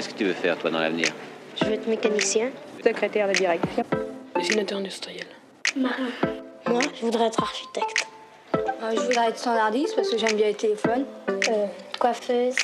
Qu'est-ce 0.00 0.14
que 0.14 0.18
tu 0.18 0.24
veux 0.24 0.32
faire, 0.32 0.56
toi, 0.56 0.70
dans 0.70 0.78
l'avenir 0.78 1.08
Je 1.60 1.66
veux 1.66 1.74
être 1.74 1.86
mécanicien. 1.86 2.48
Secrétaire 2.82 3.28
de 3.28 3.34
direction. 3.34 3.84
Dessinateur 4.34 4.78
industriel. 4.78 5.26
Marin. 5.76 6.08
Moi, 6.66 6.80
je 6.98 7.02
voudrais 7.02 7.26
être 7.26 7.42
architecte. 7.42 8.06
Euh, 8.56 8.92
je 8.92 8.98
voudrais 8.98 9.28
être 9.28 9.36
standardiste 9.36 9.94
parce 9.94 10.08
que 10.08 10.16
j'aime 10.16 10.36
bien 10.36 10.46
les 10.46 10.54
téléphones. 10.54 11.04
Euh, 11.28 11.66
coiffeuse. 11.98 12.56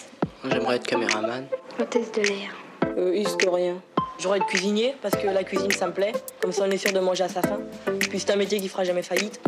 J'aimerais 0.51 0.77
être 0.77 0.87
caméraman. 0.87 1.47
Hôtesse 1.79 2.11
de 2.13 2.23
l'air. 2.23 2.57
Euh, 2.97 3.15
historien. 3.15 3.83
J'aurais 4.19 4.39
être 4.39 4.47
cuisinier 4.47 4.95
parce 5.03 5.15
que 5.15 5.27
la 5.27 5.45
cuisine 5.45 5.71
ça 5.73 5.89
me 5.89 5.93
plaît. 5.93 6.13
Comme 6.41 6.53
ça 6.53 6.65
on 6.67 6.71
est 6.71 6.79
sûr 6.79 6.95
de 6.95 7.01
manger 7.01 7.25
à 7.25 7.29
sa 7.29 7.43
faim. 7.43 7.61
Puis 8.09 8.19
c'est 8.19 8.31
un 8.31 8.37
métier 8.37 8.59
qui 8.59 8.69
fera 8.69 8.85
jamais 8.85 9.03
faillite. 9.03 9.43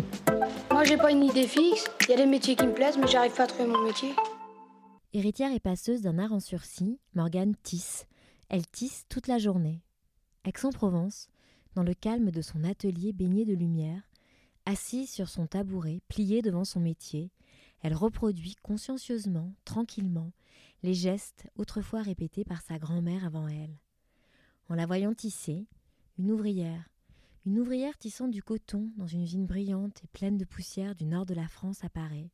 Moi 0.69 0.83
j'ai 0.83 0.97
pas 0.97 1.09
une 1.09 1.23
idée 1.23 1.47
fixe. 1.47 1.85
Il 2.01 2.11
y 2.11 2.13
a 2.13 2.17
des 2.17 2.27
métiers 2.27 2.55
qui 2.55 2.67
me 2.67 2.73
plaisent 2.73 2.99
mais 2.99 3.07
j'arrive 3.07 3.31
pas 3.31 3.45
à 3.45 3.47
trouver 3.47 3.67
mon 3.67 3.79
métier. 3.79 4.09
Héritière 5.11 5.51
et 5.51 5.59
passeuse 5.59 6.03
d'un 6.03 6.19
art 6.19 6.33
en 6.33 6.39
sursis, 6.39 6.99
Morgane 7.15 7.55
tisse. 7.63 8.05
Elle 8.47 8.67
tisse 8.67 9.07
toute 9.09 9.25
la 9.25 9.39
journée. 9.39 9.81
Aix-en-Provence, 10.45 11.29
dans 11.73 11.81
le 11.81 11.95
calme 11.95 12.29
de 12.29 12.43
son 12.43 12.63
atelier 12.63 13.11
baigné 13.11 13.43
de 13.43 13.55
lumière, 13.55 14.03
assise 14.67 15.09
sur 15.09 15.27
son 15.27 15.47
tabouret, 15.47 16.01
pliée 16.09 16.43
devant 16.43 16.63
son 16.63 16.79
métier, 16.79 17.31
elle 17.81 17.95
reproduit 17.95 18.53
consciencieusement, 18.61 19.55
tranquillement, 19.65 20.31
les 20.83 20.93
gestes 20.93 21.47
autrefois 21.55 22.03
répétés 22.03 22.43
par 22.43 22.61
sa 22.61 22.77
grand-mère 22.77 23.25
avant 23.25 23.47
elle. 23.47 23.79
En 24.69 24.75
la 24.75 24.85
voyant 24.85 25.15
tisser, 25.15 25.65
une 26.19 26.31
ouvrière, 26.31 26.87
une 27.47 27.57
ouvrière 27.57 27.97
tissant 27.97 28.27
du 28.27 28.43
coton 28.43 28.91
dans 28.97 29.07
une 29.07 29.25
vigne 29.25 29.47
brillante 29.47 30.03
et 30.03 30.07
pleine 30.07 30.37
de 30.37 30.45
poussière 30.45 30.93
du 30.93 31.05
nord 31.05 31.25
de 31.25 31.33
la 31.33 31.47
France 31.47 31.83
apparaît. 31.83 32.29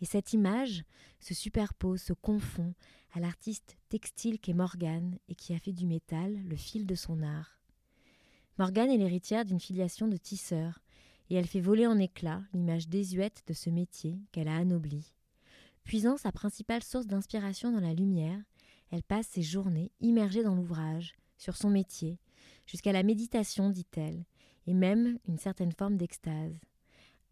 Et 0.00 0.04
cette 0.04 0.32
image 0.32 0.84
se 1.20 1.34
superpose, 1.34 2.02
se 2.02 2.12
confond 2.12 2.74
à 3.14 3.20
l'artiste 3.20 3.76
textile 3.88 4.38
qu'est 4.38 4.52
Morgane 4.52 5.18
et 5.28 5.34
qui 5.34 5.54
a 5.54 5.58
fait 5.58 5.72
du 5.72 5.86
métal 5.86 6.36
le 6.44 6.56
fil 6.56 6.86
de 6.86 6.94
son 6.94 7.22
art. 7.22 7.58
Morgane 8.58 8.90
est 8.90 8.98
l'héritière 8.98 9.44
d'une 9.44 9.60
filiation 9.60 10.08
de 10.08 10.16
tisseurs, 10.16 10.80
et 11.28 11.34
elle 11.34 11.46
fait 11.46 11.60
voler 11.60 11.86
en 11.86 11.98
éclats 11.98 12.42
l'image 12.52 12.88
désuète 12.88 13.42
de 13.46 13.52
ce 13.52 13.70
métier 13.70 14.20
qu'elle 14.32 14.48
a 14.48 14.56
anobli. 14.56 15.12
Puisant 15.84 16.16
sa 16.16 16.32
principale 16.32 16.82
source 16.82 17.06
d'inspiration 17.06 17.70
dans 17.72 17.80
la 17.80 17.94
lumière, 17.94 18.40
elle 18.90 19.02
passe 19.02 19.26
ses 19.28 19.42
journées 19.42 19.90
immergée 20.00 20.42
dans 20.42 20.54
l'ouvrage, 20.54 21.14
sur 21.36 21.56
son 21.56 21.70
métier, 21.70 22.18
jusqu'à 22.66 22.92
la 22.92 23.02
méditation, 23.02 23.70
dit-elle, 23.70 24.24
et 24.66 24.74
même 24.74 25.18
une 25.26 25.38
certaine 25.38 25.72
forme 25.72 25.96
d'extase. 25.96 26.58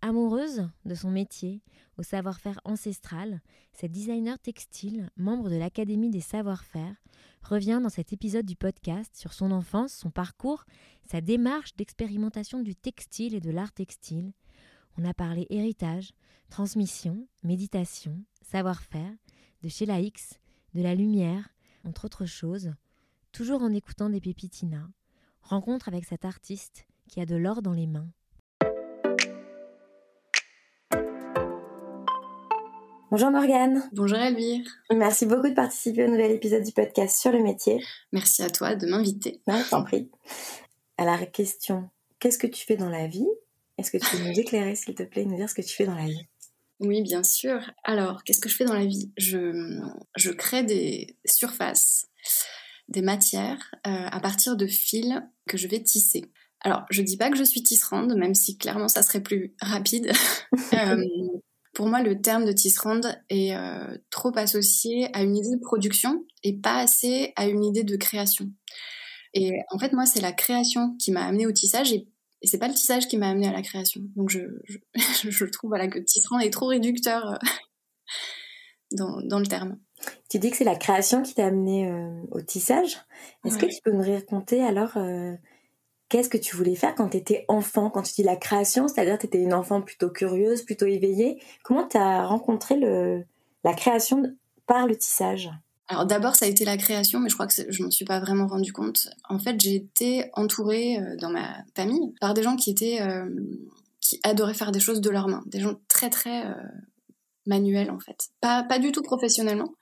Amoureuse 0.07 0.69
de 0.85 0.95
son 0.95 1.11
métier, 1.11 1.63
au 1.97 2.03
savoir-faire 2.03 2.61
ancestral, 2.67 3.41
cette 3.73 3.91
designer 3.91 4.39
textile, 4.39 5.09
membre 5.17 5.49
de 5.49 5.57
l'Académie 5.57 6.11
des 6.11 6.21
savoir-faire, 6.21 6.95
revient 7.41 7.81
dans 7.83 7.89
cet 7.89 8.13
épisode 8.13 8.45
du 8.45 8.55
podcast 8.55 9.17
sur 9.17 9.33
son 9.33 9.51
enfance, 9.51 9.95
son 9.95 10.11
parcours, 10.11 10.65
sa 11.11 11.23
démarche 11.23 11.75
d'expérimentation 11.77 12.61
du 12.61 12.75
textile 12.75 13.35
et 13.35 13.41
de 13.41 13.51
l'art 13.51 13.73
textile. 13.73 14.35
On 14.99 15.07
a 15.07 15.15
parlé 15.15 15.47
héritage, 15.49 16.13
transmission, 16.51 17.27
méditation, 17.43 18.23
savoir-faire, 18.43 19.15
de 19.63 19.69
chez 19.71 19.87
la 19.87 20.03
X, 20.03 20.39
de 20.75 20.83
la 20.83 20.95
lumière, 20.95 21.49
entre 21.89 22.05
autres 22.05 22.27
choses, 22.27 22.75
toujours 23.33 23.63
en 23.63 23.73
écoutant 23.73 24.11
des 24.11 24.21
pépitinas. 24.21 24.91
Rencontre 25.41 25.89
avec 25.89 26.05
cet 26.05 26.27
artiste 26.27 26.87
qui 27.09 27.23
a 27.23 27.25
de 27.25 27.37
l'or 27.37 27.63
dans 27.63 27.73
les 27.73 27.87
mains. 27.87 28.11
Bonjour 33.17 33.31
Morgane. 33.31 33.89
Bonjour 33.93 34.19
Elvire. 34.19 34.67
Merci 34.91 35.25
beaucoup 35.27 35.49
de 35.49 35.55
participer 35.55 36.05
au 36.05 36.09
nouvel 36.09 36.33
épisode 36.33 36.65
du 36.65 36.73
podcast 36.73 37.17
sur 37.17 37.31
le 37.31 37.45
métier. 37.45 37.81
Merci 38.11 38.43
à 38.43 38.51
toi 38.51 38.75
de 38.75 38.89
m'inviter. 38.89 39.41
Non, 39.47 39.63
t'en 39.71 39.85
prie. 39.85 40.11
À 40.99 41.05
la 41.05 41.25
question, 41.25 41.89
qu'est-ce 42.19 42.39
que 42.39 42.49
tu 42.49 42.67
fais 42.67 42.75
dans 42.75 42.89
la 42.89 43.07
vie? 43.07 43.29
Est-ce 43.79 43.93
que 43.93 43.99
tu 43.99 44.17
peux 44.17 44.21
nous 44.25 44.37
éclairer, 44.37 44.75
s'il 44.75 44.97
te 44.97 45.05
plaît, 45.05 45.25
nous 45.27 45.37
dire 45.37 45.49
ce 45.49 45.55
que 45.55 45.63
tu 45.63 45.77
fais 45.77 45.87
dans 45.87 45.95
la 45.95 46.07
vie? 46.07 46.27
Oui, 46.81 47.03
bien 47.03 47.23
sûr. 47.23 47.61
Alors, 47.85 48.25
qu'est-ce 48.25 48.41
que 48.41 48.49
je 48.49 48.57
fais 48.57 48.65
dans 48.65 48.75
la 48.75 48.85
vie? 48.85 49.13
Je, 49.17 49.81
je 50.17 50.33
crée 50.33 50.65
des 50.65 51.17
surfaces, 51.25 52.09
des 52.89 53.03
matières 53.03 53.77
euh, 53.87 54.09
à 54.11 54.19
partir 54.19 54.57
de 54.57 54.67
fils 54.67 55.23
que 55.47 55.57
je 55.57 55.69
vais 55.69 55.81
tisser. 55.81 56.33
Alors, 56.63 56.83
je 56.91 57.01
dis 57.01 57.17
pas 57.17 57.31
que 57.31 57.37
je 57.37 57.45
suis 57.45 57.63
tisserande, 57.63 58.17
même 58.17 58.35
si 58.35 58.59
clairement 58.59 58.89
ça 58.89 59.03
serait 59.05 59.23
plus 59.23 59.55
rapide. 59.61 60.11
euh, 60.73 60.97
pour 61.75 61.89
moi, 61.89 62.03
le 62.03 62.21
terme 62.21 62.45
de 62.45 62.53
tisserande 62.53 63.21
est 63.29 63.55
euh, 63.55 63.99
trop 64.11 64.33
associé 64.37 65.09
à 65.13 65.23
une 65.23 65.37
idée 65.37 65.57
de 65.57 65.61
production 65.61 66.25
et 66.43 66.57
pas 66.57 66.77
assez 66.79 67.33
à 67.37 67.47
une 67.47 67.65
idée 67.65 67.85
de 67.85 67.97
création. 67.97 68.51
Et 69.35 69.53
en 69.71 69.79
fait, 69.79 69.93
moi, 69.93 70.07
c'est 70.07 70.21
la 70.21 70.33
création 70.33 70.97
qui 70.99 71.11
m'a 71.11 71.25
amené 71.25 71.47
au 71.47 71.53
tissage 71.53 71.93
et, 71.93 72.09
et 72.41 72.47
c'est 72.47 72.59
pas 72.59 72.69
le 72.69 72.75
tissage 72.75 73.09
qui 73.09 73.17
m'a 73.17 73.29
amené 73.29 73.49
à 73.49 73.53
la 73.53 73.63
création. 73.63 74.03
Donc, 74.15 74.31
je, 74.31 74.41
je, 74.65 74.79
je 75.31 75.45
trouve 75.47 75.71
voilà, 75.71 75.89
que 75.89 75.99
tisserand 75.99 76.39
est 76.39 76.53
trop 76.53 76.67
réducteur 76.67 77.33
euh, 77.33 77.37
dans, 78.93 79.21
dans, 79.23 79.41
le 79.41 79.47
terme. 79.47 79.79
Tu 80.31 80.39
dis 80.39 80.51
que 80.51 80.57
c'est 80.57 80.65
la 80.65 80.77
création 80.77 81.23
qui 81.23 81.35
t'a 81.35 81.47
amené 81.47 81.89
euh, 81.89 82.23
au 82.31 82.41
tissage. 82.41 82.99
Est-ce 83.45 83.57
ouais. 83.57 83.63
que 83.63 83.67
tu 83.67 83.81
peux 83.83 83.93
nous 83.93 84.03
raconter 84.03 84.63
alors 84.63 84.97
euh, 84.97 85.35
qu'est-ce 86.09 86.29
que 86.29 86.39
tu 86.39 86.57
voulais 86.57 86.75
faire 86.75 86.95
quand 86.95 87.11
tu 87.11 87.17
étais 87.17 87.45
enfant? 87.49 87.91
Quand 87.91 88.03
tu 88.03 88.15
dis 88.15 88.23
la 88.23 88.37
création, 88.37 88.89
c'est-à-dire 88.89 89.19
tu 89.19 89.27
étais 89.27 89.41
une 89.41 89.55
enfant 89.55 89.83
plutôt 89.83 90.11
curieuse, 90.11 90.63
plutôt 90.63 90.87
éveillée. 90.87 91.41
Comment 91.63 91.87
tu 91.87 91.97
as 91.97 92.27
rencontré 92.27 92.77
le, 92.77 93.25
la 93.65 93.75
création 93.75 94.23
par 94.67 94.87
le 94.87 94.97
tissage? 94.97 95.51
Alors 95.89 96.07
d'abord, 96.07 96.35
ça 96.35 96.47
a 96.47 96.49
été 96.49 96.65
la 96.65 96.79
création, 96.79 97.21
mais 97.21 97.29
je 97.29 97.35
crois 97.35 97.47
que 97.47 97.55
je 97.69 97.83
m'en 97.83 97.91
suis 97.91 98.07
pas 98.07 98.19
vraiment 98.19 98.47
rendu 98.47 98.73
compte. 98.73 99.09
En 99.29 99.39
fait, 99.39 99.61
j'ai 99.61 99.75
été 99.75 100.31
entourée 100.33 100.99
euh, 100.99 101.17
dans 101.17 101.31
ma 101.31 101.59
famille 101.77 102.15
par 102.21 102.33
des 102.33 102.43
gens 102.43 102.57
qui 102.57 102.71
étaient, 102.71 103.03
euh, 103.03 103.29
qui 104.01 104.19
adoraient 104.23 104.55
faire 104.55 104.73
des 104.73 104.81
choses 104.81 105.03
de 105.03 105.11
leurs 105.11 105.29
mains, 105.29 105.43
des 105.47 105.61
gens 105.61 105.75
très 105.89 106.09
très 106.09 106.47
euh, 106.47 106.55
manuels 107.47 107.91
en 107.91 107.99
fait, 107.99 108.29
pas 108.41 108.63
pas 108.63 108.79
du 108.79 108.93
tout 108.93 109.03
professionnellement. 109.03 109.75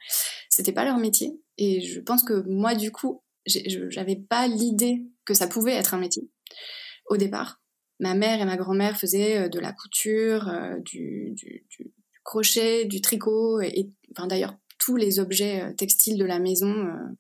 C'était 0.49 0.73
pas 0.73 0.85
leur 0.85 0.99
métier, 0.99 1.39
et 1.57 1.81
je 1.81 2.01
pense 2.01 2.25
que 2.25 2.43
moi 2.49 2.75
du 2.75 2.91
coup, 2.91 3.23
j'avais 3.47 4.17
pas 4.17 4.49
l'idée 4.49 5.05
que 5.25 5.35
ça 5.35 5.47
pouvait 5.47 5.75
être 5.75 5.95
un 5.95 5.99
métier 5.99 6.29
au 7.07 7.17
départ. 7.17 7.61
Ma 8.01 8.15
mère 8.15 8.41
et 8.41 8.45
ma 8.45 8.57
grand-mère 8.57 8.99
faisaient 8.99 9.49
de 9.49 9.61
la 9.61 9.73
couture, 9.73 10.51
du, 10.85 11.33
du, 11.35 11.67
du, 11.69 11.93
crochet, 12.25 12.85
du 12.85 13.01
tricot, 13.01 13.61
et, 13.61 13.93
enfin 14.11 14.27
d'ailleurs 14.27 14.57
tous 14.83 14.97
les 14.97 15.21
objets 15.21 15.75
textiles 15.77 16.19
de 16.19 16.25
la 16.25 16.41
maison, 16.41 16.73
euh, 16.73 17.15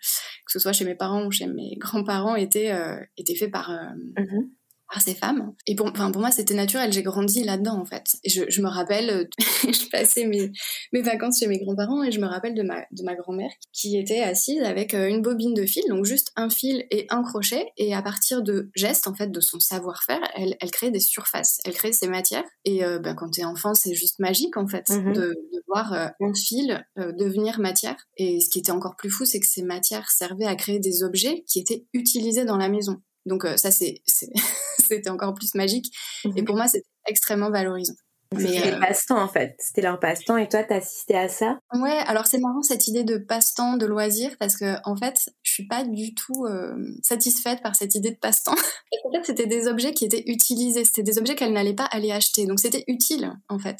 que 0.46 0.52
ce 0.52 0.58
soit 0.58 0.72
chez 0.72 0.84
mes 0.84 0.96
parents 0.96 1.26
ou 1.26 1.30
chez 1.30 1.46
mes 1.46 1.76
grands-parents, 1.76 2.34
étaient, 2.34 2.72
euh, 2.72 2.96
étaient 3.16 3.36
faits 3.36 3.52
par, 3.52 3.70
euh, 3.70 4.20
mmh. 4.20 4.50
Par 4.92 5.00
ces 5.00 5.14
femmes. 5.14 5.54
Et 5.66 5.74
pour, 5.74 5.92
pour 5.92 6.20
moi, 6.20 6.30
c'était 6.30 6.54
naturel. 6.54 6.92
J'ai 6.92 7.02
grandi 7.02 7.42
là-dedans, 7.44 7.80
en 7.80 7.84
fait. 7.84 8.16
Et 8.24 8.28
je, 8.28 8.42
je 8.48 8.60
me 8.60 8.68
rappelle, 8.68 9.28
je 9.38 9.88
passais 9.90 10.26
mes, 10.26 10.52
mes 10.92 11.00
vacances 11.00 11.38
chez 11.40 11.46
mes 11.46 11.58
grands-parents 11.58 12.02
et 12.02 12.12
je 12.12 12.20
me 12.20 12.26
rappelle 12.26 12.54
de 12.54 12.62
ma, 12.62 12.84
de 12.90 13.02
ma 13.02 13.14
grand-mère 13.14 13.50
qui 13.72 13.96
était 13.96 14.20
assise 14.20 14.62
avec 14.62 14.94
une 14.94 15.22
bobine 15.22 15.54
de 15.54 15.64
fil, 15.64 15.82
donc 15.88 16.04
juste 16.04 16.32
un 16.36 16.50
fil 16.50 16.84
et 16.90 17.06
un 17.08 17.22
crochet. 17.22 17.66
Et 17.78 17.94
à 17.94 18.02
partir 18.02 18.42
de 18.42 18.70
gestes, 18.74 19.08
en 19.08 19.14
fait, 19.14 19.30
de 19.30 19.40
son 19.40 19.60
savoir-faire, 19.60 20.20
elle, 20.34 20.56
elle 20.60 20.70
crée 20.70 20.90
des 20.90 21.00
surfaces, 21.00 21.58
elle 21.64 21.72
crée 21.72 21.92
ses 21.92 22.08
matières. 22.08 22.44
Et 22.64 22.84
euh, 22.84 22.98
ben, 22.98 23.14
quand 23.14 23.30
t'es 23.30 23.44
enfant, 23.44 23.74
c'est 23.74 23.94
juste 23.94 24.18
magique, 24.18 24.56
en 24.56 24.66
fait, 24.66 24.88
mmh. 24.90 25.12
de, 25.12 25.20
de, 25.20 25.62
voir 25.68 25.92
euh, 25.94 26.08
un 26.20 26.34
fil 26.34 26.84
euh, 26.98 27.12
devenir 27.12 27.60
matière. 27.60 27.96
Et 28.18 28.40
ce 28.40 28.50
qui 28.50 28.58
était 28.58 28.72
encore 28.72 28.96
plus 28.96 29.10
fou, 29.10 29.24
c'est 29.24 29.40
que 29.40 29.46
ces 29.46 29.62
matières 29.62 30.10
servaient 30.10 30.44
à 30.44 30.54
créer 30.54 30.78
des 30.78 31.02
objets 31.02 31.44
qui 31.46 31.60
étaient 31.60 31.86
utilisés 31.94 32.44
dans 32.44 32.58
la 32.58 32.68
maison. 32.68 33.00
Donc 33.26 33.46
ça, 33.56 33.70
c'est, 33.70 34.02
c'était 34.78 35.10
encore 35.10 35.34
plus 35.34 35.54
magique. 35.54 35.94
Mmh. 36.24 36.38
Et 36.38 36.42
pour 36.42 36.56
moi, 36.56 36.68
c'était 36.68 36.86
extrêmement 37.06 37.50
valorisant. 37.50 37.94
C'était 38.38 38.72
euh... 38.72 38.80
passe-temps 38.80 39.22
en 39.22 39.28
fait, 39.28 39.54
c'était 39.58 39.82
leur 39.82 39.98
passe-temps 40.00 40.36
et 40.36 40.48
toi 40.48 40.62
t'assistais 40.64 41.16
à 41.16 41.28
ça? 41.28 41.58
Ouais, 41.74 41.98
alors 42.06 42.26
c'est 42.26 42.38
marrant 42.38 42.62
cette 42.62 42.88
idée 42.88 43.04
de 43.04 43.18
passe-temps, 43.18 43.76
de 43.76 43.86
loisir, 43.86 44.30
parce 44.38 44.56
que 44.56 44.76
en 44.84 44.96
fait 44.96 45.30
je 45.42 45.52
suis 45.52 45.66
pas 45.66 45.84
du 45.84 46.14
tout 46.14 46.46
euh, 46.46 46.74
satisfaite 47.02 47.62
par 47.62 47.76
cette 47.76 47.94
idée 47.94 48.10
de 48.10 48.18
passe-temps. 48.18 48.54
en 49.04 49.12
fait 49.12 49.24
c'était 49.24 49.46
des 49.46 49.68
objets 49.68 49.92
qui 49.92 50.04
étaient 50.04 50.24
utilisés, 50.26 50.84
c'était 50.84 51.02
des 51.02 51.18
objets 51.18 51.34
qu'elle 51.34 51.52
n'allait 51.52 51.74
pas 51.74 51.86
aller 51.86 52.12
acheter, 52.12 52.46
donc 52.46 52.60
c'était 52.60 52.84
utile 52.86 53.32
en 53.48 53.58
fait. 53.58 53.78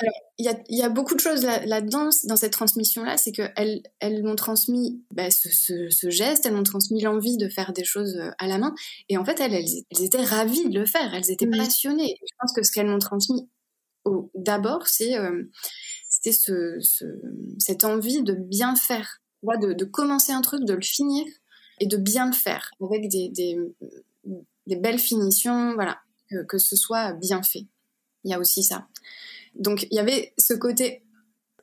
Alors 0.00 0.14
il 0.38 0.46
y 0.46 0.48
a, 0.48 0.58
y 0.68 0.82
a, 0.82 0.88
beaucoup 0.88 1.14
de 1.14 1.20
choses 1.20 1.44
là-dedans, 1.44 2.04
là 2.06 2.10
dans 2.24 2.36
cette 2.36 2.52
transmission-là, 2.52 3.16
c'est 3.18 3.30
qu'elles 3.30 3.82
elles 4.00 4.22
m'ont 4.24 4.34
transmis 4.34 5.02
bah, 5.12 5.30
ce, 5.30 5.48
ce, 5.50 5.90
ce, 5.90 6.10
geste, 6.10 6.46
elles 6.46 6.54
m'ont 6.54 6.62
transmis 6.62 7.00
l'envie 7.02 7.36
de 7.36 7.48
faire 7.48 7.72
des 7.72 7.84
choses 7.84 8.16
euh, 8.16 8.30
à 8.38 8.48
la 8.48 8.58
main, 8.58 8.74
et 9.08 9.18
en 9.18 9.24
fait 9.24 9.38
elles, 9.40 9.54
elles, 9.54 9.84
elles 9.90 10.04
étaient 10.04 10.22
ravies 10.22 10.68
de 10.68 10.78
le 10.78 10.86
faire, 10.86 11.14
elles 11.14 11.30
étaient 11.30 11.46
mmh. 11.46 11.56
passionnées. 11.56 12.16
Je 12.20 12.34
pense 12.40 12.52
que 12.52 12.62
ce 12.62 12.72
qu'elles 12.72 12.86
m'ont 12.86 12.98
transmis 12.98 13.48
d'abord, 14.34 14.86
c'est 14.86 15.16
euh, 15.16 15.44
c'était 16.08 16.32
ce, 16.32 16.78
ce, 16.80 17.04
cette 17.58 17.84
envie 17.84 18.22
de 18.22 18.34
bien 18.34 18.74
faire, 18.76 19.20
de, 19.42 19.72
de, 19.72 19.84
commencer 19.84 20.32
un 20.32 20.40
truc, 20.40 20.64
de 20.64 20.74
le 20.74 20.82
finir 20.82 21.24
et 21.80 21.86
de 21.86 21.96
bien 21.96 22.26
le 22.26 22.32
faire 22.32 22.70
avec 22.80 23.08
des, 23.08 23.28
des, 23.28 23.58
des 24.66 24.76
belles 24.76 24.98
finitions, 24.98 25.74
voilà, 25.74 25.98
que, 26.28 26.44
que, 26.44 26.58
ce 26.58 26.76
soit 26.76 27.12
bien 27.12 27.42
fait. 27.42 27.66
Il 28.24 28.30
y 28.30 28.34
a 28.34 28.38
aussi 28.38 28.62
ça. 28.62 28.86
Donc 29.54 29.86
il 29.90 29.96
y 29.96 29.98
avait 29.98 30.32
ce 30.38 30.54
côté 30.54 31.02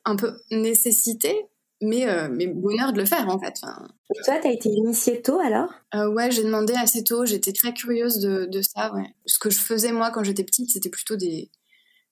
un 0.04 0.16
peu 0.16 0.40
nécessité 0.50 1.50
mais, 1.82 2.08
euh, 2.08 2.28
mais 2.30 2.46
bonheur 2.46 2.92
de 2.92 3.00
le 3.00 3.06
faire 3.06 3.28
en 3.28 3.38
fait. 3.38 3.54
Enfin, 3.62 3.88
Et 4.14 4.22
toi, 4.22 4.38
t'as 4.42 4.52
été 4.52 4.68
initiée 4.68 5.22
tôt 5.22 5.40
alors? 5.40 5.72
Euh, 5.94 6.12
ouais, 6.12 6.30
j'ai 6.30 6.44
demandé 6.44 6.74
assez 6.74 7.04
tôt, 7.04 7.24
j'étais 7.24 7.52
très 7.52 7.72
curieuse 7.72 8.18
de, 8.18 8.46
de 8.46 8.62
ça. 8.62 8.92
Ouais. 8.94 9.14
Ce 9.26 9.38
que 9.38 9.50
je 9.50 9.58
faisais 9.58 9.92
moi 9.92 10.10
quand 10.10 10.22
j'étais 10.22 10.44
petite, 10.44 10.70
c'était 10.70 10.90
plutôt 10.90 11.16
des, 11.16 11.50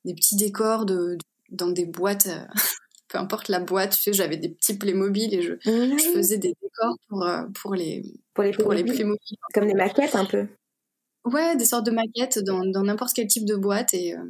des 0.09 0.15
petits 0.15 0.37
décors 0.37 0.85
de, 0.87 1.17
dans 1.51 1.69
des 1.69 1.87
boîtes. 1.87 2.27
euh, 2.27 2.45
peu 3.09 3.19
importe 3.19 3.49
la 3.49 3.61
boîte, 3.61 3.93
tu 3.93 4.03
sais, 4.03 4.13
j'avais 4.13 4.37
des 4.37 4.51
petits 4.51 4.77
Playmobil 4.77 5.33
et 5.33 5.41
je, 5.43 5.55
je 5.65 6.11
faisais 6.15 6.39
des 6.39 6.55
décors 6.61 6.97
pour, 7.09 7.23
euh, 7.25 7.45
pour 7.55 7.75
les, 7.75 8.03
Pour 8.35 8.45
les 8.45 8.51
pour 8.53 8.73
les 8.73 8.85
Playmobil. 8.85 9.39
Comme 9.55 9.67
des 9.67 9.75
maquettes 9.75 10.15
un 10.15 10.27
peu. 10.27 10.47
Ouais, 11.25 11.57
des 11.57 11.65
sortes 11.65 11.87
de 11.87 11.91
maquettes 11.91 12.39
dans 12.39 12.65
dans 12.65 12.83
n'importe 12.83 13.13
quel 13.15 13.27
type 13.27 13.45
de 13.45 13.57
boîte 13.57 13.93
et 13.95 14.15
euh, 14.15 14.23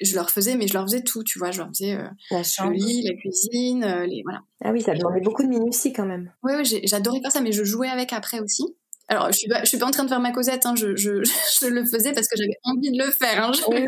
je 0.00 0.14
leur 0.14 0.30
faisais, 0.30 0.56
mais 0.56 0.66
je 0.66 0.74
leur 0.74 0.84
faisais 0.84 1.02
tout, 1.02 1.22
tu 1.22 1.38
vois, 1.38 1.50
je 1.50 1.58
leur 1.58 1.68
faisais 1.68 1.94
euh, 1.94 2.08
La 2.30 2.38
le 2.38 2.72
lit, 2.72 3.02
la 3.02 3.14
cuisine, 3.14 3.84
euh, 3.84 4.06
les 4.06 4.22
voilà. 4.24 4.42
Ah 4.62 4.72
oui, 4.72 4.82
ça 4.82 4.94
demandait 4.94 5.20
beaucoup 5.20 5.42
de 5.42 5.48
minutie 5.48 5.92
quand 5.92 6.06
même. 6.06 6.32
Ouais, 6.42 6.62
j'adorais 6.64 7.20
faire 7.20 7.32
ça, 7.32 7.40
mais 7.40 7.52
je 7.52 7.64
jouais 7.64 7.88
avec 7.88 8.12
après 8.12 8.40
aussi. 8.40 8.64
Alors, 9.08 9.26
je 9.32 9.36
suis 9.38 9.48
pas, 9.48 9.60
je 9.62 9.68
suis 9.68 9.78
pas 9.78 9.86
en 9.86 9.90
train 9.90 10.04
de 10.04 10.08
faire 10.08 10.20
ma 10.20 10.32
Cosette, 10.32 10.64
hein, 10.66 10.74
je, 10.76 10.96
je, 10.96 11.22
je 11.60 11.66
le 11.66 11.84
faisais 11.84 12.12
parce 12.12 12.26
que 12.26 12.36
j'avais 12.36 12.56
envie 12.64 12.90
de 12.90 12.98
le 13.04 13.10
faire. 13.10 13.44
Hein, 13.44 13.52
je- 13.52 13.62
Oui. 13.68 13.84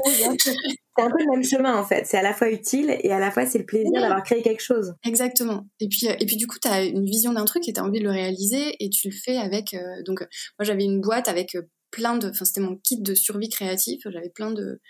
C'est 0.99 1.03
un 1.03 1.11
peu 1.11 1.19
le 1.19 1.31
même 1.31 1.45
chemin 1.45 1.77
en 1.77 1.85
fait. 1.85 2.07
C'est 2.07 2.17
à 2.17 2.23
la 2.23 2.33
fois 2.33 2.51
utile 2.51 2.97
et 3.03 3.11
à 3.13 3.19
la 3.19 3.31
fois 3.31 3.45
c'est 3.47 3.59
le 3.59 3.67
plaisir 3.67 3.91
Oui. 3.95 4.01
d'avoir 4.01 4.23
créé 4.23 4.43
quelque 4.43 4.63
chose. 4.63 4.95
Exactement. 5.05 5.67
Et 5.81 5.89
puis, 5.89 6.09
euh, 6.09 6.15
et 6.21 6.27
puis 6.27 6.37
du 6.37 6.47
coup, 6.47 6.59
tu 6.61 6.69
as 6.69 6.85
une 6.85 7.05
vision 7.05 7.33
d'un 7.33 7.45
truc 7.45 7.69
et 7.69 7.73
tu 7.73 7.81
as 7.81 7.85
envie 7.85 7.99
de 7.99 8.05
le 8.05 8.11
réaliser 8.11 8.77
et 8.81 8.89
tu 8.91 9.09
le 9.09 9.15
fais 9.15 9.37
avec. 9.37 9.75
euh, 9.75 9.81
donc, 10.07 10.23
euh, 10.23 10.27
moi, 10.59 10.65
j'avais 10.65 10.85
une 10.85 11.01
boîte 11.01 11.29
avec 11.29 11.57
plein 11.91 12.17
de. 12.17 12.29
Enfin, 12.31 12.45
c'était 12.47 12.61
mon 12.63 12.77
kit 12.77 13.01
de 13.01 13.15
survie 13.15 13.49
créatif. 13.51 14.01
J'avais 14.07 14.31
plein 14.31 14.51
de, 14.53 14.81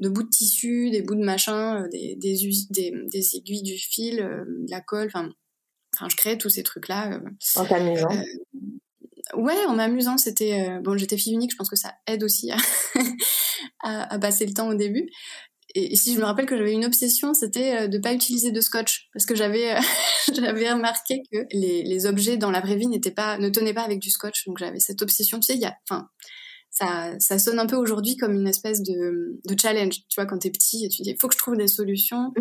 de 0.00 0.08
bouts 0.08 0.22
de 0.24 0.28
tissu, 0.30 0.90
des 0.90 1.02
bouts 1.02 1.14
de 1.14 1.24
machin, 1.24 1.86
des, 1.92 2.16
des, 2.16 2.44
us- 2.46 2.70
des, 2.70 2.92
des 3.12 3.36
aiguilles 3.36 3.62
du 3.62 3.76
fil, 3.78 4.16
de 4.16 4.70
la 4.70 4.80
colle. 4.80 5.08
Enfin, 5.12 5.28
enfin, 5.94 6.08
je 6.10 6.16
créais 6.16 6.38
tous 6.38 6.50
ces 6.50 6.62
trucs-là. 6.62 7.14
euh, 7.14 7.20
En 7.56 7.64
t'amusant. 7.66 8.08
Ouais, 9.34 9.64
en 9.66 9.74
m'amusant, 9.74 10.16
c'était 10.18 10.68
euh, 10.68 10.80
bon. 10.80 10.96
J'étais 10.96 11.16
fille 11.16 11.34
unique, 11.34 11.52
je 11.52 11.56
pense 11.56 11.68
que 11.70 11.76
ça 11.76 11.92
aide 12.06 12.22
aussi 12.22 12.50
à, 12.50 12.56
à, 13.82 14.14
à 14.14 14.18
passer 14.18 14.46
le 14.46 14.54
temps 14.54 14.68
au 14.68 14.74
début. 14.74 15.08
Et, 15.74 15.94
si 15.96 16.14
je 16.14 16.18
me 16.18 16.24
rappelle 16.24 16.46
que 16.46 16.56
j'avais 16.56 16.72
une 16.72 16.84
obsession, 16.84 17.32
c'était 17.32 17.82
euh, 17.82 17.86
de 17.88 17.98
pas 17.98 18.12
utiliser 18.12 18.50
de 18.50 18.60
scotch 18.60 19.08
parce 19.12 19.24
que 19.26 19.34
j'avais 19.36 19.76
euh, 19.76 19.80
j'avais 20.34 20.72
remarqué 20.72 21.22
que 21.32 21.38
les, 21.52 21.82
les 21.84 22.06
objets 22.06 22.36
dans 22.36 22.50
la 22.50 22.60
vraie 22.60 22.76
vie 22.76 22.88
n'étaient 22.88 23.10
pas 23.12 23.38
ne 23.38 23.48
tenaient 23.48 23.74
pas 23.74 23.82
avec 23.82 24.00
du 24.00 24.10
scotch. 24.10 24.46
Donc 24.46 24.58
j'avais 24.58 24.80
cette 24.80 25.02
obsession. 25.02 25.38
Tu 25.38 25.46
sais, 25.46 25.54
il 25.54 25.60
y 25.60 25.66
a, 25.66 25.76
enfin, 25.88 26.08
ça 26.70 27.14
ça 27.20 27.38
sonne 27.38 27.58
un 27.60 27.66
peu 27.66 27.76
aujourd'hui 27.76 28.16
comme 28.16 28.32
une 28.34 28.48
espèce 28.48 28.82
de, 28.82 29.38
de 29.46 29.56
challenge. 29.60 29.94
Tu 30.08 30.14
vois, 30.16 30.26
quand 30.26 30.38
t'es 30.38 30.50
petit, 30.50 30.86
et 30.86 30.88
tu 30.88 31.02
dis, 31.02 31.10
il 31.10 31.18
faut 31.20 31.28
que 31.28 31.34
je 31.34 31.38
trouve 31.38 31.56
des 31.56 31.68
solutions. 31.68 32.32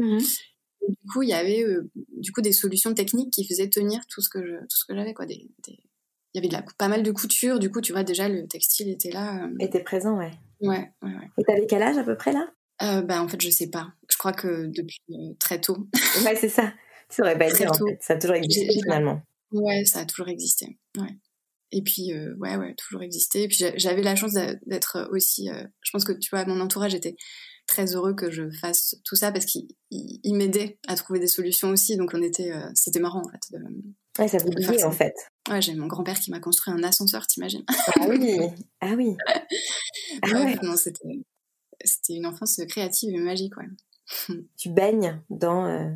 Et 0.81 0.91
du 0.91 1.11
coup, 1.11 1.21
il 1.21 1.29
y 1.29 1.33
avait 1.33 1.61
euh, 1.63 1.91
du 2.17 2.31
coup 2.31 2.41
des 2.41 2.53
solutions 2.53 2.93
techniques 2.93 3.31
qui 3.33 3.45
faisaient 3.47 3.69
tenir 3.69 4.01
tout 4.09 4.21
ce 4.21 4.29
que 4.29 4.39
je, 4.43 4.53
tout 4.61 4.77
ce 4.77 4.85
que 4.85 4.95
j'avais 4.95 5.13
quoi. 5.13 5.25
Des, 5.27 5.47
des- 5.67 5.79
Il 6.33 6.37
y 6.37 6.39
avait 6.39 6.47
de 6.47 6.53
la, 6.53 6.63
pas 6.77 6.87
mal 6.87 7.03
de 7.03 7.11
couture. 7.11 7.59
Du 7.59 7.71
coup, 7.71 7.81
tu 7.81 7.91
vois 7.91 8.03
déjà 8.03 8.29
le 8.29 8.47
textile 8.47 8.89
était 8.89 9.11
là. 9.11 9.45
euh, 9.45 9.67
t'es 9.67 9.83
présent, 9.83 10.17
ouais. 10.17 10.31
Ouais, 10.61 10.91
ouais, 11.01 11.09
ouais. 11.15 11.27
Et 11.37 11.43
t'avais 11.43 11.65
quel 11.67 11.81
âge 11.81 11.97
à 11.97 12.03
peu 12.03 12.15
près 12.15 12.31
là? 12.33 12.47
Euh, 12.81 13.01
bah, 13.01 13.21
en 13.21 13.27
fait, 13.27 13.41
je 13.41 13.49
sais 13.49 13.69
pas. 13.69 13.87
Je 14.09 14.17
crois 14.17 14.31
que 14.33 14.67
depuis 14.67 14.99
euh, 15.11 15.33
très 15.39 15.59
tôt. 15.59 15.87
Ouais, 16.25 16.35
c'est 16.35 16.49
ça. 16.49 16.73
Ça 17.09 17.23
aurait 17.23 17.37
pas 17.37 17.47
Très 17.49 17.63
été 17.63 17.67
en 17.69 17.73
fait. 17.73 17.97
Ça 18.01 18.13
a 18.13 18.17
toujours 18.17 18.35
existé 18.35 18.69
finalement. 18.71 19.21
Ouais, 19.51 19.83
ça 19.85 19.99
a 20.01 20.05
toujours 20.05 20.27
existé. 20.27 20.77
Ouais. 20.97 21.17
Et 21.71 21.81
puis, 21.83 22.13
euh, 22.13 22.35
ouais, 22.37 22.55
ouais, 22.57 22.75
toujours 22.77 23.01
existé. 23.03 23.43
Et 23.43 23.47
puis, 23.47 23.57
j'a- 23.59 23.75
j'avais 23.77 24.01
la 24.03 24.15
chance 24.15 24.33
d'être 24.65 25.07
aussi. 25.11 25.49
euh, 25.49 25.63
je 25.81 25.91
pense 25.91 26.03
que, 26.03 26.11
tu 26.13 26.29
vois, 26.31 26.45
mon 26.45 26.59
entourage 26.61 26.93
était 26.95 27.15
très 27.67 27.95
heureux 27.95 28.13
que 28.15 28.31
je 28.31 28.49
fasse 28.61 28.95
tout 29.05 29.15
ça 29.15 29.31
parce 29.31 29.45
qu'il 29.45 29.67
il- 29.91 30.19
il 30.23 30.35
m'aidait 30.35 30.79
à 30.87 30.95
trouver 30.95 31.19
des 31.19 31.27
solutions 31.27 31.69
aussi. 31.69 31.97
Donc, 31.97 32.11
on 32.13 32.21
était. 32.21 32.51
C'était 32.75 32.99
marrant, 32.99 33.21
en 33.25 33.29
fait. 33.29 33.57
de- 33.57 33.63
Ouais, 34.19 34.27
ça 34.27 34.37
vous 34.37 34.51
liait 34.51 34.83
en 34.83 34.91
fait. 34.91 35.15
Ouais, 35.49 35.61
j'ai 35.61 35.73
mon 35.73 35.87
grand-père 35.87 36.19
qui 36.19 36.29
m'a 36.31 36.39
construit 36.39 36.73
un 36.73 36.83
ascenseur, 36.83 37.25
t'imagines 37.27 37.63
Ah 37.67 38.05
oui. 38.07 38.37
Ah 38.81 38.93
oui. 38.95 39.15
Ah 40.21 40.27
Bref, 40.29 40.59
ouais. 40.61 40.67
non, 40.67 40.75
c'était. 40.75 41.21
C'était 41.83 42.13
une 42.15 42.25
enfance 42.25 42.59
créative 42.67 43.13
et 43.15 43.19
magique, 43.19 43.55
ouais. 43.57 44.35
Tu 44.57 44.69
baignes 44.69 45.21
dans 45.29 45.65
euh, 45.65 45.89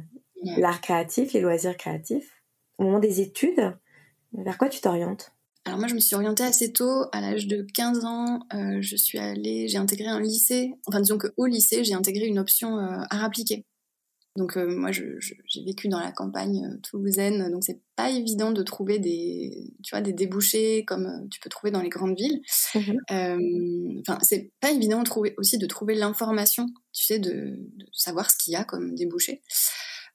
l'art 0.57 0.79
créatif, 0.81 1.33
les 1.33 1.41
loisirs 1.41 1.75
créatifs. 1.77 2.41
Au 2.77 2.83
moment 2.83 2.99
des 2.99 3.19
études, 3.21 3.75
vers 4.33 4.57
quoi 4.57 4.69
tu 4.69 4.79
t'orientes? 4.79 5.31
Alors 5.65 5.79
moi, 5.79 5.87
je 5.87 5.95
me 5.95 5.99
suis 5.99 6.15
orientée 6.15 6.43
assez 6.43 6.73
tôt. 6.73 7.05
À 7.11 7.21
l'âge 7.21 7.47
de 7.47 7.65
15 7.73 8.03
ans, 8.05 8.39
euh, 8.53 8.77
je 8.81 8.95
suis 8.95 9.17
allée, 9.17 9.67
j'ai 9.67 9.77
intégré 9.77 10.07
un 10.07 10.19
lycée. 10.19 10.73
Enfin, 10.87 10.99
disons 10.99 11.17
qu'au 11.17 11.45
lycée, 11.45 11.83
j'ai 11.83 11.93
intégré 11.93 12.25
une 12.25 12.39
option 12.39 12.77
euh, 12.77 12.97
art 13.09 13.23
appliqué. 13.23 13.65
Donc 14.35 14.57
euh, 14.57 14.65
moi, 14.67 14.91
je- 14.91 15.19
je- 15.19 15.35
j'ai 15.45 15.63
vécu 15.63 15.87
dans 15.89 15.99
la 15.99 16.11
campagne 16.11 16.65
euh, 16.65 16.77
toulousaine, 16.81 17.51
donc 17.51 17.63
c'est 17.63 17.81
pas 17.95 18.09
évident 18.09 18.51
de 18.51 18.63
trouver 18.63 18.97
des, 18.97 19.73
tu 19.83 19.91
vois, 19.95 20.01
des 20.01 20.13
débouchés 20.13 20.85
comme 20.85 21.05
euh, 21.05 21.27
tu 21.29 21.39
peux 21.39 21.49
trouver 21.49 21.69
dans 21.71 21.81
les 21.81 21.89
grandes 21.89 22.17
villes. 22.17 22.41
Mhm. 22.75 22.97
Euh, 23.11 23.99
Enfin, 24.01 24.17
c'est 24.23 24.51
pas 24.59 24.71
évident 24.71 24.99
de 24.99 25.05
trouver 25.05 25.33
aussi 25.37 25.57
de 25.59 25.65
trouver 25.67 25.93
l'information, 25.95 26.65
tu 26.93 27.05
sais, 27.05 27.19
de, 27.19 27.31
de 27.31 27.85
savoir 27.93 28.31
ce 28.31 28.37
qu'il 28.37 28.53
y 28.53 28.55
a 28.55 28.63
comme 28.63 28.95
débouché. 28.95 29.41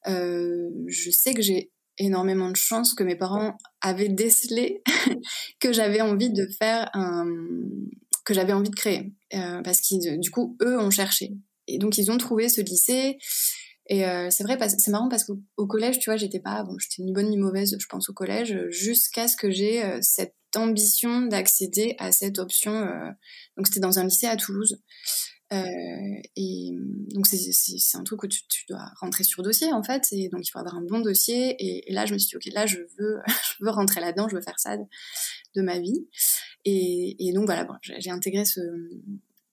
Euh, 0.09 0.69
je 0.89 1.11
sais 1.11 1.35
que 1.35 1.43
j'ai 1.43 1.71
énormément 1.99 2.51
de 2.51 2.57
chance 2.57 2.95
que 2.95 3.03
mes 3.03 3.17
parents 3.17 3.57
avaient 3.81 4.09
décelé 4.09 4.83
que 5.61 5.73
j'avais 5.73 6.01
envie 6.01 6.31
de 6.31 6.47
faire 6.59 6.89
un 6.95 7.27
que 8.25 8.35
j'avais 8.35 8.53
envie 8.53 8.71
de 8.71 8.75
créer 8.77 9.13
parce 9.65 9.81
qu'ils 9.81 10.21
du 10.21 10.31
coup 10.31 10.57
eux 10.63 10.79
ont 10.79 10.91
cherché 10.91 11.33
et 11.67 11.79
donc 11.79 11.99
ils 11.99 12.11
ont 12.11 12.19
trouvé 12.19 12.49
ce 12.49 12.61
lycée 12.61 13.19
et 13.89 14.07
euh, 14.07 14.29
c'est 14.31 14.45
vrai 14.45 14.59
c'est 14.69 14.91
marrant 14.91 15.09
parce 15.09 15.25
qu'au 15.25 15.39
au 15.57 15.67
collège 15.67 15.99
tu 15.99 16.11
vois 16.11 16.17
j'étais 16.17 16.41
pas 16.41 16.63
bon 16.63 16.77
j'étais 16.79 17.03
ni 17.03 17.13
bonne 17.13 17.31
ni 17.31 17.39
mauvaise 17.39 17.75
je 17.79 17.87
pense 17.87 18.11
au 18.11 18.13
collège 18.13 18.59
jusqu'à 18.69 19.29
ce 19.29 19.37
que 19.37 19.51
j'ai 19.51 19.83
euh, 19.83 19.99
cette 20.03 20.35
ambition 20.57 21.23
d'accéder 21.23 21.95
à 21.99 22.13
cette 22.13 22.39
option 22.39 22.73
euh, 22.73 23.11
donc 23.57 23.67
c'était 23.67 23.81
dans 23.81 23.99
un 23.99 24.05
lycée 24.05 24.27
à 24.27 24.37
Toulouse. 24.37 24.81
Euh, 25.51 25.65
et 26.37 26.73
donc 27.15 27.27
c'est 27.27 27.97
un 27.97 28.05
truc 28.05 28.23
où 28.23 28.27
tu, 28.27 28.43
dois 28.69 28.85
rentrer 29.01 29.25
sur 29.25 29.43
dossier 29.43 29.73
en 29.73 29.83
fait 29.83 30.07
et 30.13 30.29
donc 30.29 30.47
il 30.47 30.51
faut 30.51 30.59
avoir 30.59 30.77
un 30.77 30.83
bon 30.83 31.01
dossier. 31.01 31.57
Et, 31.59 31.93
là 31.93 32.05
je 32.05 32.13
me 32.13 32.19
suis 32.19 32.29
dit 32.29 32.37
ok 32.37 32.55
là 32.55 32.67
je 32.67 32.79
veux 32.99 33.19
je 33.59 33.65
veux 33.65 33.71
rentrer 33.71 34.01
là-dedans 34.01 34.29
je 34.29 34.37
veux 34.37 34.43
faire 34.43 34.59
ça 34.59 34.77
de, 34.77 35.63
ma 35.63 35.79
vie. 35.79 36.07
Et, 36.65 37.29
et 37.29 37.33
donc 37.33 37.47
voilà 37.47 37.65
bon, 37.65 37.75
j'ai 37.83 38.11
intégré 38.11 38.45
ce, 38.45 38.61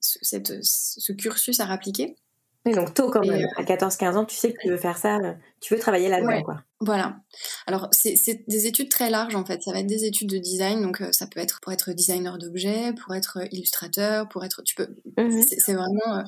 ce, 0.01 0.37
ce 0.61 1.11
cursus 1.13 1.59
à 1.61 1.71
appliquer 1.71 2.17
Oui, 2.65 2.73
donc 2.73 2.93
tôt 2.95 3.11
quand 3.11 3.21
Et, 3.21 3.29
même. 3.29 3.47
À 3.57 3.63
14-15 3.63 4.15
ans, 4.17 4.25
tu 4.25 4.35
sais 4.35 4.51
que 4.51 4.57
tu 4.61 4.69
veux 4.69 4.77
faire 4.77 4.97
ça, 4.97 5.17
euh, 5.17 5.33
tu 5.61 5.73
veux 5.73 5.79
travailler 5.79 6.09
là-dedans, 6.09 6.29
Ouais. 6.29 6.41
quoi. 6.43 6.63
Voilà. 6.79 7.17
Alors, 7.67 7.87
c'est 7.91 8.15
des 8.47 8.65
études 8.67 8.89
très 8.89 9.09
larges, 9.09 9.35
en 9.35 9.45
fait. 9.45 9.61
Ça 9.61 9.71
va 9.71 9.79
être 9.81 9.87
des 9.87 10.05
études 10.05 10.29
de 10.29 10.37
design. 10.39 10.81
Donc, 10.81 11.01
euh, 11.01 11.11
ça 11.11 11.27
peut 11.27 11.39
être 11.39 11.59
pour 11.61 11.71
être 11.71 11.91
designer 11.93 12.37
d'objets, 12.39 12.93
pour 12.93 13.13
être 13.13 13.37
euh, 13.41 13.45
illustrateur, 13.51 14.27
pour 14.29 14.43
être... 14.43 14.61
Tu 14.63 14.73
peux... 14.75 14.87
Mhm. 15.17 15.43
C'est 15.43 15.73
vraiment... 15.73 16.17
euh, 16.17 16.23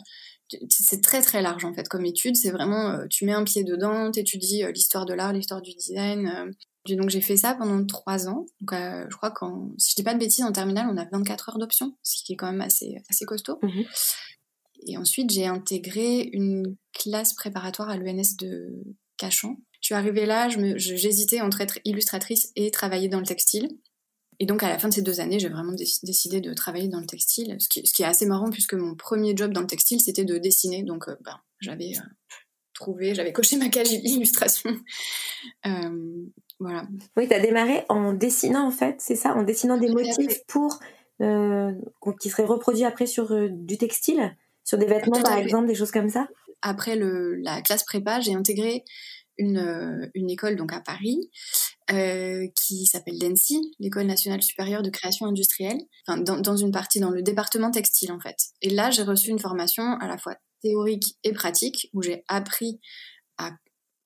tu- 0.47 0.57
C'est 0.69 1.01
très, 1.01 1.21
très 1.21 1.41
large, 1.41 1.65
en 1.65 1.73
fait, 1.73 1.87
comme 1.89 2.05
étude. 2.05 2.35
C'est 2.35 2.51
vraiment... 2.51 2.91
euh, 2.91 3.05
Tu 3.09 3.25
mets 3.25 3.33
un 3.33 3.43
pied 3.43 3.63
dedans, 3.63 4.11
t'étudies 4.11 4.63
euh, 4.63 4.71
l'histoire 4.71 5.05
de 5.05 5.13
l'art, 5.13 5.33
l'histoire 5.33 5.61
du 5.61 5.73
design. 5.73 6.27
euh. 6.27 6.51
Donc, 6.95 7.09
j'ai 7.09 7.19
fait 7.21 7.35
ça 7.35 7.53
pendant 7.55 7.83
trois 7.85 8.29
ans. 8.29 8.45
Donc, 8.61 8.73
euh, 8.73 9.05
je 9.09 9.17
crois 9.17 9.31
qu'en... 9.31 9.71
Si 9.77 9.91
je 9.91 9.95
dis 9.95 10.03
pas 10.03 10.13
de 10.13 10.19
bêtises, 10.19 10.45
en 10.45 10.51
terminale, 10.53 10.87
on 10.89 10.95
a 10.97 11.03
24 11.11 11.49
heures 11.49 11.57
d'options, 11.57 11.97
ce 12.03 12.23
qui 12.23 12.33
est 12.33 12.35
quand 12.37 12.49
même 12.49 12.61
assez, 12.61 12.95
assez 13.09 13.25
costaud. 13.25 13.59
Mhm. 13.63 13.83
Et 14.87 14.97
ensuite, 14.97 15.29
j'ai 15.29 15.45
intégré 15.45 16.29
une 16.33 16.75
classe 16.93 17.33
préparatoire 17.33 17.89
à 17.89 17.97
l'ENS 17.97 18.35
de 18.39 18.73
Cachan. 19.17 19.57
Je 19.81 19.87
suis 19.87 19.95
arrivée 19.95 20.25
là, 20.25 20.49
j'hésitais 20.49 21.41
entre 21.41 21.61
être 21.61 21.79
illustratrice 21.85 22.51
et 22.55 22.71
travailler 22.71 23.09
dans 23.09 23.19
le 23.19 23.25
textile. 23.25 23.69
Et 24.39 24.45
donc, 24.45 24.63
à 24.63 24.69
la 24.69 24.77
fin 24.77 24.87
de 24.87 24.93
ces 24.93 25.01
deux 25.01 25.19
années, 25.19 25.39
j'ai 25.39 25.49
vraiment 25.49 25.73
déc- 25.73 26.03
décidé 26.03 26.41
de 26.41 26.53
travailler 26.53 26.87
dans 26.87 26.99
le 26.99 27.05
textile, 27.07 27.55
ce 27.59 27.67
qui, 27.69 27.85
ce 27.85 27.93
qui 27.93 28.03
est 28.03 28.05
assez 28.05 28.25
marrant 28.25 28.49
puisque 28.49 28.73
mon 28.75 28.95
premier 28.95 29.35
job 29.35 29.51
dans 29.51 29.61
le 29.61 29.67
textile, 29.67 29.99
c'était 29.99 30.25
de 30.25 30.37
dessiner. 30.37 30.83
Donc, 30.83 31.07
euh, 31.09 31.15
ben, 31.21 31.39
j'avais 31.59 31.91
euh, 31.97 32.01
trouvé, 32.73 33.15
j'avais 33.15 33.33
coché 33.33 33.57
ma 33.57 33.69
cage 33.69 33.91
illustration. 34.03 34.69
Euh, 35.65 36.23
voilà. 36.59 36.87
Oui, 37.15 37.27
tu 37.27 37.33
as 37.33 37.39
démarré 37.39 37.83
en 37.89 38.13
dessinant, 38.13 38.67
en 38.67 38.71
fait, 38.71 38.95
c'est 38.99 39.15
ça? 39.15 39.35
En 39.35 39.43
dessinant 39.43 39.77
des 39.77 39.89
motifs 39.89 40.43
pour. 40.47 40.79
qui 41.19 42.29
seraient 42.29 42.45
reproduits 42.45 42.85
après 42.85 43.07
sur 43.07 43.35
du 43.49 43.77
textile? 43.77 44.35
Sur 44.67 44.77
des 44.77 44.85
vêtements, 44.85 45.21
par 45.21 45.37
exemple, 45.37 45.65
des 45.65 45.75
choses 45.75 45.91
comme 45.91 46.09
ça? 46.09 46.27
Après 46.61 46.97
le, 46.97 47.35
la 47.35 47.61
classe 47.61 47.85
prépa, 47.85 48.19
j'ai 48.19 48.33
intégré 48.33 48.83
une, 49.37 49.59
euh, 49.59 50.07
une 50.13 50.29
école 50.29 50.57
donc 50.57 50.73
à 50.73 50.81
Paris 50.81 51.31
euh, 51.91 52.45
qui 52.53 52.85
s'appelle 52.85 53.17
l'ENSI, 53.17 53.71
l'École 53.79 54.07
nationale 54.07 54.41
supérieure 54.41 54.81
de 54.81 54.89
création 54.89 55.25
industrielle, 55.25 55.79
enfin, 56.05 56.19
dans, 56.19 56.37
dans 56.37 56.57
une 56.57 56.73
partie 56.73 56.99
dans 56.99 57.11
le 57.11 57.21
département 57.21 57.71
textile 57.71 58.11
en 58.11 58.19
fait. 58.19 58.35
Et 58.61 58.69
là, 58.69 58.91
j'ai 58.91 59.03
reçu 59.03 59.29
une 59.29 59.39
formation 59.39 59.83
à 60.01 60.07
la 60.07 60.17
fois 60.17 60.35
théorique 60.61 61.15
et 61.23 61.31
pratique 61.31 61.89
où 61.93 62.01
j'ai 62.01 62.25
appris 62.27 62.81
à 63.37 63.51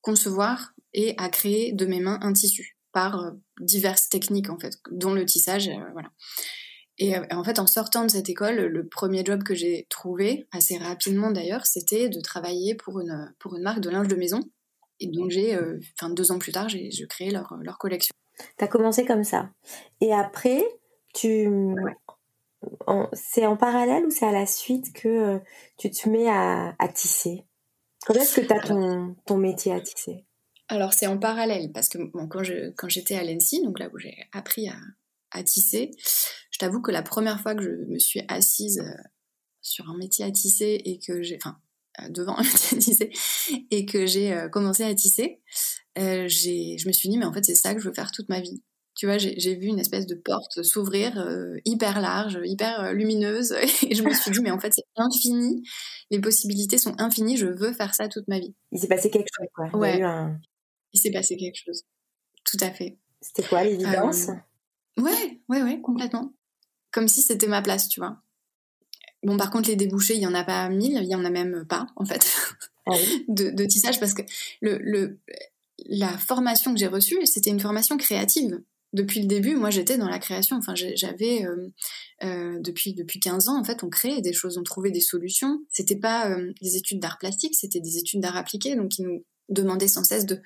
concevoir 0.01 0.73
et 0.93 1.15
à 1.17 1.29
créer 1.29 1.71
de 1.71 1.87
mes 1.87 2.01
mains 2.01 2.19
un 2.21 2.33
tissu 2.33 2.77
par 2.91 3.19
euh, 3.19 3.31
diverses 3.61 4.09
techniques 4.09 4.51
en 4.51 4.59
fait, 4.59 4.75
dont 4.91 5.15
le 5.15 5.25
tissage, 5.25 5.69
euh, 5.69 5.91
voilà. 5.93 6.11
Et 7.01 7.17
euh, 7.17 7.25
en 7.31 7.43
fait, 7.43 7.57
en 7.57 7.65
sortant 7.65 8.05
de 8.05 8.11
cette 8.11 8.29
école, 8.29 8.57
le 8.57 8.87
premier 8.87 9.25
job 9.25 9.41
que 9.41 9.55
j'ai 9.55 9.87
trouvé, 9.89 10.47
assez 10.51 10.77
rapidement 10.77 11.31
d'ailleurs, 11.31 11.65
c'était 11.65 12.09
de 12.09 12.21
travailler 12.21 12.75
pour 12.75 12.99
une, 12.99 13.33
pour 13.39 13.55
une 13.55 13.63
marque 13.63 13.79
de 13.79 13.89
linge 13.89 14.07
de 14.07 14.15
maison. 14.15 14.39
Et 14.99 15.07
donc, 15.07 15.31
j'ai, 15.31 15.57
enfin, 15.99 16.13
deux 16.13 16.31
ans 16.31 16.37
plus 16.37 16.51
tard, 16.51 16.69
j'ai, 16.69 16.91
créé 17.09 17.31
leur, 17.31 17.57
leur 17.63 17.79
collection. 17.79 18.13
Tu 18.37 18.63
as 18.63 18.67
commencé 18.67 19.03
comme 19.03 19.23
ça. 19.23 19.49
Et 19.99 20.13
après, 20.13 20.63
tu. 21.15 21.49
C'est 23.13 23.47
en 23.47 23.57
parallèle 23.57 24.05
ou 24.05 24.11
c'est 24.11 24.27
à 24.27 24.31
la 24.31 24.45
suite 24.45 24.93
que 24.93 25.39
tu 25.79 25.89
te 25.89 26.07
mets 26.07 26.29
à, 26.29 26.75
à 26.77 26.87
tisser? 26.87 27.43
Quand 28.05 28.13
est-ce 28.13 28.41
que 28.41 28.45
tu 28.45 28.53
as 28.53 28.59
ton, 28.59 29.15
ton 29.25 29.37
métier 29.37 29.73
à 29.73 29.81
tisser? 29.81 30.23
alors 30.71 30.93
c'est 30.93 31.07
en 31.07 31.17
parallèle 31.17 31.69
parce 31.73 31.89
que 31.89 31.97
quand 32.27 32.43
je 32.43 32.69
quand 32.71 32.87
j'étais 32.87 33.15
à 33.15 33.23
l'ENSI, 33.23 33.61
donc 33.61 33.77
là 33.77 33.89
où 33.93 33.99
j'ai 33.99 34.15
appris 34.31 34.69
à, 34.69 34.75
à, 35.31 35.43
tisser, 35.43 35.91
je 36.51 36.59
t'avoue 36.59 36.81
que 36.81 36.91
la 36.91 37.03
première 37.03 37.41
fois 37.41 37.55
que 37.55 37.63
je 37.63 37.91
me 37.91 37.99
suis 37.99 38.21
assise 38.27 38.79
euh, 38.79 39.01
sur 39.61 39.89
un 39.89 39.97
métier 39.97 40.25
à 40.25 40.31
tisser 40.31 40.81
et 40.85 40.99
que 40.99 41.21
j'ai, 41.21 41.37
enfin 41.37 41.57
euh, 42.01 42.09
devant 42.09 42.37
un 42.37 42.43
métier 42.43 42.77
à 42.77 42.81
tisser 42.81 43.11
et 43.69 43.85
que 43.85 44.05
j'ai 44.05 44.33
euh, 44.33 44.49
commencé 44.49 44.83
à 44.83 44.93
tisser, 44.93 45.41
j'ai, 45.95 46.77
je 46.77 46.87
me 46.87 46.93
suis 46.93 47.09
dit 47.09 47.17
mais 47.17 47.25
en 47.25 47.33
fait 47.33 47.43
c'est 47.43 47.55
ça 47.55 47.73
que 47.73 47.81
je 47.81 47.87
veux 47.87 47.93
faire 47.93 48.11
toute 48.11 48.29
ma 48.29 48.39
vie. 48.39 48.63
Tu 48.93 49.05
vois, 49.05 49.17
j'ai 49.17 49.55
vu 49.55 49.67
une 49.67 49.79
espèce 49.79 50.05
de 50.05 50.15
porte 50.15 50.63
s'ouvrir 50.63 51.25
hyper 51.63 52.01
large, 52.01 52.37
hyper 52.43 52.93
lumineuse, 52.93 53.53
et 53.87 53.95
je 53.95 54.03
me 54.03 54.13
suis 54.13 54.31
dit 54.31 54.41
mais 54.41 54.51
en 54.51 54.59
fait 54.59 54.73
c'est 54.73 54.83
infini, 54.97 55.63
les 56.11 56.19
possibilités 56.19 56.77
sont 56.77 56.93
infinies, 56.99 57.37
je 57.37 57.47
veux 57.47 57.71
faire 57.71 57.95
ça 57.95 58.09
toute 58.09 58.27
ma 58.27 58.39
vie. 58.39 58.53
Il 58.73 58.79
s'est 58.79 58.89
passé 58.89 59.09
quelque 59.09 59.29
chose 59.33 59.47
quoi. 59.55 59.79
Ouais 59.79 60.01
il 60.93 60.99
s'est 60.99 61.11
passé 61.11 61.37
quelque 61.37 61.57
chose. 61.63 61.83
Tout 62.45 62.57
à 62.61 62.71
fait. 62.71 62.97
C'était 63.21 63.43
quoi 63.43 63.63
l'évidence? 63.63 64.29
Euh, 64.29 64.33
Ouais, 64.97 65.41
ouais, 65.49 65.63
ouais, 65.63 65.81
complètement. 65.81 66.33
Comme 66.91 67.07
si 67.07 67.21
c'était 67.21 67.47
ma 67.47 67.61
place, 67.61 67.87
tu 67.87 67.99
vois. 67.99 68.17
Bon, 69.23 69.37
par 69.37 69.51
contre, 69.51 69.69
les 69.69 69.75
débouchés, 69.75 70.15
il 70.15 70.21
y 70.21 70.27
en 70.27 70.33
a 70.33 70.43
pas 70.43 70.67
mille, 70.69 70.99
il 71.01 71.07
y 71.07 71.15
en 71.15 71.25
a 71.25 71.29
même 71.29 71.65
pas, 71.67 71.87
en 71.95 72.05
fait, 72.05 72.27
ah 72.87 72.93
de, 73.27 73.65
tissage, 73.65 73.99
parce 73.99 74.13
que 74.13 74.23
le, 74.61 74.77
le 74.79 75.19
la 75.85 76.15
formation 76.17 76.73
que 76.73 76.79
j'ai 76.79 76.87
reçue, 76.87 77.25
c'était 77.25 77.49
une 77.49 77.59
formation 77.59 77.97
créative. 77.97 78.61
Depuis 78.93 79.21
le 79.21 79.27
début, 79.27 79.55
moi, 79.55 79.69
j'étais 79.69 79.97
dans 79.97 80.09
la 80.09 80.19
création. 80.19 80.57
Enfin, 80.57 80.73
j'avais 80.75 81.45
euh, 81.45 81.69
euh, 82.23 82.59
depuis 82.59 82.93
depuis 82.93 83.19
15 83.19 83.47
ans, 83.47 83.59
en 83.59 83.63
fait, 83.63 83.83
on 83.83 83.89
créait 83.89 84.21
des 84.21 84.33
choses, 84.33 84.57
on 84.57 84.63
trouvait 84.63 84.91
des 84.91 85.01
solutions. 85.01 85.59
C'était 85.69 85.95
pas 85.95 86.35
des 86.61 86.75
études 86.75 86.99
d'art 86.99 87.17
plastique, 87.17 87.55
c'était 87.55 87.79
des 87.79 87.97
études 87.97 88.21
d'art 88.21 88.35
appliqué, 88.35 88.75
donc 88.75 88.89
qui 88.89 89.03
nous 89.03 89.23
demandaient 89.49 89.87
sans 89.87 90.03
cesse 90.03 90.25
de 90.25 90.41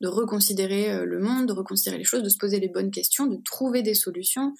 de 0.00 0.08
reconsidérer 0.08 0.90
euh, 0.90 1.04
le 1.04 1.20
monde, 1.20 1.46
de 1.46 1.52
reconsidérer 1.52 1.98
les 1.98 2.04
choses, 2.04 2.22
de 2.22 2.28
se 2.28 2.38
poser 2.38 2.60
les 2.60 2.68
bonnes 2.68 2.90
questions, 2.90 3.26
de 3.26 3.38
trouver 3.44 3.82
des 3.82 3.94
solutions 3.94 4.52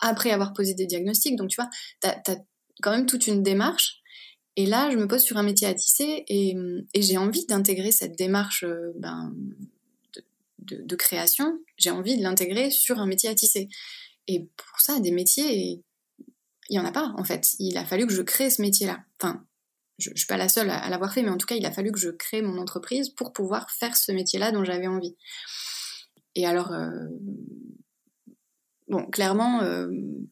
après 0.00 0.30
avoir 0.30 0.52
posé 0.52 0.74
des 0.74 0.86
diagnostics. 0.86 1.36
Donc 1.36 1.50
tu 1.50 1.56
vois, 1.56 1.70
tu 2.00 2.08
as, 2.08 2.38
quand 2.82 2.90
même 2.90 3.06
toute 3.06 3.26
une 3.26 3.42
démarche. 3.42 4.00
Et 4.56 4.66
là, 4.66 4.90
je 4.90 4.96
me 4.96 5.08
pose 5.08 5.22
sur 5.22 5.36
un 5.36 5.42
métier 5.42 5.66
à 5.66 5.74
tisser 5.74 6.24
et, 6.28 6.54
j'ai 6.94 7.16
envie 7.16 7.44
d'intégrer 7.46 7.90
cette 7.90 8.16
démarche 8.16 8.64
euh, 8.64 8.92
ben, 8.96 9.34
de, 10.58 10.96
création. 10.96 11.58
J'ai 11.76 11.90
envie 11.90 12.16
de 12.16 12.22
l'intégrer 12.22 12.70
sur 12.70 12.98
un 12.98 13.06
métier 13.06 13.28
à 13.28 13.34
tisser. 13.34 13.68
Et 14.28 14.48
pour 14.56 14.80
ça, 14.80 15.00
des 15.00 15.10
métiers, 15.10 15.82
il 16.68 16.72
n'y 16.72 16.78
en 16.78 16.84
a 16.84 16.92
pas 16.92 17.12
en 17.16 17.24
fait. 17.24 17.54
Il 17.58 17.76
a 17.76 17.84
fallu 17.84 18.06
que 18.06 18.12
je 18.12 18.22
crée 18.22 18.48
ce 18.48 18.62
métier-là. 18.62 19.00
Enfin, 19.20 19.44
je 19.98 20.10
ne 20.10 20.16
suis 20.16 20.26
pas 20.26 20.36
la 20.36 20.48
seule 20.48 20.70
à, 20.70 20.88
l'avoir 20.88 21.12
fait, 21.12 21.22
mais 21.22 21.30
en 21.30 21.36
tout 21.36 21.46
cas, 21.46 21.54
il 21.54 21.66
a 21.66 21.70
fallu 21.70 21.92
que 21.92 21.98
je 21.98 22.10
crée 22.10 22.42
mon 22.42 22.58
entreprise 22.58 23.10
pour 23.10 23.32
pouvoir 23.32 23.70
faire 23.70 23.96
ce 23.96 24.12
métier-là 24.12 24.50
dont 24.52 24.64
j'avais 24.64 24.86
envie. 24.86 25.16
Et 26.34 26.46
alors, 26.46 26.72
euh, 26.72 26.90
bon, 28.88 29.06
clairement, 29.06 29.62
euh, 29.62 29.88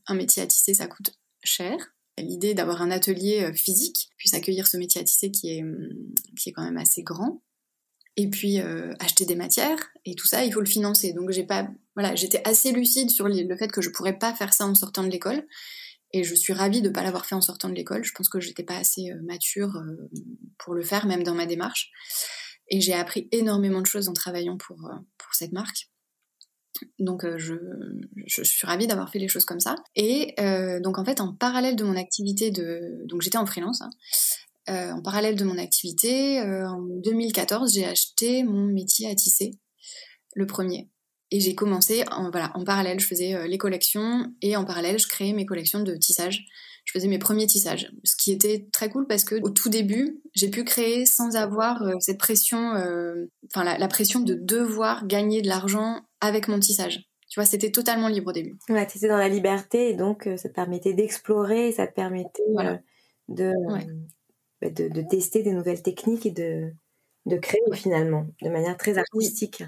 un 0.06 0.14
métier 0.14 0.42
à 0.42 0.46
tisser, 0.46 0.74
ça 0.74 0.86
coûte 0.86 1.12
cher. 1.44 1.76
L'idée 2.18 2.54
d'avoir 2.54 2.82
un 2.82 2.90
atelier 2.90 3.44
euh, 3.44 3.52
physique, 3.52 4.10
puis 4.16 4.30
accueillir 4.34 4.66
ce 4.66 4.76
métier 4.76 5.00
à 5.00 5.04
tisser 5.04 5.30
qui 5.30 5.50
est, 5.50 5.64
qui 6.36 6.48
est 6.48 6.52
quand 6.52 6.64
même 6.64 6.76
assez 6.76 7.02
grand, 7.02 7.42
et 8.16 8.28
puis 8.28 8.58
acheter 9.00 9.24
des 9.24 9.36
matières, 9.36 9.88
et 10.04 10.14
tout 10.14 10.26
ça, 10.26 10.44
il 10.44 10.52
faut 10.52 10.60
le 10.60 10.66
financer. 10.66 11.14
Donc, 11.14 11.30
j'ai 11.30 11.44
pas, 11.44 11.70
voilà, 11.94 12.14
j'étais 12.14 12.46
assez 12.46 12.72
lucide 12.72 13.10
sur 13.10 13.26
le 13.26 13.56
fait 13.56 13.72
que 13.72 13.80
je 13.80 13.88
pourrais 13.88 14.18
pas 14.18 14.34
faire 14.34 14.52
ça 14.52 14.66
en 14.66 14.74
sortant 14.74 15.02
de 15.02 15.08
l'école. 15.08 15.46
Et 16.12 16.24
je 16.24 16.34
suis 16.34 16.52
ravie 16.52 16.82
de 16.82 16.88
ne 16.88 16.92
pas 16.92 17.02
l'avoir 17.02 17.26
fait 17.26 17.34
en 17.34 17.40
sortant 17.40 17.68
de 17.68 17.74
l'école. 17.74 18.04
Je 18.04 18.12
pense 18.12 18.28
que 18.28 18.40
je 18.40 18.48
n'étais 18.48 18.64
pas 18.64 18.76
assez 18.76 19.10
euh, 19.10 19.20
mature 19.22 19.76
euh, 19.76 20.10
pour 20.58 20.74
le 20.74 20.82
faire, 20.82 21.06
même 21.06 21.22
dans 21.22 21.34
ma 21.34 21.46
démarche. 21.46 21.90
Et 22.68 22.80
j'ai 22.80 22.92
appris 22.92 23.28
énormément 23.32 23.80
de 23.80 23.86
choses 23.86 24.08
en 24.08 24.12
travaillant 24.12 24.58
pour, 24.58 24.86
euh, 24.86 24.94
pour 25.16 25.34
cette 25.34 25.52
marque. 25.52 25.88
Donc 26.98 27.24
je, 27.36 27.54
je, 28.26 28.42
suis 28.42 28.66
ravie 28.66 28.88
d'avoir 28.88 29.08
fait 29.08 29.20
les 29.20 29.28
choses 29.28 29.44
comme 29.44 29.60
ça. 29.60 29.76
Et 29.94 30.34
donc 30.82 30.98
en 30.98 31.04
fait, 31.04 31.20
en 31.20 31.32
parallèle 31.32 31.76
de 31.76 31.84
mon 31.84 31.96
activité 31.96 32.50
de... 32.50 33.04
Donc 33.06 33.22
j'étais 33.22 33.36
en 33.36 33.46
freelance. 33.46 33.82
Hein. 33.82 34.92
en 34.96 35.00
parallèle 35.00 35.36
de 35.36 35.44
mon 35.44 35.58
activité, 35.58 36.40
en 36.40 36.80
2014, 36.80 37.74
j'ai 37.74 37.84
acheté 37.84 38.42
mon 38.42 38.64
métier 38.64 39.08
à 39.08 39.14
tisser, 39.14 39.52
le 40.34 40.46
premier. 40.46 40.88
Et 41.32 41.40
j'ai 41.40 41.54
commencé, 41.54 42.04
en, 42.12 42.30
voilà, 42.30 42.52
en 42.54 42.62
parallèle, 42.62 43.00
je 43.00 43.06
faisais 43.06 43.34
euh, 43.34 43.46
les 43.46 43.56
collections 43.56 44.30
et 44.42 44.54
en 44.54 44.66
parallèle, 44.66 44.98
je 44.98 45.08
créais 45.08 45.32
mes 45.32 45.46
collections 45.46 45.80
de 45.80 45.96
tissage. 45.96 46.44
Je 46.84 46.92
faisais 46.92 47.08
mes 47.08 47.18
premiers 47.18 47.46
tissages, 47.46 47.90
ce 48.04 48.16
qui 48.16 48.32
était 48.32 48.66
très 48.70 48.90
cool 48.90 49.06
parce 49.06 49.24
que 49.24 49.36
au 49.40 49.48
tout 49.50 49.70
début, 49.70 50.20
j'ai 50.34 50.50
pu 50.50 50.62
créer 50.64 51.06
sans 51.06 51.36
avoir 51.36 51.82
euh, 51.82 51.94
cette 52.00 52.18
pression, 52.18 52.74
euh, 52.74 53.30
enfin 53.46 53.64
la, 53.64 53.88
pression 53.88 54.20
de 54.20 54.34
devoir 54.34 55.06
gagner 55.06 55.40
de 55.42 55.48
l'argent 55.48 56.02
avec 56.20 56.48
mon 56.48 56.58
tissage. 56.58 57.08
Tu 57.30 57.40
vois, 57.40 57.46
c'était 57.46 57.70
totalement 57.70 58.08
libre 58.08 58.28
au 58.28 58.32
début. 58.32 58.58
Ouais, 58.68 58.86
tu 58.86 58.98
étais 58.98 59.08
dans 59.08 59.16
la 59.16 59.28
liberté 59.28 59.90
et 59.90 59.94
donc 59.94 60.28
ça 60.36 60.48
te 60.50 60.54
permettait 60.54 60.92
d'explorer, 60.92 61.72
ça 61.72 61.86
te 61.86 61.94
permettait 61.94 62.42
de, 63.28 63.52
de, 64.60 64.88
de, 64.88 65.08
tester 65.08 65.42
des 65.42 65.52
nouvelles 65.52 65.82
techniques 65.82 66.26
et 66.26 66.32
de, 66.32 66.72
de 67.26 67.36
créer 67.36 67.60
finalement 67.74 68.26
de 68.42 68.50
manière 68.50 68.76
très 68.76 68.98
artistique. 68.98 69.62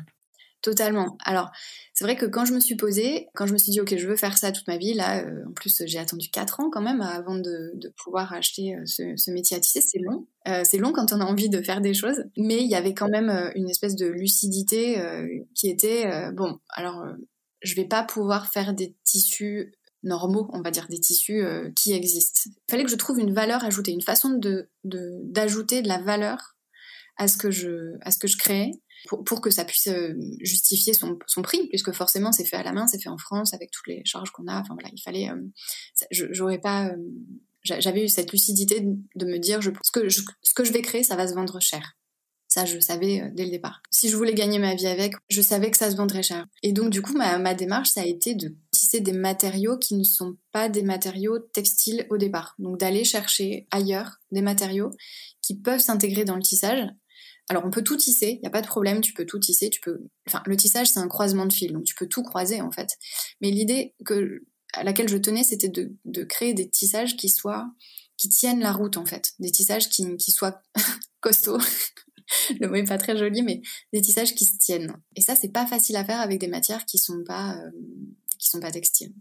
Totalement. 0.64 1.18
Alors, 1.26 1.50
c'est 1.92 2.04
vrai 2.04 2.16
que 2.16 2.24
quand 2.24 2.46
je 2.46 2.54
me 2.54 2.58
suis 2.58 2.74
posée, 2.74 3.28
quand 3.34 3.46
je 3.46 3.52
me 3.52 3.58
suis 3.58 3.70
dit, 3.70 3.82
OK, 3.82 3.94
je 3.98 4.06
veux 4.06 4.16
faire 4.16 4.38
ça 4.38 4.50
toute 4.50 4.66
ma 4.66 4.78
vie, 4.78 4.94
là, 4.94 5.18
euh, 5.18 5.44
en 5.46 5.52
plus, 5.52 5.82
j'ai 5.84 5.98
attendu 5.98 6.30
4 6.30 6.60
ans 6.60 6.70
quand 6.70 6.80
même 6.80 7.02
avant 7.02 7.34
de, 7.36 7.74
pouvoir 8.02 8.32
acheter 8.32 8.74
euh, 8.74 8.86
ce, 8.86 9.30
métier 9.30 9.58
à 9.58 9.60
tisser. 9.60 9.82
C'est 9.82 9.98
long. 9.98 10.26
Euh, 10.48 10.62
c'est 10.64 10.78
long 10.78 10.92
quand 10.92 11.12
on 11.12 11.20
a 11.20 11.24
envie 11.26 11.50
de 11.50 11.60
faire 11.60 11.82
des 11.82 11.92
choses. 11.92 12.24
Mais 12.38 12.62
il 12.62 12.66
y 12.66 12.76
avait 12.76 12.94
quand 12.94 13.10
même 13.10 13.28
une 13.54 13.68
espèce 13.68 13.94
de 13.94 14.06
lucidité 14.06 14.98
qui 15.54 15.68
était, 15.68 16.32
bon, 16.32 16.58
alors, 16.70 17.04
je 17.60 17.74
vais 17.74 17.84
pas 17.84 18.02
pouvoir 18.02 18.50
faire 18.50 18.72
des 18.72 18.96
tissus 19.04 19.74
normaux, 20.02 20.48
on 20.54 20.62
va 20.62 20.70
dire, 20.70 20.88
des 20.88 20.98
tissus 20.98 21.44
qui 21.76 21.92
existent. 21.92 22.40
Il 22.46 22.70
fallait 22.70 22.84
que 22.84 22.90
je 22.90 22.96
trouve 22.96 23.20
une 23.20 23.34
valeur 23.34 23.62
ajoutée, 23.64 23.92
une 23.92 24.00
façon 24.00 24.30
de 24.30 24.70
d'ajouter 24.82 25.82
de, 25.82 25.88
la 25.88 25.98
valeur 25.98 26.56
à 27.18 27.28
ce 27.28 27.36
que 27.36 27.50
je, 27.50 27.96
à 28.00 28.10
ce 28.10 28.18
que 28.18 28.28
je 28.28 28.38
créais 28.38 28.70
pour, 29.06 29.40
que 29.40 29.50
ça 29.50 29.64
puisse 29.64 29.88
euh, 29.88 30.14
justifier 30.40 30.94
son, 30.94 31.42
prix, 31.42 31.68
puisque 31.68 31.92
forcément 31.92 32.32
c'est 32.32 32.44
fait 32.44 32.56
à 32.56 32.62
la 32.62 32.72
main, 32.72 32.86
c'est 32.86 33.00
fait 33.00 33.08
en 33.08 33.18
France 33.18 33.54
avec 33.54 33.70
toutes 33.70 33.86
les 33.86 34.02
charges 34.04 34.30
qu'on 34.30 34.46
a. 34.46 34.60
Enfin 34.60 34.74
voilà, 34.74 34.88
il 34.92 35.00
fallait. 35.00 35.30
Euh, 35.30 35.40
j'aurais 36.10 36.58
pas. 36.58 36.88
Euh, 36.88 36.96
j'avais 37.62 38.04
eu 38.04 38.08
cette 38.08 38.30
lucidité 38.30 38.80
de, 39.14 39.24
me 39.24 39.38
dire, 39.38 39.62
ce, 39.62 39.90
que 39.90 40.10
je, 40.10 40.20
ce 40.42 40.52
que 40.52 40.64
je 40.64 40.72
vais 40.72 40.82
créer, 40.82 41.02
ça 41.02 41.16
va 41.16 41.26
se 41.26 41.34
vendre 41.34 41.60
cher. 41.60 41.96
Ça, 42.46 42.66
je 42.66 42.78
savais 42.78 43.30
dès 43.34 43.46
le 43.46 43.50
départ. 43.50 43.82
Si 43.90 44.10
je 44.10 44.16
voulais 44.16 44.34
gagner 44.34 44.58
ma 44.58 44.74
vie 44.74 44.86
avec, 44.86 45.14
je 45.30 45.40
savais 45.40 45.70
que 45.70 45.78
ça 45.78 45.90
se 45.90 45.96
vendrait 45.96 46.22
cher. 46.22 46.46
Et 46.62 46.72
donc, 46.72 46.90
du 46.90 47.00
coup, 47.00 47.14
ma, 47.14 47.38
ma 47.38 47.54
démarche, 47.54 47.88
ça 47.88 48.02
a 48.02 48.04
été 48.04 48.34
de 48.34 48.54
tisser 48.70 49.00
des 49.00 49.12
matériaux 49.12 49.78
qui 49.78 49.94
ne 49.94 50.04
sont 50.04 50.36
pas 50.52 50.68
des 50.68 50.82
matériaux 50.82 51.38
textiles 51.38 52.06
au 52.10 52.18
départ. 52.18 52.54
Donc, 52.58 52.78
d'aller 52.78 53.02
chercher 53.02 53.66
ailleurs 53.70 54.18
des 54.30 54.42
matériaux 54.42 54.90
qui 55.40 55.58
peuvent 55.58 55.80
s'intégrer 55.80 56.24
dans 56.24 56.36
le 56.36 56.42
tissage 56.42 56.86
alors 57.48 57.64
on 57.64 57.70
peut 57.70 57.82
tout 57.82 57.96
tisser, 57.96 58.32
il 58.32 58.40
n'y 58.40 58.46
a 58.46 58.50
pas 58.50 58.62
de 58.62 58.66
problème, 58.66 59.00
tu 59.00 59.12
peux 59.12 59.26
tout 59.26 59.38
tisser, 59.38 59.70
tu 59.70 59.80
peux. 59.80 60.00
Enfin, 60.26 60.42
le 60.46 60.56
tissage 60.56 60.88
c'est 60.88 61.00
un 61.00 61.08
croisement 61.08 61.46
de 61.46 61.52
fils, 61.52 61.72
donc 61.72 61.84
tu 61.84 61.94
peux 61.94 62.06
tout 62.06 62.22
croiser 62.22 62.60
en 62.60 62.70
fait. 62.70 62.90
Mais 63.40 63.50
l'idée 63.50 63.94
que 64.04 64.42
à 64.72 64.82
laquelle 64.82 65.08
je 65.08 65.16
tenais, 65.16 65.44
c'était 65.44 65.68
de, 65.68 66.24
créer 66.24 66.54
des 66.54 66.68
tissages 66.68 67.16
qui 67.16 67.28
soient 67.28 67.66
qui 68.16 68.28
tiennent 68.28 68.60
la 68.60 68.72
route 68.72 68.96
en 68.96 69.06
fait, 69.06 69.32
des 69.38 69.50
tissages 69.50 69.88
qui, 69.88 70.16
qui 70.16 70.30
soient 70.30 70.62
costauds. 71.20 71.58
le 72.60 72.68
mot 72.68 72.76
est 72.76 72.84
pas 72.84 72.98
très 72.98 73.16
joli, 73.16 73.42
mais 73.42 73.60
des 73.92 74.00
tissages 74.00 74.34
qui 74.34 74.44
se 74.44 74.56
tiennent. 74.58 74.96
Et 75.16 75.20
ça, 75.20 75.34
c'est 75.34 75.50
pas 75.50 75.66
facile 75.66 75.96
à 75.96 76.04
faire 76.04 76.20
avec 76.20 76.38
des 76.40 76.48
matières 76.48 76.86
qui 76.86 76.98
sont 76.98 77.22
pas 77.24 77.56
euh, 77.56 77.70
qui 78.38 78.48
sont 78.48 78.60
pas 78.60 78.70
textiles. 78.70 79.12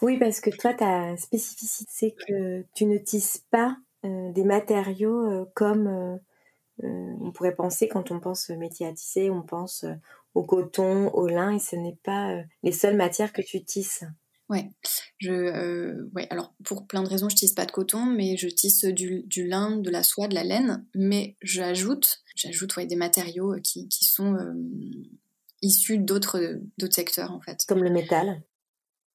Oui, 0.00 0.18
parce 0.18 0.40
que 0.40 0.50
toi, 0.50 0.74
ta 0.74 1.16
spécificité, 1.16 1.90
c'est 1.92 2.14
que 2.26 2.64
tu 2.74 2.86
ne 2.86 2.98
tisses 2.98 3.42
pas 3.50 3.76
euh, 4.04 4.32
des 4.32 4.44
matériaux 4.44 5.26
euh, 5.26 5.44
comme 5.54 6.20
euh, 6.84 7.14
on 7.20 7.32
pourrait 7.32 7.54
penser, 7.54 7.88
quand 7.88 8.10
on 8.10 8.20
pense 8.20 8.48
métier 8.50 8.86
à 8.86 8.92
tisser, 8.92 9.30
on 9.30 9.42
pense 9.42 9.84
euh, 9.84 9.94
au 10.34 10.44
coton, 10.44 11.08
au 11.10 11.26
lin, 11.26 11.54
et 11.54 11.58
ce 11.58 11.76
n'est 11.76 11.98
pas 12.04 12.32
euh, 12.32 12.42
les 12.62 12.72
seules 12.72 12.96
matières 12.96 13.32
que 13.32 13.42
tu 13.42 13.64
tisses. 13.64 14.04
Ouais, 14.48 14.70
je, 15.18 16.00
ouais. 16.14 16.26
Alors 16.30 16.54
pour 16.64 16.86
plein 16.86 17.02
de 17.02 17.08
raisons, 17.08 17.28
je 17.28 17.36
tisse 17.36 17.52
pas 17.52 17.66
de 17.66 17.72
coton, 17.72 18.06
mais 18.06 18.38
je 18.38 18.48
tisse 18.48 18.84
du, 18.84 19.26
lin, 19.46 19.76
de 19.76 19.90
la 19.90 20.02
soie, 20.02 20.26
de 20.26 20.34
la 20.34 20.44
laine. 20.44 20.86
Mais 20.94 21.36
j'ajoute, 21.42 22.22
j'ajoute 22.34 22.74
ouais, 22.76 22.86
des 22.86 22.96
matériaux 22.96 23.56
qui, 23.62 23.88
sont 24.00 24.38
issus 25.60 25.98
d'autres 25.98 26.62
d'autres 26.78 26.94
secteurs 26.94 27.32
en 27.32 27.40
fait. 27.40 27.66
Comme 27.68 27.84
le 27.84 27.90
métal. 27.90 28.42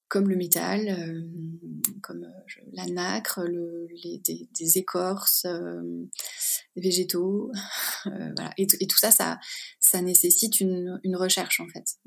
Comme 0.08 0.30
le 0.30 0.36
métal, 0.36 1.26
comme 2.04 2.28
la 2.72 2.86
nacre, 2.86 3.42
le, 3.42 3.88
les, 4.04 4.20
des, 4.20 4.78
écorces, 4.78 5.48
végétaux, 6.76 7.52
voilà. 8.06 8.54
Et, 8.58 8.68
tout 8.68 8.98
ça, 8.98 9.12
ça, 9.12 9.40
ça 9.80 10.02
nécessite 10.02 10.60
une, 10.60 11.00
une 11.04 11.16
recherche 11.16 11.60
en 11.60 11.68
fait. 11.68 11.98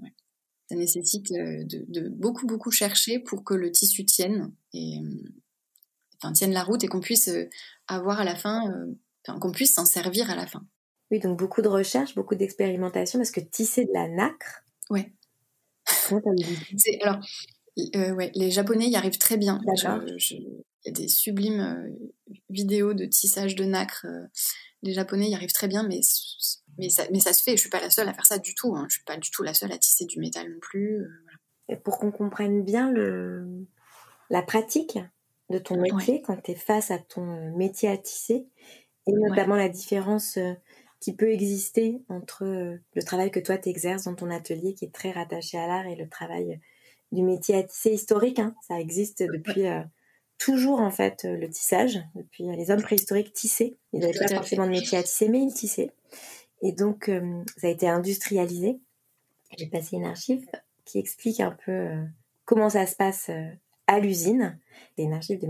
Ça 0.68 0.74
nécessite 0.74 1.30
de, 1.30 1.84
de, 1.88 2.08
beaucoup 2.08 2.46
beaucoup 2.46 2.72
chercher 2.72 3.20
pour 3.20 3.44
que 3.44 3.54
le 3.54 3.70
tissu 3.70 4.04
tienne 4.04 4.52
et 4.72 4.98
enfin 6.20 6.32
tienne 6.32 6.52
la 6.52 6.64
route 6.64 6.82
et 6.82 6.88
qu'on 6.88 7.00
puisse 7.00 7.30
avoir 7.86 8.20
à 8.20 8.24
la 8.24 8.34
fin, 8.34 8.62
qu'on 9.40 9.52
puisse 9.52 9.74
s'en 9.74 9.86
servir 9.86 10.30
à 10.30 10.34
la 10.34 10.46
fin. 10.46 10.66
Oui, 11.10 11.20
donc 11.20 11.38
beaucoup 11.38 11.62
de 11.62 11.68
recherche, 11.68 12.14
beaucoup 12.14 12.34
d'expérimentation, 12.34 13.18
parce 13.18 13.30
que 13.30 13.40
tisser 13.40 13.84
de 13.84 13.92
la 13.92 14.08
nacre. 14.08 14.64
Ouais. 14.90 15.12
alors, 17.02 17.20
euh, 17.94 18.12
ouais, 18.14 18.32
les 18.34 18.50
Japonais 18.50 18.88
y 18.88 18.96
arrivent 18.96 19.18
très 19.18 19.36
bien. 19.36 19.60
Il 20.86 20.90
y 20.90 21.02
a 21.02 21.02
des 21.02 21.08
sublimes 21.08 21.60
euh, 21.60 22.34
vidéos 22.48 22.94
de 22.94 23.04
tissage 23.04 23.56
de 23.56 23.64
nacre. 23.64 24.06
Euh, 24.08 24.26
les 24.82 24.92
Japonais 24.92 25.28
y 25.28 25.34
arrivent 25.34 25.52
très 25.52 25.68
bien, 25.68 25.82
mais, 25.82 26.00
mais, 26.78 26.88
ça, 26.88 27.04
mais 27.10 27.20
ça 27.20 27.32
se 27.32 27.42
fait. 27.42 27.56
Je 27.56 27.60
suis 27.60 27.70
pas 27.70 27.80
la 27.80 27.90
seule 27.90 28.08
à 28.08 28.14
faire 28.14 28.26
ça 28.26 28.38
du 28.38 28.54
tout. 28.54 28.76
Hein. 28.76 28.86
Je 28.88 28.94
suis 28.94 29.04
pas 29.04 29.16
du 29.16 29.30
tout 29.30 29.42
la 29.42 29.54
seule 29.54 29.72
à 29.72 29.78
tisser 29.78 30.04
du 30.04 30.20
métal 30.20 30.50
non 30.50 30.60
plus. 30.60 31.04
Et 31.68 31.76
pour 31.76 31.98
qu'on 31.98 32.12
comprenne 32.12 32.62
bien 32.62 32.90
le, 32.92 33.66
la 34.30 34.42
pratique 34.42 34.98
de 35.50 35.58
ton 35.58 35.80
métier, 35.80 36.22
quand 36.22 36.40
tu 36.40 36.52
es 36.52 36.54
face 36.54 36.90
à 36.90 36.98
ton 36.98 37.56
métier 37.56 37.88
à 37.88 37.96
tisser, 37.96 38.46
et 39.08 39.12
notamment 39.12 39.56
la 39.56 39.68
différence 39.68 40.38
qui 41.00 41.14
peut 41.14 41.30
exister 41.30 42.02
entre 42.08 42.44
euh, 42.44 42.76
le 42.94 43.02
travail 43.02 43.30
que 43.30 43.40
toi 43.40 43.58
tu 43.58 43.68
exerces 43.68 44.04
dans 44.04 44.14
ton 44.14 44.30
atelier 44.30 44.74
qui 44.74 44.86
est 44.86 44.94
très 44.94 45.12
rattaché 45.12 45.58
à 45.58 45.66
l'art 45.66 45.86
et 45.86 45.96
le 45.96 46.08
travail 46.08 46.60
du 47.12 47.22
métier 47.22 47.56
à 47.56 47.62
tisser 47.62 47.92
historique. 47.92 48.38
Hein. 48.38 48.54
Ça 48.66 48.80
existe 48.80 49.22
depuis 49.22 49.66
euh, 49.66 49.82
toujours 50.38 50.80
en 50.80 50.90
fait 50.90 51.24
euh, 51.24 51.36
le 51.36 51.48
tissage, 51.48 52.00
depuis 52.14 52.44
les 52.44 52.70
hommes 52.70 52.82
préhistoriques 52.82 53.32
tissaient. 53.32 53.76
Ils 53.92 54.00
n'avaient 54.00 54.18
pas 54.18 54.28
forcément 54.28 54.66
de 54.66 54.70
métier 54.70 54.98
à 54.98 55.02
tisser, 55.02 55.28
mais 55.28 55.40
ils 55.40 55.54
tissaient. 55.54 55.92
Et 56.62 56.72
donc 56.72 57.10
ça 57.58 57.66
a 57.66 57.70
été 57.70 57.86
industrialisé. 57.86 58.80
J'ai 59.58 59.66
passé 59.66 59.96
une 59.96 60.06
archive 60.06 60.44
qui 60.86 60.98
explique 60.98 61.40
un 61.40 61.54
peu 61.64 61.90
comment 62.46 62.70
ça 62.70 62.86
se 62.86 62.96
passe 62.96 63.30
à 63.86 63.98
l'usine. 64.00 64.58
C'est 64.96 65.04
une 65.04 65.12
archive 65.12 65.38
de 65.38 65.46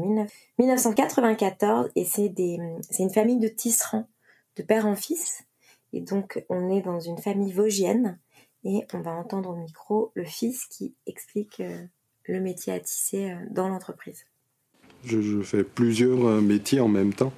1994 0.58 1.90
et 1.94 2.04
c'est 2.04 2.34
une 2.36 3.10
famille 3.10 3.38
de 3.38 3.48
tisserands 3.48 4.08
de 4.56 4.62
père 4.62 4.86
en 4.86 4.96
fils. 4.96 5.44
Et 5.92 6.00
donc, 6.00 6.44
on 6.48 6.70
est 6.70 6.82
dans 6.82 7.00
une 7.00 7.18
famille 7.18 7.52
vosgienne 7.52 8.18
et 8.64 8.84
on 8.92 9.00
va 9.00 9.12
entendre 9.12 9.50
au 9.50 9.56
micro 9.56 10.10
le 10.14 10.24
fils 10.24 10.66
qui 10.66 10.94
explique 11.06 11.60
euh, 11.60 11.84
le 12.24 12.40
métier 12.40 12.72
à 12.72 12.80
tisser 12.80 13.30
euh, 13.30 13.36
dans 13.50 13.68
l'entreprise. 13.68 14.26
Je, 15.04 15.42
fais 15.42 15.62
plusieurs 15.62 16.26
euh, 16.26 16.40
métiers 16.40 16.80
en 16.80 16.88
même 16.88 17.12
temps. 17.12 17.32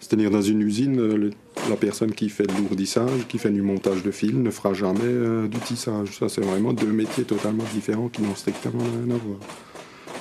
C'est-à-dire 0.00 0.30
dans 0.30 0.42
une 0.42 0.60
usine, 0.60 1.32
la 1.70 1.76
personne 1.76 2.12
qui 2.12 2.28
fait 2.28 2.46
de 2.46 2.52
l'ourdissage, 2.52 3.26
qui 3.28 3.38
fait 3.38 3.50
du 3.50 3.62
montage 3.62 4.02
de 4.02 4.10
fil, 4.10 4.42
ne 4.42 4.50
fera 4.50 4.74
jamais 4.74 5.48
du 5.48 5.58
tissage. 5.60 6.18
Ça, 6.18 6.28
c'est 6.28 6.40
vraiment 6.40 6.72
deux 6.72 6.90
métiers 6.92 7.24
totalement 7.24 7.64
différents 7.72 8.08
qui 8.08 8.20
n'ont 8.20 8.34
strictement 8.34 8.82
rien 8.82 9.14
à 9.14 9.18
voir. 9.18 9.38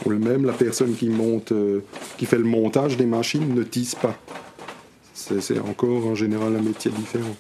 Ou 0.06 0.12
même 0.12 0.46
la 0.46 0.54
personne 0.54 0.94
qui 0.94 1.10
monte, 1.10 1.52
qui 2.18 2.26
fait 2.28 2.38
le 2.38 2.44
montage 2.44 2.96
des 2.96 3.08
machines 3.08 3.56
ne 3.56 3.64
tisse 3.64 3.96
pas. 3.96 4.16
C'est 5.14 5.60
encore 5.60 6.06
en 6.06 6.16
général 6.16 6.56
un 6.56 6.62
métier 6.62 6.92
différent. 6.92 7.36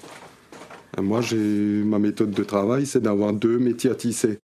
moi, 0.99 1.21
j'ai 1.21 1.37
ma 1.37 1.99
méthode 1.99 2.31
de 2.31 2.43
travail, 2.43 2.87
c'est 2.87 3.01
d'avoir 3.01 3.33
deux 3.33 3.59
métiers 3.59 3.91
à 3.91 3.95
tisser 3.95 4.39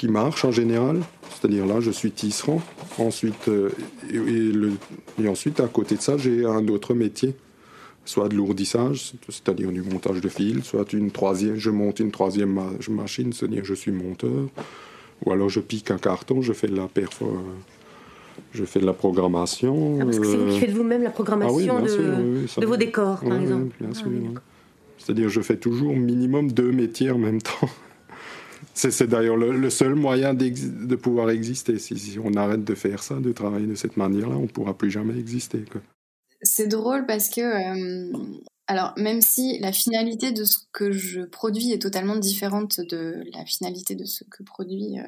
qui 0.00 0.08
marchent 0.08 0.46
en 0.46 0.50
général. 0.50 1.02
C'est-à-dire 1.28 1.66
là, 1.66 1.80
je 1.80 1.90
suis 1.90 2.10
tisserand. 2.10 2.62
Ensuite, 2.96 3.48
euh, 3.48 3.68
et, 4.10 5.28
ensuite, 5.28 5.60
à 5.60 5.68
côté 5.68 5.96
de 5.96 6.00
ça, 6.00 6.16
j'ai 6.16 6.46
un 6.46 6.66
autre 6.68 6.94
métier, 6.94 7.34
soit 8.06 8.30
de 8.30 8.34
lourdissage, 8.34 9.12
c'est-à-dire 9.28 9.70
du 9.70 9.82
montage 9.82 10.22
de 10.22 10.28
fil, 10.30 10.64
soit 10.64 10.90
une 10.94 11.10
troisième, 11.10 11.56
je 11.56 11.68
monte 11.68 12.00
une 12.00 12.12
troisième 12.12 12.58
machine, 12.88 13.34
c'est-à-dire 13.34 13.62
je 13.66 13.74
suis 13.74 13.92
monteur, 13.92 14.48
ou 15.26 15.32
alors 15.32 15.50
je 15.50 15.60
pique 15.60 15.90
un 15.90 15.98
carton, 15.98 16.40
je 16.40 16.54
fais 16.54 16.68
de 16.68 16.76
la 16.76 16.88
performance 16.88 17.44
je 18.52 18.64
fais 18.64 18.80
de 18.80 18.86
la 18.86 18.94
programmation. 18.94 19.98
Ah, 20.00 20.04
parce 20.06 20.18
que 20.18 20.24
c'est 20.24 20.36
vous 20.36 20.46
qui 20.46 20.56
euh, 20.56 20.60
faites 20.60 20.70
vous-même 20.70 21.02
la 21.02 21.10
programmation 21.10 21.76
ah 21.76 21.82
de, 21.82 22.66
vos 22.66 22.76
décors, 22.78 23.20
par 23.20 23.38
exemple. 23.38 23.76
Ah 23.84 24.40
C'est-à-dire, 24.96 25.28
je 25.28 25.42
fais 25.42 25.56
toujours 25.56 25.94
minimum 25.94 26.50
deux 26.50 26.72
métiers 26.72 27.10
en 27.10 27.18
même 27.18 27.42
temps. 27.42 27.68
C'est 28.88 29.06
d'ailleurs 29.08 29.36
le, 29.36 29.70
seul 29.70 29.94
moyen 29.94 30.32
de 30.32 30.96
pouvoir 30.96 31.28
exister. 31.30 31.78
Si, 31.78 32.18
on 32.22 32.32
arrête 32.34 32.64
de 32.64 32.74
faire 32.74 33.02
ça, 33.02 33.16
de 33.16 33.32
travailler 33.32 33.66
de 33.66 33.74
cette 33.74 33.98
manière-là, 33.98 34.36
on 34.36 34.42
ne 34.42 34.46
pourra 34.46 34.76
plus 34.76 34.90
jamais 34.90 35.18
exister. 35.18 35.64
C'est 36.42 36.68
drôle 36.68 37.04
parce 37.04 37.28
que, 37.28 37.40
euh, 37.40 38.12
alors 38.66 38.94
même 38.96 39.20
si 39.20 39.58
la 39.58 39.72
finalité 39.72 40.32
de 40.32 40.44
ce 40.44 40.58
que 40.72 40.92
je 40.92 41.20
produis 41.20 41.72
est 41.72 41.82
totalement 41.82 42.16
différente 42.16 42.80
de 42.80 43.22
la 43.34 43.44
finalité 43.44 43.94
de 43.94 44.06
ce 44.06 44.24
que 44.24 44.42
produit 44.42 44.98
euh, 44.98 45.02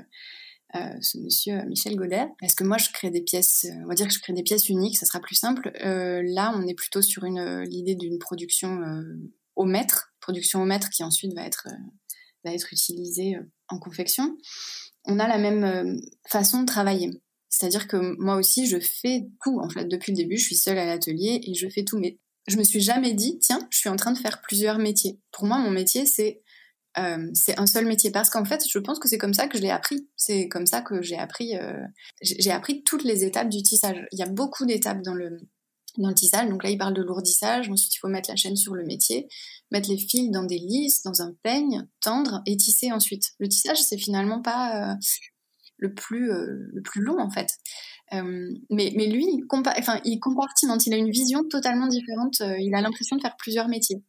euh, 0.75 1.01
ce 1.01 1.17
monsieur 1.19 1.65
Michel 1.65 1.97
Godet. 1.97 2.29
Est-ce 2.43 2.57
que 2.57 2.65
moi 2.65 2.77
je 2.77 2.91
crée 2.93 3.11
des 3.11 3.23
pièces, 3.23 3.67
on 3.85 3.87
va 3.87 3.95
dire 3.95 4.09
que 4.09 4.13
je 4.13 4.21
crée 4.21 4.35
des 4.35 4.43
pièces 4.43 4.69
uniques, 4.69 4.99
ça 4.99 5.07
sera 5.07 5.21
plus 5.21 5.35
simple. 5.35 5.71
là, 5.83 6.53
on 6.55 6.67
est 6.67 6.75
plutôt 6.75 7.03
sur 7.03 7.25
l'idée 7.25 7.95
d'une 7.95 8.19
production 8.19 8.81
au 9.57 9.65
mètre, 9.65 10.15
production 10.21 10.63
au 10.63 10.67
mètre 10.67 10.91
qui 10.91 11.05
ensuite 11.05 11.35
va 11.35 11.45
être 11.47 11.69
va 12.45 12.53
être 12.53 12.73
utilisée 12.73 13.37
en 13.69 13.79
confection. 13.79 14.37
On 15.05 15.19
a 15.19 15.29
la 15.29 15.39
même 15.39 16.01
façon 16.29 16.61
de 16.61 16.67
travailler. 16.67 17.11
C'est-à-dire 17.49 17.87
que 17.87 18.17
moi 18.19 18.37
aussi, 18.37 18.67
je 18.67 18.79
fais 18.81 19.27
tout. 19.45 19.61
En 19.61 19.69
fait, 19.69 19.85
depuis 19.85 20.13
le 20.13 20.17
début, 20.17 20.39
je 20.39 20.45
suis 20.45 20.57
seule 20.57 20.79
à 20.79 20.87
l'atelier 20.87 21.41
et 21.47 21.55
je 21.55 21.69
fais 21.69 21.85
tout. 21.85 21.99
Mais 21.99 22.19
je 22.49 22.57
me 22.57 22.65
suis 22.65 22.81
jamais 22.81 23.13
dit, 23.13 23.39
tiens, 23.39 23.67
je 23.71 23.79
suis 23.79 23.89
en 23.89 23.97
train 23.97 24.13
de 24.13 24.19
faire 24.19 24.41
plusieurs 24.41 24.79
métiers. 24.79 25.21
Pour 25.31 25.45
moi, 25.45 25.59
mon 25.59 25.71
métier, 25.71 26.07
c'est 26.07 26.43
euh, 26.99 27.31
c'est 27.33 27.59
un 27.59 27.67
seul 27.67 27.87
métier 27.87 28.11
parce 28.11 28.29
qu'en 28.29 28.45
fait 28.45 28.63
je 28.69 28.79
pense 28.79 28.99
que 28.99 29.09
c'est 29.09 29.17
comme 29.17 29.33
ça 29.33 29.49
que 29.49 29.57
je 29.57 29.63
l'ai 29.63 29.71
appris 29.71 30.07
c'est 30.15 30.47
comme 30.49 30.67
ça 30.67 30.83
que 30.83 31.01
j'ai 31.01 31.17
appris 31.17 31.57
euh, 31.57 31.81
j'ai 32.21 32.51
appris 32.51 32.83
toutes 32.83 33.03
les 33.03 33.25
étapes 33.25 33.49
du 33.49 33.63
tissage 33.63 33.97
il 34.13 34.19
y 34.19 34.23
a 34.23 34.29
beaucoup 34.29 34.67
d'étapes 34.67 35.01
dans 35.01 35.15
le 35.15 35.39
dans 35.99 36.09
le 36.09 36.15
tissage 36.15 36.49
donc 36.49 36.65
là 36.65 36.71
il 36.71 36.79
parle 36.79 36.95
de 36.95 37.03
lourdissage 37.03 37.69
ensuite 37.69 37.95
il 37.95 37.99
faut 37.99 38.09
mettre 38.09 38.31
la 38.31 38.37
chaîne 38.37 38.57
sur 38.57 38.75
le 38.75 38.85
métier 38.85 39.29
mettre 39.71 39.89
les 39.89 39.99
fils 39.99 40.31
dans 40.31 40.45
des 40.45 40.59
lisses 40.59 41.03
dans 41.03 41.23
un 41.23 41.35
peigne 41.43 41.87
tendre 42.01 42.43
et 42.47 42.57
tisser 42.57 42.93
ensuite 42.93 43.33
le 43.39 43.49
tissage 43.49 43.83
c'est 43.83 43.99
finalement 43.99 44.41
pas 44.41 44.93
euh, 44.93 44.95
le 45.77 45.95
plus 45.95 46.29
le 46.29 46.83
plus 46.83 47.03
long 47.03 47.19
en 47.19 47.31
fait 47.31 47.59
mais, 48.69 48.93
mais 48.95 49.07
lui, 49.07 49.25
il, 49.25 49.47
enfin, 49.51 50.01
il 50.05 50.21
compartimente, 50.21 50.87
il 50.87 50.93
a 50.93 50.99
une 50.99 51.11
vision 51.11 51.45
totalement 51.49 51.87
différente, 51.87 52.41
il 52.59 52.75
a 52.75 52.83
l'impression 52.83 53.17
de 53.17 53.23
faire 53.23 53.37
plusieurs 53.39 53.69
métiers. 53.69 54.03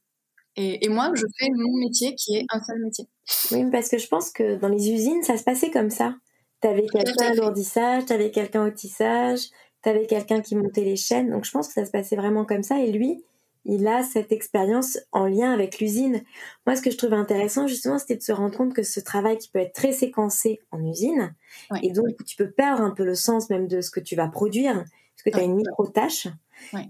Et, 0.56 0.88
moi, 0.88 1.12
je 1.15 1.26
fais 1.39 1.50
mon 1.52 1.78
métier 1.80 2.13
qui 2.15 2.36
est 2.36 2.46
un 2.50 2.63
seul 2.63 2.80
métier. 2.80 3.06
Oui, 3.52 3.65
parce 3.72 3.89
que 3.89 3.98
je 3.98 4.08
pense 4.08 4.30
que 4.30 4.56
dans 4.58 4.67
les 4.67 4.91
usines, 4.91 5.24
ça 5.24 5.38
se 5.38 5.43
passait 5.43 5.72
comme 5.72 5.89
ça. 5.89 6.15
Tu 6.62 6.67
avais 6.67 6.86
quelqu'un 6.86 7.32
à 7.32 7.34
lourdissage, 7.34 8.06
tu 8.06 8.13
avais 8.13 8.30
quelqu'un 8.30 8.67
au 8.67 8.72
tissage, 8.72 9.48
tu 9.84 9.89
avais 9.89 10.06
quelqu'un 10.06 10.41
qui 10.41 10.56
montait 10.56 10.84
les 10.84 10.96
chaînes. 10.96 11.30
Donc 11.30 11.46
je 11.46 11.52
pense 11.52 11.67
que 11.67 11.74
ça 11.74 11.86
se 11.86 11.91
passait 11.91 12.15
vraiment 12.15 12.46
comme 12.46 12.63
ça. 12.63 12.80
Et 12.80 12.91
lui, 12.91 13.24
il 13.65 13.88
a 13.88 14.04
cette 14.04 14.32
expérience 14.32 15.00
en 15.12 15.26
lien 15.26 15.52
avec 15.54 15.80
l'usine. 15.80 16.22
Moi, 16.65 16.76
ce 16.76 16.82
que 16.82 16.91
je 16.91 16.98
trouvais 16.98 17.15
intéressant, 17.15 17.67
justement, 17.67 17.98
c'était 17.98 18.17
de 18.17 18.22
se 18.22 18.32
rendre 18.32 18.56
compte 18.58 18.74
que 18.74 18.84
ce 18.84 19.00
travail 19.00 19.38
qui 19.38 19.50
peut 19.50 19.60
être 19.60 19.74
très 19.74 19.93
séquencé 19.93 20.60
en 20.72 20.84
usine, 20.84 21.34
et 21.82 21.91
donc 21.91 22.08
tu 22.26 22.36
peux 22.36 22.52
perdre 22.52 22.82
un 22.82 22.91
peu 22.91 23.06
le 23.06 23.15
sens 23.15 23.50
même 23.50 23.67
de 23.67 23.82
ce 23.82 23.89
que 23.89 24.00
tu 24.00 24.15
vas 24.15 24.28
produire, 24.28 24.76
parce 24.76 25.24
que 25.26 25.30
tu 25.30 25.38
as 25.38 25.43
une 25.43 25.56
micro-tâche. 25.56 26.28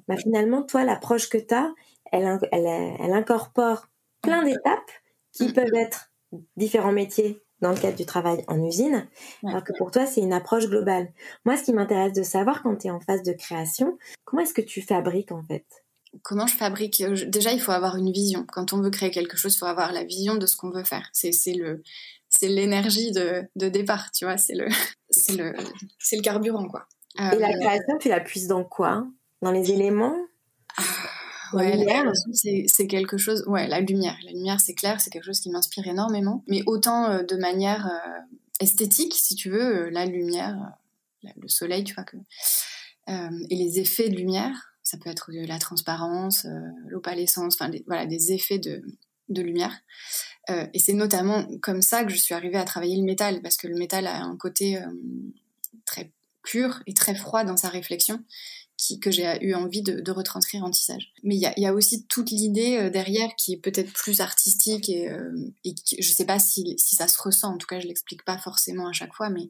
Bah, 0.08 0.18
finalement, 0.18 0.64
toi, 0.64 0.84
l'approche 0.84 1.30
que 1.30 1.38
tu 1.38 1.54
as, 1.54 1.74
elle, 2.12 2.26
incorpore 3.14 3.88
plein 4.22 4.44
d'étapes 4.44 4.92
qui 5.32 5.50
mm. 5.50 5.54
peuvent 5.54 5.76
être 5.76 6.12
différents 6.58 6.92
métiers 6.92 7.42
dans 7.64 7.72
le 7.72 7.78
cadre 7.78 7.96
du 7.96 8.06
travail 8.06 8.44
en 8.48 8.62
usine, 8.62 9.08
alors 9.48 9.64
que 9.64 9.72
pour 9.78 9.90
toi, 9.90 10.06
c'est 10.06 10.22
une 10.22 10.34
approche 10.34 10.68
globale. 10.68 11.12
Moi, 11.46 11.58
ce 11.58 11.64
qui 11.64 11.74
m'intéresse 11.74 12.14
de 12.14 12.22
savoir 12.22 12.62
quand 12.62 12.76
tu 12.76 12.88
es 12.88 12.92
en 12.92 13.00
phase 13.00 13.24
de 13.24 13.32
création, 13.32 13.98
comment 14.26 14.44
est-ce 14.44 14.54
que 14.54 14.62
tu 14.62 14.82
fabriques 14.82 15.32
en 15.32 15.42
fait? 15.42 15.66
Comment 16.22 16.46
je 16.46 16.56
fabrique? 16.56 17.02
Déjà, 17.28 17.54
il 17.54 17.60
faut 17.60 17.72
avoir 17.72 17.96
une 17.96 18.12
vision. 18.12 18.46
Quand 18.52 18.74
on 18.74 18.82
veut 18.82 18.92
créer 18.92 19.10
quelque 19.10 19.38
chose, 19.38 19.56
il 19.56 19.60
faut 19.60 19.66
avoir 19.66 19.94
la 19.94 20.04
vision 20.04 20.36
de 20.36 20.46
ce 20.46 20.56
qu'on 20.58 20.70
veut 20.70 20.84
faire. 20.84 21.10
C'est 21.14 21.32
le 21.54 21.82
c'est 22.30 22.48
l'énergie 22.48 23.12
de, 23.12 23.48
départ, 23.56 24.12
tu 24.12 24.26
vois, 24.26 24.38
c'est 24.38 24.56
le 24.56 24.68
c'est 25.10 25.36
le 25.36 25.54
c'est 26.00 26.18
le 26.18 26.22
carburant 26.22 26.68
quoi. 26.68 26.86
Et 27.18 27.38
la 27.38 27.50
euh, 27.50 27.60
création, 27.60 27.98
tu 28.00 28.10
la 28.10 28.20
puisses 28.20 28.48
dans 28.48 28.64
quoi? 28.64 29.08
Dans 29.42 29.52
les 29.52 29.72
éléments? 29.72 30.18
Ouais, 31.54 31.86
c'est 32.68 32.88
quelque 32.88 33.18
chose. 33.18 33.44
Ouais, 33.48 33.68
la 33.68 33.80
lumière. 33.80 34.18
La 34.26 34.32
lumière, 34.32 34.60
c'est 34.60 34.74
clair, 34.74 35.00
c'est 35.02 35.10
quelque 35.10 35.26
chose 35.26 35.40
qui 35.40 35.50
m'inspire 35.50 35.88
énormément. 35.88 36.44
Mais 36.48 36.64
autant 36.66 37.10
euh, 37.10 37.24
de 37.24 37.36
manière 37.36 37.88
euh, 37.88 38.20
esthétique, 38.60 39.14
si 39.14 39.36
tu 39.36 39.50
veux, 39.50 39.86
euh, 39.86 39.90
la 39.92 40.06
lumière, 40.06 40.74
le 41.24 41.48
soleil, 41.48 41.84
tu 41.84 41.94
vois 41.94 42.04
que. 42.04 42.18
et 43.08 43.56
les 43.56 43.80
effets 43.80 44.10
de 44.10 44.16
lumière, 44.16 44.74
ça 44.82 44.98
peut 44.98 45.10
être 45.10 45.32
la 45.32 45.60
transparence, 45.60 46.46
l'opalescence, 46.88 47.56
enfin, 47.60 47.72
voilà, 47.88 48.06
des 48.06 48.34
effets 48.34 48.60
de, 48.60 48.84
de 49.30 49.42
lumière. 49.42 49.74
et 50.50 50.80
c'est 50.80 50.94
notamment 50.94 51.48
comme 51.62 51.82
ça 51.82 52.04
que 52.04 52.12
je 52.12 52.18
suis 52.18 52.34
arrivée 52.34 52.58
à 52.58 52.66
travailler 52.66 52.98
le 52.98 53.04
métal, 53.04 53.42
parce 53.42 53.56
que 53.56 53.68
le 53.68 53.78
métal 53.78 54.06
a 54.08 54.22
un 54.22 54.36
côté 54.36 54.78
très 55.86 56.12
pur 56.44 56.84
et 56.88 56.94
très 56.94 57.16
froid 57.16 57.46
dans 57.46 57.56
sa 57.56 57.70
réflexion 57.70 58.22
que 59.02 59.12
j'ai 59.12 59.38
eu 59.42 59.54
envie 59.54 59.82
de, 59.82 60.12
retranscrire 60.12 60.64
en 60.64 60.70
tissage. 60.70 61.12
Mais 61.24 61.36
il 61.36 61.42
y 61.42 61.66
a, 61.66 61.74
aussi 61.74 62.06
toute 62.08 62.32
l'idée 62.32 62.78
euh, 62.78 62.90
derrière 62.90 63.36
qui 63.36 63.54
est 63.54 63.58
peut-être 63.58 63.92
plus 63.94 64.22
artistique 64.22 64.90
et, 64.90 65.10
euh, 65.10 65.32
et 65.64 65.74
je 66.00 66.12
sais 66.12 66.26
pas 66.26 66.40
si, 66.40 66.76
ça 66.78 67.08
se 67.08 67.22
ressent, 67.22 67.54
en 67.54 67.58
tout 67.58 67.68
cas 67.68 67.80
je 67.80 67.88
l'explique 67.88 68.24
pas 68.24 68.38
forcément 68.38 68.88
à 68.88 68.94
chaque 68.94 69.14
fois, 69.14 69.30
mais 69.30 69.50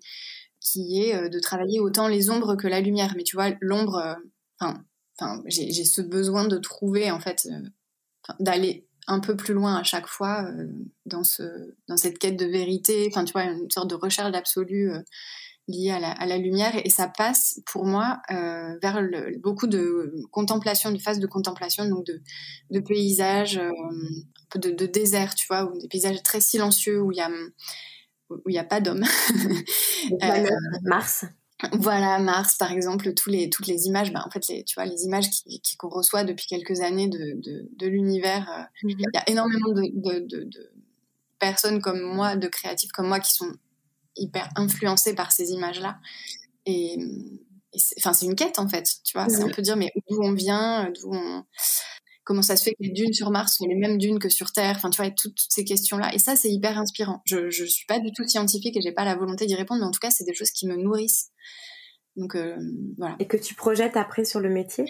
qui 0.59 1.01
est 1.01 1.15
euh, 1.15 1.29
de 1.29 1.39
travailler 1.39 1.79
autant 1.79 2.07
les 2.07 2.29
ombres 2.29 2.55
que 2.55 2.67
la 2.67 2.81
lumière. 2.81 3.13
Mais 3.17 3.23
tu 3.23 3.35
vois, 3.35 3.51
l'ombre, 3.59 4.17
enfin, 4.59 5.43
j'ai 5.47 5.85
ce 5.85 6.01
besoin 6.01 6.47
de 6.47 6.57
trouver, 6.57 7.11
en 7.11 7.19
fait, 7.19 7.47
d'aller 8.39 8.87
un 9.07 9.19
peu 9.19 9.35
plus 9.35 9.53
loin 9.53 9.75
à 9.75 9.83
chaque 9.83 10.07
fois 10.07 10.49
dans 11.05 11.23
cette 11.23 12.19
quête 12.19 12.37
de 12.37 12.45
vérité, 12.45 13.09
enfin 13.11 13.25
tu 13.25 13.33
vois, 13.33 13.43
une 13.43 13.69
sorte 13.69 13.89
de 13.89 13.95
recherche 13.95 14.31
d'absolu 14.31 14.93
lié 15.67 15.91
à 15.91 16.25
la, 16.25 16.37
lumière 16.37 16.73
et 16.83 16.89
ça 16.89 17.07
passe 17.07 17.61
pour 17.65 17.85
moi 17.85 18.21
euh, 18.31 18.77
vers 18.81 19.01
beaucoup 19.39 19.67
de 19.67 20.13
contemplation, 20.31 20.91
de 20.91 20.97
phases 20.97 21.19
de 21.19 21.27
contemplation, 21.27 21.87
donc 21.87 22.05
de, 22.05 22.21
de 22.69 22.79
paysages, 22.79 23.57
euh, 23.57 23.69
un 23.69 24.45
peu 24.49 24.59
de, 24.59 24.71
de, 24.71 24.85
désert, 24.85 25.35
tu 25.35 25.47
vois, 25.47 25.65
ou 25.65 25.79
des 25.79 25.87
paysages 25.87 26.21
très 26.23 26.41
silencieux 26.41 27.01
où 27.01 27.11
il 27.11 27.17
y 27.17 27.21
a 27.21 27.29
où 28.29 28.49
il 28.49 28.55
y 28.55 28.59
a 28.59 28.63
pas 28.63 28.81
d'hommes. 28.81 29.05
Euh, 30.21 30.49
Mars. 30.83 31.23
Voilà, 31.71 32.19
Mars, 32.19 32.57
par 32.57 32.73
exemple, 32.73 33.13
tous 33.13 33.29
les, 33.29 33.49
toutes 33.49 33.67
les 33.67 33.85
images, 33.85 34.11
ben, 34.11 34.21
en 34.25 34.29
fait, 34.29 34.45
les, 34.49 34.65
tu 34.65 34.75
vois, 34.75 34.83
les 34.83 35.05
images 35.05 35.27
qu'on 35.77 35.87
reçoit 35.87 36.25
depuis 36.25 36.45
quelques 36.45 36.81
années 36.81 37.07
de, 37.07 37.39
de, 37.41 37.69
de 37.73 37.87
l'univers, 37.87 38.67
mhm. 38.83 38.89
il 38.89 38.99
y 38.99 39.17
a 39.17 39.29
énormément 39.29 39.69
de, 39.69 40.19
de, 40.27 40.73
personnes 41.39 41.81
comme 41.81 42.01
moi, 42.01 42.35
de 42.35 42.49
créatifs 42.49 42.91
comme 42.91 43.07
moi, 43.07 43.21
qui 43.21 43.31
sont 43.31 43.53
hyper 44.15 44.49
influencé 44.55 45.15
par 45.15 45.31
ces 45.31 45.51
images-là. 45.51 45.99
Et, 46.65 46.97
enfin, 47.97 48.13
c'est 48.13 48.25
une 48.25 48.35
quête 48.35 48.59
en 48.59 48.67
fait, 48.67 48.87
tu 49.03 49.17
vois. 49.17 49.27
C'est 49.29 49.43
un 49.43 49.49
peu 49.49 49.61
dire, 49.61 49.75
mais 49.75 49.91
d'où 50.09 50.21
on 50.21 50.33
vient, 50.33 50.91
d'où 50.91 51.13
on 51.13 51.43
comment 52.23 52.41
ça 52.41 52.55
se 52.55 52.63
fait 52.63 52.71
que 52.71 52.77
les 52.79 52.91
dunes 52.91 53.13
sur 53.13 53.31
Mars 53.31 53.57
sont 53.57 53.65
les 53.65 53.75
mêmes 53.75 53.97
dunes 53.97 54.19
que 54.19 54.29
sur 54.29 54.51
Terre, 54.51 54.75
enfin 54.77 54.89
tu 54.89 55.01
vois, 55.01 55.11
toutes, 55.11 55.35
toutes 55.35 55.51
ces 55.51 55.65
questions-là. 55.65 56.13
Et 56.13 56.19
ça, 56.19 56.35
c'est 56.35 56.49
hyper 56.49 56.77
inspirant. 56.77 57.21
Je, 57.25 57.49
je 57.49 57.65
suis 57.65 57.85
pas 57.85 57.99
du 57.99 58.11
tout 58.11 58.25
scientifique 58.27 58.77
et 58.77 58.81
j'ai 58.81 58.93
pas 58.93 59.05
la 59.05 59.15
volonté 59.15 59.45
d'y 59.45 59.55
répondre, 59.55 59.81
mais 59.81 59.87
en 59.87 59.91
tout 59.91 59.99
cas, 59.99 60.09
c'est 60.09 60.23
des 60.23 60.33
choses 60.33 60.51
qui 60.51 60.67
me 60.67 60.75
nourrissent. 60.75 61.31
Donc 62.15 62.35
euh, 62.35 62.55
voilà. 62.97 63.15
Et 63.19 63.27
que 63.27 63.37
tu 63.37 63.55
projettes 63.55 63.97
après 63.97 64.25
sur 64.25 64.39
le 64.39 64.49
métier? 64.49 64.85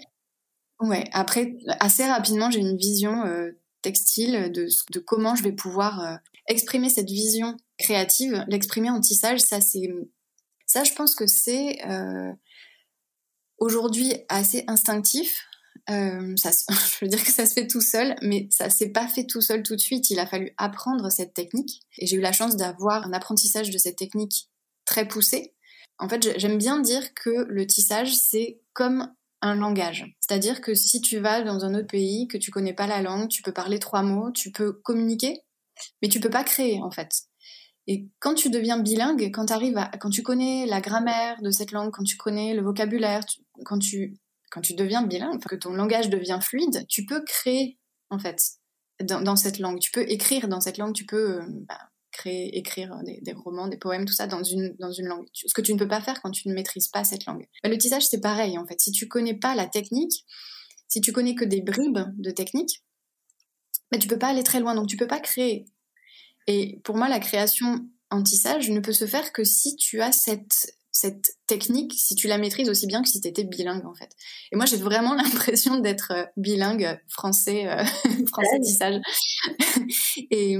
Ouais, 0.79 1.05
après, 1.13 1.55
assez 1.79 2.05
rapidement, 2.05 2.51
j'ai 2.51 2.59
une 2.59 2.77
vision 2.77 3.25
euh, 3.25 3.51
textile 3.81 4.51
de, 4.51 4.67
de, 4.91 4.99
comment 4.99 5.35
je 5.35 5.43
vais 5.43 5.53
pouvoir 5.53 6.01
euh, 6.01 6.15
exprimer 6.47 6.89
cette 6.89 7.09
vision 7.09 7.55
créative, 7.77 8.45
l'exprimer 8.47 8.89
en 8.89 8.99
tissage, 8.99 9.39
ça 9.39 9.61
c'est 9.61 9.89
ça 10.65 10.83
je 10.83 10.93
pense 10.93 11.15
que 11.15 11.27
c'est 11.27 11.85
euh, 11.85 12.31
aujourd'hui 13.57 14.13
assez 14.29 14.63
instinctif. 14.67 15.45
Euh, 15.89 16.35
ça, 16.37 16.51
je 16.69 17.05
veux 17.05 17.09
dire 17.09 17.23
que 17.23 17.31
ça 17.31 17.45
se 17.45 17.53
fait 17.53 17.67
tout 17.67 17.81
seul, 17.81 18.15
mais 18.21 18.47
ça 18.51 18.69
s'est 18.69 18.89
pas 18.89 19.07
fait 19.07 19.25
tout 19.25 19.41
seul 19.41 19.63
tout 19.63 19.75
de 19.75 19.81
suite. 19.81 20.09
Il 20.09 20.19
a 20.19 20.27
fallu 20.27 20.53
apprendre 20.57 21.11
cette 21.11 21.33
technique 21.33 21.81
et 21.97 22.07
j'ai 22.07 22.17
eu 22.17 22.21
la 22.21 22.31
chance 22.31 22.55
d'avoir 22.55 23.05
un 23.05 23.13
apprentissage 23.13 23.69
de 23.69 23.77
cette 23.77 23.97
technique 23.97 24.49
très 24.85 25.07
poussé. 25.07 25.53
En 25.99 26.09
fait, 26.09 26.37
j'aime 26.39 26.57
bien 26.57 26.79
dire 26.79 27.13
que 27.13 27.45
le 27.47 27.67
tissage 27.67 28.15
c'est 28.15 28.61
comme 28.73 29.13
un 29.41 29.55
langage. 29.55 30.05
C'est-à-dire 30.21 30.61
que 30.61 30.73
si 30.73 31.01
tu 31.01 31.19
vas 31.19 31.41
dans 31.41 31.65
un 31.65 31.75
autre 31.75 31.87
pays, 31.87 32.27
que 32.27 32.37
tu 32.37 32.49
connais 32.49 32.73
pas 32.73 32.87
la 32.87 33.01
langue, 33.01 33.27
tu 33.27 33.41
peux 33.41 33.51
parler 33.51 33.77
trois 33.77 34.01
mots, 34.01 34.31
tu 34.31 34.51
peux 34.51 34.71
communiquer, 34.71 35.41
mais 36.01 36.07
tu 36.07 36.19
peux 36.19 36.29
pas 36.29 36.45
créer 36.45 36.81
en 36.81 36.91
fait. 36.91 37.23
Et 37.87 38.07
quand 38.19 38.33
tu 38.33 38.49
deviens 38.49 38.79
bilingue, 38.79 39.29
quand, 39.33 39.51
arrives 39.51 39.77
quand 39.99 40.09
tu 40.09 40.23
connais 40.23 40.65
la 40.65 40.79
grammaire 40.79 41.41
de 41.41 41.51
cette 41.51 41.71
langue, 41.71 41.91
quand 41.91 42.03
tu 42.03 42.15
connais 42.15 42.53
le 42.53 42.61
vocabulaire, 42.61 43.23
quand, 43.65 43.79
tu, 43.79 44.17
quand 44.51 44.61
tu 44.61 44.73
deviens 44.73 45.03
bilingue, 45.03 45.43
que 45.43 45.55
ton 45.55 45.73
langage 45.73 46.09
devient 46.09 46.39
fluide, 46.41 46.85
tu 46.87 47.05
peux 47.05 47.23
créer 47.23 47.77
en 48.09 48.19
fait 48.19 48.39
dans, 49.01 49.35
cette 49.35 49.59
langue. 49.59 49.79
Tu 49.79 49.91
peux 49.91 50.09
écrire 50.09 50.47
dans 50.47 50.61
cette 50.61 50.77
langue, 50.77 50.93
tu 50.93 51.05
peux 51.05 51.41
euh, 51.41 51.45
bah, 51.67 51.79
créer, 52.11 52.57
écrire 52.57 52.97
des, 53.03 53.33
romans, 53.33 53.67
des 53.67 53.77
poèmes, 53.77 54.05
tout 54.05 54.13
ça 54.13 54.27
dans 54.27 54.43
une, 54.43 54.75
dans 54.79 54.91
une 54.91 55.07
langue. 55.07 55.27
Ce 55.33 55.53
que 55.53 55.61
tu 55.61 55.73
ne 55.73 55.79
peux 55.79 55.87
pas 55.87 56.01
faire 56.01 56.21
quand 56.21 56.31
tu 56.31 56.47
ne 56.47 56.53
maîtrises 56.53 56.87
pas 56.87 57.03
cette 57.03 57.25
langue. 57.25 57.45
Bah, 57.63 57.69
le 57.69 57.77
tissage, 57.77 58.05
c'est 58.05 58.21
pareil 58.21 58.57
en 58.57 58.65
fait. 58.65 58.79
Si 58.79 58.91
tu 58.91 59.07
connais 59.09 59.33
pas 59.33 59.55
la 59.55 59.67
technique, 59.67 60.25
si 60.87 61.01
tu 61.01 61.11
connais 61.11 61.35
que 61.35 61.45
des 61.45 61.61
bribes 61.61 61.99
de 62.17 62.31
technique, 62.31 62.83
mais 63.91 63.97
bah, 63.97 64.01
tu 64.01 64.07
peux 64.07 64.19
pas 64.19 64.29
aller 64.29 64.43
très 64.43 64.59
loin, 64.59 64.73
donc 64.73 64.87
tu 64.87 64.95
peux 64.95 65.07
pas 65.07 65.19
créer. 65.19 65.65
Et 66.47 66.79
pour 66.83 66.97
moi, 66.97 67.09
la 67.09 67.19
création 67.19 67.87
en 68.09 68.23
tissage 68.23 68.69
ne 68.69 68.79
peut 68.79 68.93
se 68.93 69.07
faire 69.07 69.31
que 69.33 69.43
si 69.43 69.75
tu 69.75 70.01
as 70.01 70.11
cette, 70.11 70.77
cette 70.91 71.35
technique, 71.47 71.93
si 71.93 72.15
tu 72.15 72.27
la 72.27 72.37
maîtrises 72.37 72.69
aussi 72.69 72.85
bien 72.85 73.01
que 73.01 73.09
si 73.09 73.19
tu 73.19 73.27
étais 73.27 73.43
bilingue, 73.43 73.85
en 73.85 73.95
fait. 73.95 74.11
Et 74.51 74.55
moi, 74.55 74.65
j'ai 74.65 74.77
vraiment 74.77 75.13
l'impression 75.15 75.79
d'être 75.79 76.11
euh, 76.11 76.25
bilingue 76.37 76.99
français, 77.07 77.67
euh, 77.67 77.83
français 78.27 78.59
tissage. 78.61 79.01
et, 80.31 80.57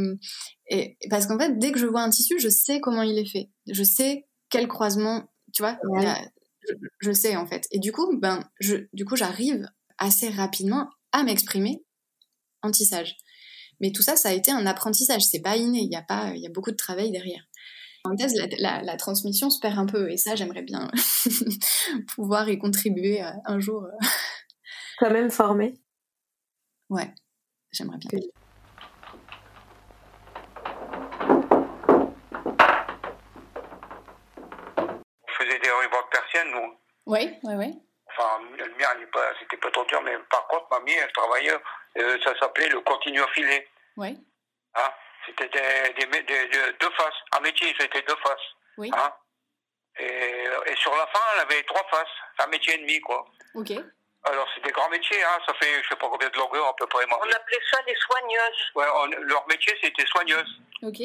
et, 0.68 0.98
parce 1.10 1.28
qu'en 1.28 1.38
fait, 1.38 1.58
dès 1.60 1.72
que 1.72 1.80
je 1.80 1.86
vois 1.86 2.02
un 2.02 2.10
tissu, 2.10 2.40
je 2.40 2.50
sais 2.50 2.80
comment 2.80 3.04
il 3.04 3.18
est 3.20 3.30
fait. 3.30 3.50
Je 3.68 3.84
sais 3.84 4.26
quel 4.50 4.68
croisement, 4.68 5.32
tu 5.54 5.62
vois, 5.62 5.78
je, 6.68 6.74
je, 7.00 7.12
sais, 7.12 7.36
en 7.36 7.46
fait. 7.46 7.68
Et 7.72 7.80
du 7.80 7.92
coup, 7.92 8.18
ben, 8.18 8.50
je, 8.60 8.88
du 8.94 9.06
coup, 9.06 9.16
j'arrive 9.16 9.68
assez 9.98 10.30
rapidement 10.30 10.90
à 11.12 11.24
m'exprimer 11.24 11.84
en 12.62 12.72
tissage. 12.72 13.16
Mais 13.80 13.92
tout 13.92 14.02
ça, 14.02 14.16
ça 14.16 14.30
a 14.30 14.34
été 14.34 14.52
un 14.52 14.66
apprentissage. 14.66 15.24
C'est 15.24 15.42
pas 15.42 15.56
inné. 15.58 15.80
Il 15.80 15.92
y 15.92 15.96
a 15.96 16.02
pas, 16.02 16.32
il 16.36 16.42
y 16.42 16.48
a 16.48 16.50
beaucoup 16.50 16.72
de 16.72 16.76
travail 16.76 17.12
derrière. 17.12 17.44
En 18.06 18.16
thèse, 18.16 18.34
la, 18.60 18.98
transmission 18.98 19.50
se 19.50 19.60
perd 19.60 19.80
un 19.80 19.86
peu. 19.86 20.12
Et 20.12 20.18
ça, 20.18 20.36
j'aimerais 20.36 20.62
bien 20.62 20.90
pouvoir 22.16 22.50
y 22.50 22.58
contribuer 22.58 23.24
euh, 23.24 23.30
un 23.46 23.60
jour. 23.60 23.84
Euh. 23.84 24.06
Quand 25.00 25.10
même 25.10 25.32
formé. 25.32 25.74
Ouais, 26.90 27.14
j'aimerais 27.72 27.98
bien. 27.98 28.10
Vous 35.28 35.34
faisiez 35.40 35.60
des 35.60 35.72
rubans 35.72 36.04
de 36.04 36.10
persienne, 36.12 36.48
nous 36.52 36.74
Oui, 37.06 37.32
oui, 37.44 37.54
oui. 37.56 37.82
Enfin, 38.10 38.44
le 38.58 38.66
mien, 38.78 38.88
c'était 39.40 39.58
pas 39.58 39.72
trop 39.72 39.86
dur, 39.86 40.02
mais 40.04 40.12
par 40.30 40.48
contre, 40.48 40.68
mamie, 40.72 40.92
elle 40.92 41.12
travaillait, 41.14 41.58
euh, 41.98 42.18
ça 42.24 42.38
s'appelait 42.40 42.70
le 42.70 42.82
continuo 42.82 43.28
filet. 43.34 43.68
Oui. 43.98 44.18
Hein 44.76 44.92
c'était 45.26 45.48
des, 45.50 46.06
des, 46.06 46.48
deux 46.80 46.90
faces. 46.92 47.14
Un 47.38 47.40
métier, 47.42 47.74
c'était 47.80 48.02
deux 48.02 48.16
faces. 48.18 48.56
Oui. 48.78 48.92
Hein 48.94 49.14
et, 50.00 50.46
et, 50.66 50.76
sur 50.76 50.92
la 50.96 51.06
fin, 51.08 51.20
elle 51.36 51.42
avait 51.42 51.64
trois 51.64 51.86
faces. 51.90 52.08
Un 52.40 52.48
métier 52.48 52.74
et 52.76 52.78
demi, 52.80 53.00
quoi. 53.02 53.26
Ok. 53.56 53.72
Alors, 54.26 54.48
c'est 54.56 54.64
des 54.64 54.72
grands 54.72 54.90
métiers, 54.90 55.24
hein. 55.24 55.38
Ça 55.46 55.54
fait, 55.56 55.84
je 55.84 55.90
sais 55.90 55.96
pas 55.96 56.08
combien 56.10 56.30
de 56.30 56.38
longueur, 56.38 56.68
à 56.68 56.76
peu 56.76 56.88
près. 56.88 57.06
On 57.10 57.32
appelait 57.32 57.62
ça 57.72 57.82
des 57.84 57.96
soigneuses. 57.96 58.72
Ouais, 58.76 58.86
leur 59.22 59.48
métier, 59.48 59.74
c'était 59.82 60.06
soigneuse. 60.06 60.62
Ok. 60.82 61.02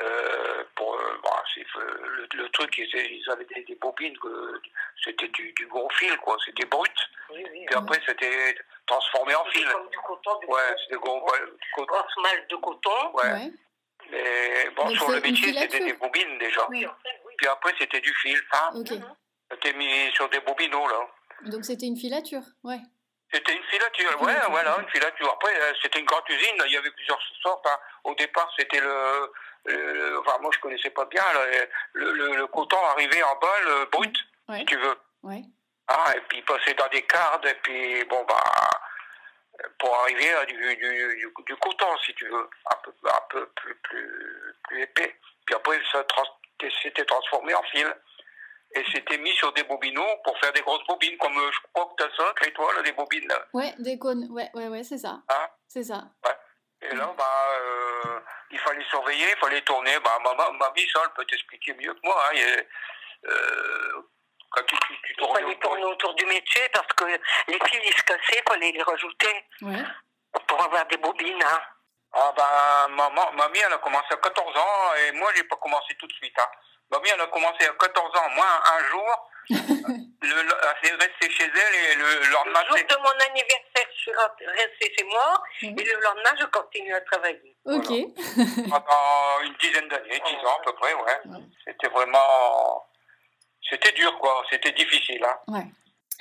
Euh, 0.00 0.64
pour 0.74 0.94
euh, 0.94 1.20
bah, 1.22 1.42
le, 1.76 2.28
le, 2.34 2.48
truc, 2.50 2.76
ils, 2.78 3.30
avaient 3.30 3.44
des, 3.44 3.62
des 3.62 3.74
bobines, 3.76 4.16
c'était 5.04 5.28
du, 5.28 5.52
du, 5.52 5.66
gros 5.66 5.88
fil, 5.90 6.16
quoi. 6.18 6.36
C'était 6.44 6.64
brut. 6.66 6.92
Oui, 7.30 7.44
oui, 7.52 7.66
Puis 7.66 7.76
après, 7.76 8.00
c'était 8.06 8.56
transformé 8.92 9.34
en 9.34 9.44
fil. 9.46 9.66
Comme 9.70 9.88
du 9.88 9.98
coton, 9.98 10.38
du 10.40 10.46
ouais, 10.46 10.76
c'était 10.82 11.00
gros. 11.00 11.22
Ouais, 11.24 11.38
coton. 11.74 11.96
de 12.50 12.56
coton. 12.56 13.14
Ouais. 13.14 13.50
Mais 14.10 14.70
bon, 14.76 14.88
sur 14.94 15.10
le 15.10 15.20
métier, 15.20 15.52
c'était 15.54 15.84
des 15.84 15.92
bobines 15.94 16.38
déjà. 16.38 16.66
Oui, 16.68 16.86
en 16.86 16.94
fait, 17.02 17.20
oui. 17.24 17.34
Puis 17.38 17.46
après, 17.46 17.72
c'était 17.78 18.00
du 18.00 18.12
fil. 18.14 18.38
Hein. 18.52 18.70
Ok. 18.74 18.92
C'était 19.50 19.72
mis 19.74 20.10
sur 20.14 20.28
des 20.30 20.40
bobineaux, 20.40 20.88
là. 20.88 21.06
Donc 21.46 21.64
c'était 21.64 21.86
une 21.86 21.96
filature, 21.96 22.42
ouais. 22.64 22.78
C'était 23.32 23.54
une 23.54 23.62
filature, 23.64 24.22
ouais, 24.22 24.34
voilà, 24.50 24.76
une 24.78 24.88
filature. 24.90 25.32
Après, 25.32 25.54
euh, 25.56 25.72
c'était 25.80 26.00
une 26.00 26.04
grande 26.04 26.28
usine, 26.28 26.54
il 26.66 26.72
y 26.72 26.76
avait 26.76 26.90
plusieurs 26.90 27.18
sortes. 27.42 27.66
Hein. 27.66 27.78
Au 28.04 28.14
départ, 28.14 28.50
c'était 28.58 28.80
le, 28.80 30.18
enfin, 30.18 30.38
moi, 30.42 30.50
je 30.54 30.60
connaissais 30.60 30.90
pas 30.90 31.06
bien, 31.06 31.22
le, 31.94 32.12
le, 32.12 32.36
le, 32.36 32.46
coton 32.48 32.76
arrivait 32.90 33.22
en 33.22 33.36
balle 33.36 33.86
brut, 33.90 34.14
ouais. 34.50 34.58
si 34.58 34.64
tu 34.66 34.76
veux. 34.76 34.96
Ouais. 35.22 35.42
Ah, 35.88 36.12
et 36.14 36.20
puis 36.28 36.38
il 36.38 36.44
passait 36.44 36.74
dans 36.74 36.88
des 36.88 37.02
cardes, 37.02 37.46
et 37.46 37.54
puis, 37.62 38.04
bon, 38.04 38.22
bah, 38.28 38.42
pour 39.78 39.94
arriver 40.00 40.32
à 40.32 40.44
du, 40.46 40.76
du, 40.76 41.32
du, 41.46 41.56
coton, 41.56 41.98
si 42.04 42.14
tu 42.14 42.26
veux, 42.28 42.48
un 42.70 42.76
peu, 42.82 42.92
un 43.04 43.22
peu 43.30 43.46
plus, 43.56 43.74
plus, 43.76 44.54
plus 44.64 44.82
épais. 44.82 45.16
Puis 45.46 45.54
après, 45.54 45.78
ça 45.90 46.04
s'était 46.82 47.04
transformé 47.04 47.54
en 47.54 47.62
fil 47.64 47.94
et 48.74 48.84
c'était 48.92 49.18
mis 49.18 49.32
sur 49.32 49.52
des 49.52 49.64
bobineaux 49.64 50.16
pour 50.24 50.38
faire 50.38 50.52
des 50.52 50.62
grosses 50.62 50.86
bobines, 50.86 51.16
comme 51.18 51.36
euh, 51.36 51.50
je 51.52 51.58
crois 51.72 51.86
que 51.86 52.02
tu 52.02 52.08
as 52.08 52.16
ça, 52.16 52.50
toi, 52.54 52.72
là, 52.74 52.82
des 52.82 52.92
bobines. 52.92 53.28
Là. 53.28 53.46
Ouais, 53.52 53.74
des 53.78 53.98
cônes, 53.98 54.26
ouais, 54.30 54.48
ouais, 54.54 54.68
ouais, 54.68 54.82
c'est 54.82 54.98
ça. 54.98 55.20
Hein? 55.28 55.48
C'est 55.68 55.84
ça. 55.84 56.04
Ouais. 56.24 56.88
Et 56.88 56.94
là, 56.94 57.14
bah, 57.16 57.48
euh, 57.60 58.20
il 58.50 58.58
fallait 58.58 58.84
surveiller, 58.84 59.26
il 59.30 59.38
fallait 59.38 59.60
tourner. 59.62 59.98
Bah, 60.02 60.18
ma, 60.24 60.34
ma, 60.34 60.72
vie, 60.74 60.88
ça, 60.92 61.00
elle 61.04 61.12
peut 61.14 61.24
t'expliquer 61.26 61.74
mieux 61.74 61.92
que 61.92 62.00
moi. 62.02 62.16
Hein. 62.26 62.34
Et, 62.34 62.66
euh, 63.26 64.02
quand 64.52 64.62
tu, 64.66 64.76
tu, 64.86 64.94
tu 65.04 65.14
tournes 65.16 65.36
fallait 65.36 65.56
tourner 65.56 65.84
autour 65.84 66.14
du 66.14 66.26
métier 66.26 66.62
parce 66.72 66.92
que 66.94 67.04
les 67.04 67.58
fils, 67.66 67.80
ils 67.84 67.96
se 67.96 68.02
cassaient, 68.02 68.42
il 68.44 68.50
fallait 68.50 68.72
les 68.72 68.82
rajouter 68.82 69.44
ouais. 69.62 69.84
pour 70.46 70.62
avoir 70.62 70.86
des 70.86 70.96
bobines. 70.98 71.42
Hein. 71.42 71.60
Ah, 72.14 72.32
bah, 72.36 72.88
maman, 72.90 73.32
mamie, 73.32 73.58
elle 73.66 73.72
a 73.72 73.78
commencé 73.78 74.08
à 74.10 74.16
14 74.16 74.56
ans 74.56 74.94
et 74.96 75.12
moi, 75.12 75.30
j'ai 75.34 75.44
pas 75.44 75.56
commencé 75.56 75.94
tout 75.98 76.06
de 76.06 76.12
suite. 76.12 76.38
Hein. 76.38 76.48
Ma 76.90 77.00
mère, 77.00 77.14
elle 77.14 77.22
a 77.22 77.26
commencé 77.28 77.64
à 77.64 77.72
14 77.72 78.18
ans. 78.18 78.30
Moi, 78.34 78.46
un 78.46 78.84
jour, 78.90 79.30
le, 79.50 80.54
elle 80.82 80.90
est 80.90 80.92
restée 80.92 81.30
chez 81.30 81.44
elle 81.44 81.74
et 81.74 81.94
le 81.94 82.30
lendemain... 82.30 82.60
Le 82.70 82.76
jour 82.76 82.86
de 82.86 82.96
mon 82.96 83.30
anniversaire, 83.30 83.88
je 83.94 84.00
suis 84.00 84.12
restée 84.12 84.94
chez 84.98 85.04
moi 85.04 85.42
et 85.62 85.70
le 85.70 86.00
lendemain, 86.00 86.30
je 86.38 86.44
continue 86.46 86.94
à 86.94 87.00
travailler. 87.00 87.56
Ok. 87.64 87.88
Pendant 88.68 89.40
une 89.44 89.54
dizaine 89.54 89.88
d'années, 89.88 90.22
10 90.26 90.46
ans 90.46 90.58
à 90.60 90.64
peu 90.64 90.74
près, 90.74 90.92
ouais. 90.92 91.20
C'était 91.64 91.88
vraiment... 91.88 92.86
C'était 93.68 93.92
dur, 93.92 94.16
quoi. 94.20 94.42
C'était 94.50 94.72
difficile, 94.72 95.22
hein. 95.24 95.52
Ouais. 95.52 95.66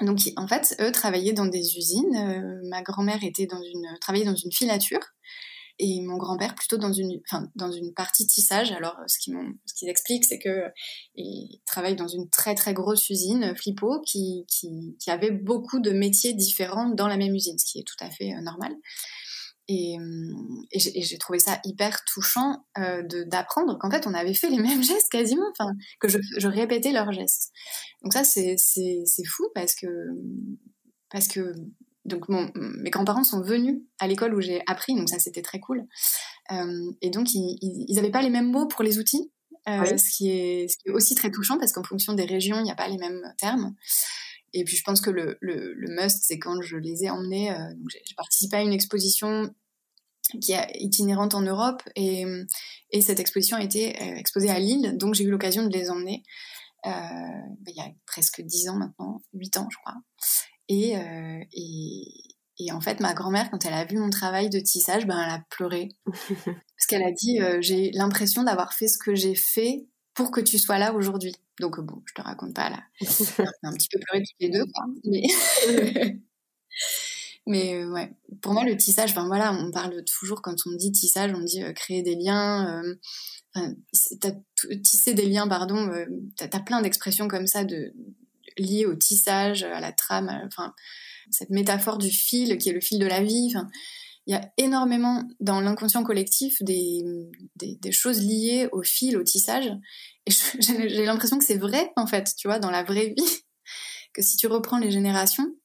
Donc, 0.05 0.19
en 0.37 0.47
fait, 0.47 0.75
eux 0.79 0.91
travaillaient 0.91 1.33
dans 1.33 1.45
des 1.45 1.77
usines. 1.77 2.15
Euh, 2.15 2.69
ma 2.69 2.81
grand-mère 2.81 3.23
était 3.23 3.45
dans 3.45 3.61
une, 3.61 3.97
travaillait 3.99 4.25
dans 4.25 4.35
une 4.35 4.51
filature 4.51 5.01
et 5.79 6.01
mon 6.01 6.17
grand-père 6.17 6.53
plutôt 6.53 6.77
dans 6.77 6.93
une, 6.93 7.19
enfin, 7.27 7.47
dans 7.55 7.71
une 7.71 7.93
partie 7.93 8.27
tissage. 8.27 8.71
Alors, 8.71 8.95
ce 9.07 9.17
qu'ils 9.19 9.35
qu'ils 9.75 9.89
expliquent, 9.89 10.25
c'est 10.25 10.39
que 10.39 10.65
ils 11.15 11.59
travaillent 11.65 11.95
dans 11.95 12.07
une 12.07 12.29
très 12.29 12.55
très 12.55 12.73
grosse 12.73 13.09
usine, 13.09 13.55
Flippo, 13.55 14.01
qui, 14.01 14.45
qui, 14.47 14.95
qui, 14.99 15.11
avait 15.11 15.31
beaucoup 15.31 15.79
de 15.79 15.91
métiers 15.91 16.33
différents 16.33 16.89
dans 16.89 17.07
la 17.07 17.17
même 17.17 17.33
usine, 17.33 17.57
ce 17.57 17.65
qui 17.65 17.79
est 17.79 17.83
tout 17.83 18.03
à 18.03 18.11
fait 18.11 18.31
euh, 18.33 18.41
normal. 18.41 18.73
Et, 19.73 19.95
et 20.73 21.01
j'ai 21.01 21.17
trouvé 21.17 21.39
ça 21.39 21.61
hyper 21.63 22.03
touchant 22.03 22.65
euh, 22.77 23.03
d'apprendre 23.27 23.77
qu'en 23.79 23.89
fait 23.89 24.05
on 24.05 24.13
avait 24.13 24.33
fait 24.33 24.49
les 24.49 24.57
mêmes 24.61 24.83
gestes 24.83 25.09
quasiment, 25.09 25.45
enfin 25.51 25.71
que 25.99 26.09
je, 26.09 26.17
je 26.37 26.47
répétais 26.47 26.91
leurs 26.91 27.11
gestes. 27.13 27.51
Donc 28.03 28.11
ça 28.11 28.23
c'est 28.25 28.57
fou 29.25 29.47
parce 29.55 29.75
que 29.75 29.87
parce 31.09 31.27
que 31.27 31.53
donc 32.03 32.27
mon, 32.27 32.51
mes 32.55 32.89
grands-parents 32.89 33.23
sont 33.23 33.41
venus 33.41 33.81
à 33.99 34.07
l'école 34.07 34.35
où 34.35 34.41
j'ai 34.41 34.61
appris, 34.67 34.93
donc 34.95 35.07
ça 35.07 35.19
c'était 35.19 35.41
très 35.41 35.59
cool. 35.59 35.85
Euh, 36.51 36.91
et 37.01 37.09
donc 37.09 37.29
ils 37.33 37.95
n'avaient 37.95 38.11
pas 38.11 38.23
les 38.23 38.29
mêmes 38.29 38.51
mots 38.51 38.67
pour 38.67 38.83
les 38.83 38.99
outils, 38.99 39.31
euh, 39.69 39.85
ce, 39.85 40.17
qui 40.17 40.31
est, 40.31 40.67
ce, 40.67 40.77
qui 40.77 40.89
est, 40.89 40.91
aussi 40.91 41.15
très 41.15 41.31
touchant 41.31 41.57
parce 41.59 41.71
qu'en 41.71 41.83
fonction 41.83 42.13
des 42.13 42.25
régions 42.25 42.57
il 42.57 42.63
n'y 42.63 42.71
a 42.71 42.75
pas 42.75 42.89
les 42.89 42.97
mêmes 42.97 43.21
termes. 43.37 43.75
Et 44.53 44.65
puis 44.65 44.75
je 44.75 44.83
pense 44.83 44.99
que 44.99 45.09
le, 45.09 45.37
le, 45.39 45.73
le 45.73 45.87
must, 45.95 46.23
c'est 46.23 46.37
quand 46.37 46.61
je 46.61 46.75
les 46.75 47.05
ai 47.05 47.09
emmenés. 47.09 47.51
Euh, 47.51 47.73
j'ai 47.89 48.15
participé 48.15 48.57
à 48.57 48.61
une 48.61 48.73
exposition 48.73 49.49
qui 50.39 50.53
est 50.53 50.67
itinérante 50.75 51.35
en 51.35 51.41
Europe 51.41 51.81
et, 51.95 52.25
et 52.91 53.01
cette 53.01 53.19
exposition 53.19 53.57
a 53.57 53.63
été 53.63 54.01
euh, 54.01 54.15
exposée 54.15 54.49
à 54.49 54.59
Lille, 54.59 54.97
donc 54.97 55.15
j'ai 55.15 55.23
eu 55.23 55.31
l'occasion 55.31 55.65
de 55.65 55.71
les 55.71 55.89
emmener 55.89 56.23
euh, 56.85 56.89
ben, 56.89 57.67
il 57.67 57.75
y 57.75 57.79
a 57.79 57.91
presque 58.07 58.41
dix 58.41 58.67
ans 58.69 58.75
maintenant, 58.75 59.21
huit 59.33 59.55
ans 59.57 59.67
je 59.69 59.77
crois. 59.77 59.95
Et, 60.67 60.97
euh, 60.97 61.43
et, 61.53 62.03
et, 62.59 62.71
en 62.71 62.81
fait, 62.81 62.99
ma 62.99 63.13
grand-mère, 63.13 63.51
quand 63.51 63.65
elle 63.65 63.73
a 63.73 63.85
vu 63.85 63.97
mon 63.97 64.09
travail 64.09 64.49
de 64.49 64.59
tissage, 64.59 65.05
ben, 65.05 65.19
elle 65.21 65.31
a 65.31 65.43
pleuré. 65.49 65.89
Parce 66.05 66.87
qu'elle 66.87 67.03
a 67.03 67.11
dit 67.11 67.39
euh, 67.41 67.61
J'ai 67.61 67.91
l'impression 67.91 68.43
d'avoir 68.43 68.73
fait 68.73 68.87
ce 68.87 68.97
que 68.97 69.13
j'ai 69.13 69.35
fait 69.35 69.85
pour 70.13 70.31
que 70.31 70.41
tu 70.41 70.57
sois 70.57 70.77
là 70.77 70.93
aujourd'hui. 70.93 71.35
Donc, 71.59 71.79
bon, 71.81 72.01
je 72.05 72.13
te 72.13 72.21
raconte 72.21 72.55
pas 72.55 72.69
là. 72.69 72.83
On 73.63 73.67
a 73.67 73.71
un 73.71 73.73
petit 73.73 73.89
peu 73.89 73.99
pleuré 73.99 74.23
tous 74.23 74.35
les 74.39 74.49
deux, 74.49 74.65
quoi. 74.65 74.85
Mais. 75.05 75.23
Mais 77.47 77.75
euh, 77.75 77.91
ouais, 77.91 78.11
pour 78.41 78.53
moi, 78.53 78.63
le 78.63 78.77
tissage, 78.77 79.11
enfin 79.11 79.25
voilà, 79.25 79.51
on 79.53 79.71
parle 79.71 80.03
toujours, 80.05 80.41
quand 80.41 80.55
on 80.67 80.75
dit 80.75 80.91
tissage, 80.91 81.31
on 81.33 81.41
dit 81.41 81.63
euh, 81.63 81.73
créer 81.73 82.03
des 82.03 82.15
liens, 82.15 82.83
euh, 83.57 83.63
tisser 84.83 85.13
des 85.13 85.27
liens, 85.27 85.47
pardon, 85.47 85.89
euh, 85.89 86.05
t'as 86.37 86.47
as 86.51 86.59
plein 86.61 86.81
d'expressions 86.81 87.27
comme 87.27 87.47
ça 87.47 87.63
liées 88.57 88.85
au 88.85 88.95
tissage, 88.95 89.63
à 89.63 89.79
la 89.79 89.91
trame, 89.91 90.29
enfin, 90.45 90.73
cette 91.31 91.49
métaphore 91.49 91.97
du 91.97 92.09
fil 92.09 92.57
qui 92.57 92.69
est 92.69 92.73
le 92.73 92.81
fil 92.81 92.99
de 92.99 93.05
la 93.05 93.23
vie. 93.23 93.53
Il 94.27 94.33
y 94.33 94.37
a 94.37 94.51
énormément 94.57 95.23
dans 95.39 95.61
l'inconscient 95.61 96.03
collectif 96.03 96.61
des, 96.61 97.03
des, 97.55 97.75
des, 97.81 97.91
choses 97.91 98.21
liées 98.21 98.69
au 98.71 98.83
fil, 98.83 99.17
au 99.17 99.23
tissage. 99.23 99.71
Et 100.27 100.31
j'ai 100.59 101.05
l'impression 101.05 101.39
que 101.39 101.45
c'est 101.45 101.57
vrai, 101.57 101.91
en 101.95 102.05
fait, 102.05 102.31
tu 102.37 102.47
vois, 102.47 102.59
dans 102.59 102.69
la 102.69 102.83
vraie 102.83 103.15
vie, 103.17 103.43
que 104.13 104.21
si 104.21 104.37
tu 104.37 104.47
reprends 104.47 104.77
les 104.77 104.91
générations, 104.91 105.55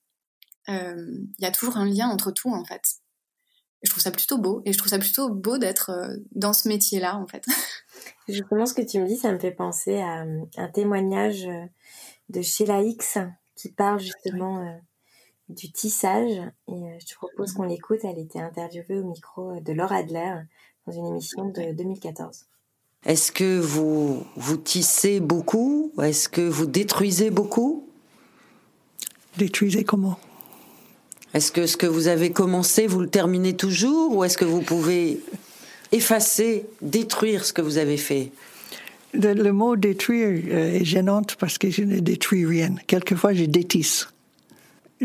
il 0.69 1.35
y 1.39 1.47
a 1.47 1.51
toujours 1.51 1.77
un 1.77 1.87
lien 1.87 2.09
entre 2.09 2.31
tout 2.31 2.53
en 2.53 2.65
fait. 2.65 2.83
Et 3.83 3.87
je 3.87 3.91
trouve 3.91 4.03
ça 4.03 4.11
plutôt 4.11 4.39
beau 4.39 4.63
et 4.65 4.73
je 4.73 4.79
trouve 4.79 4.91
ça 4.91 4.99
plutôt 4.99 5.31
beau 5.31 5.59
d'être 5.59 5.91
dans 6.33 6.53
ce 6.53 6.69
métier-là 6.69 7.17
en 7.17 7.27
fait. 7.27 7.45
Justement, 8.29 8.67
ce 8.67 8.75
que 8.75 8.83
tu 8.83 8.99
me 8.99 9.07
dis, 9.07 9.17
ça 9.17 9.33
me 9.33 9.39
fait 9.39 9.53
penser 9.53 9.99
à 9.99 10.25
un 10.57 10.69
témoignage 10.69 11.47
de 12.29 12.43
Sheila 12.43 12.83
X 12.83 13.19
qui 13.55 13.71
parle 13.71 14.01
justement 14.01 14.81
du 15.49 15.71
tissage 15.71 16.39
et 16.69 16.99
je 17.01 17.07
te 17.07 17.15
propose 17.15 17.53
qu'on 17.53 17.65
l'écoute. 17.65 18.01
Elle 18.05 18.19
était 18.19 18.41
interviewée 18.41 18.99
au 18.99 19.05
micro 19.05 19.61
de 19.61 19.73
Laura 19.73 19.97
Adler 19.97 20.35
dans 20.87 20.93
une 20.93 21.07
émission 21.07 21.49
de 21.49 21.73
2014. 21.73 22.47
Est-ce 23.05 23.31
que 23.31 23.61
vous, 23.61 24.25
vous 24.37 24.57
tissez 24.57 25.21
beaucoup? 25.21 25.93
Est-ce 26.03 26.29
que 26.29 26.41
vous 26.41 26.67
détruisez 26.67 27.31
beaucoup? 27.31 27.89
Détruisez 29.37 29.85
comment? 29.85 30.19
Est-ce 31.35 31.53
que 31.53 31.67
ce 31.67 31.77
que 31.77 31.87
vous 31.87 32.09
avez 32.09 32.31
commencé, 32.31 32.87
vous 32.87 33.01
le 33.01 33.09
terminez 33.09 33.55
toujours 33.55 34.17
ou 34.17 34.25
est-ce 34.25 34.39
que 34.39 34.45
vous 34.45 34.63
pouvez 34.63 35.21
effacer, 35.93 36.67
détruire 36.81 37.45
ce 37.45 37.53
que 37.53 37.63
vous 37.63 37.79
avez 37.79 37.97
fait? 37.97 38.33
Le, 39.13 39.51
mot 39.51 39.77
détruire 39.77 40.43
euh, 40.49 40.81
est 40.81 40.85
gênant 40.85 41.23
parce 41.39 41.59
que 41.59 41.71
je 41.71 41.83
ne 41.83 42.01
détruis 42.01 42.45
rien. 42.45 42.75
Quelquefois, 42.87 43.33
je 43.33 43.45
détisse. 43.45 44.09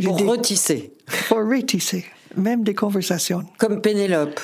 pour 0.04 0.18
retisser. 0.20 0.92
Pour 1.28 1.38
retisser. 1.38 2.06
Même 2.36 2.64
des 2.64 2.74
conversations. 2.74 3.44
Comme 3.58 3.82
Pénélope. 3.82 4.40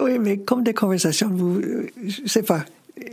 Oui, 0.00 0.18
mais 0.18 0.38
comme 0.38 0.62
des 0.62 0.74
conversations, 0.74 1.30
vous, 1.30 1.60
je 2.04 2.26
sais 2.26 2.42
pas. 2.42 2.64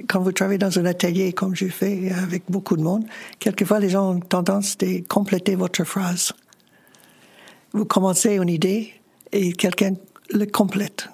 Quand 0.07 0.21
vous 0.21 0.31
travaillez 0.31 0.57
dans 0.57 0.77
un 0.79 0.85
atelier 0.85 1.33
comme 1.33 1.55
je 1.55 1.67
fais 1.67 2.11
avec 2.11 2.43
beaucoup 2.49 2.77
de 2.77 2.81
monde, 2.81 3.03
quelquefois 3.39 3.79
les 3.79 3.89
gens 3.89 4.15
ont 4.15 4.19
tendance 4.19 4.77
à 4.81 4.85
compléter 5.07 5.55
votre 5.55 5.83
phrase 5.83 6.33
vous 7.73 7.85
commencez 7.85 8.35
une 8.35 8.49
idée 8.49 8.93
et 9.31 9.53
quelqu'un 9.53 9.93
le 10.31 10.45
complète. 10.45 11.09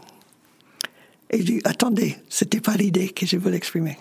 Et 1.30 1.39
dis, 1.39 1.62
attendez, 1.63 2.18
c'était 2.30 2.62
pas 2.62 2.76
l'idée 2.76 3.10
que 3.10 3.26
je 3.26 3.38
voulais 3.38 3.58
exprimer. 3.58 3.98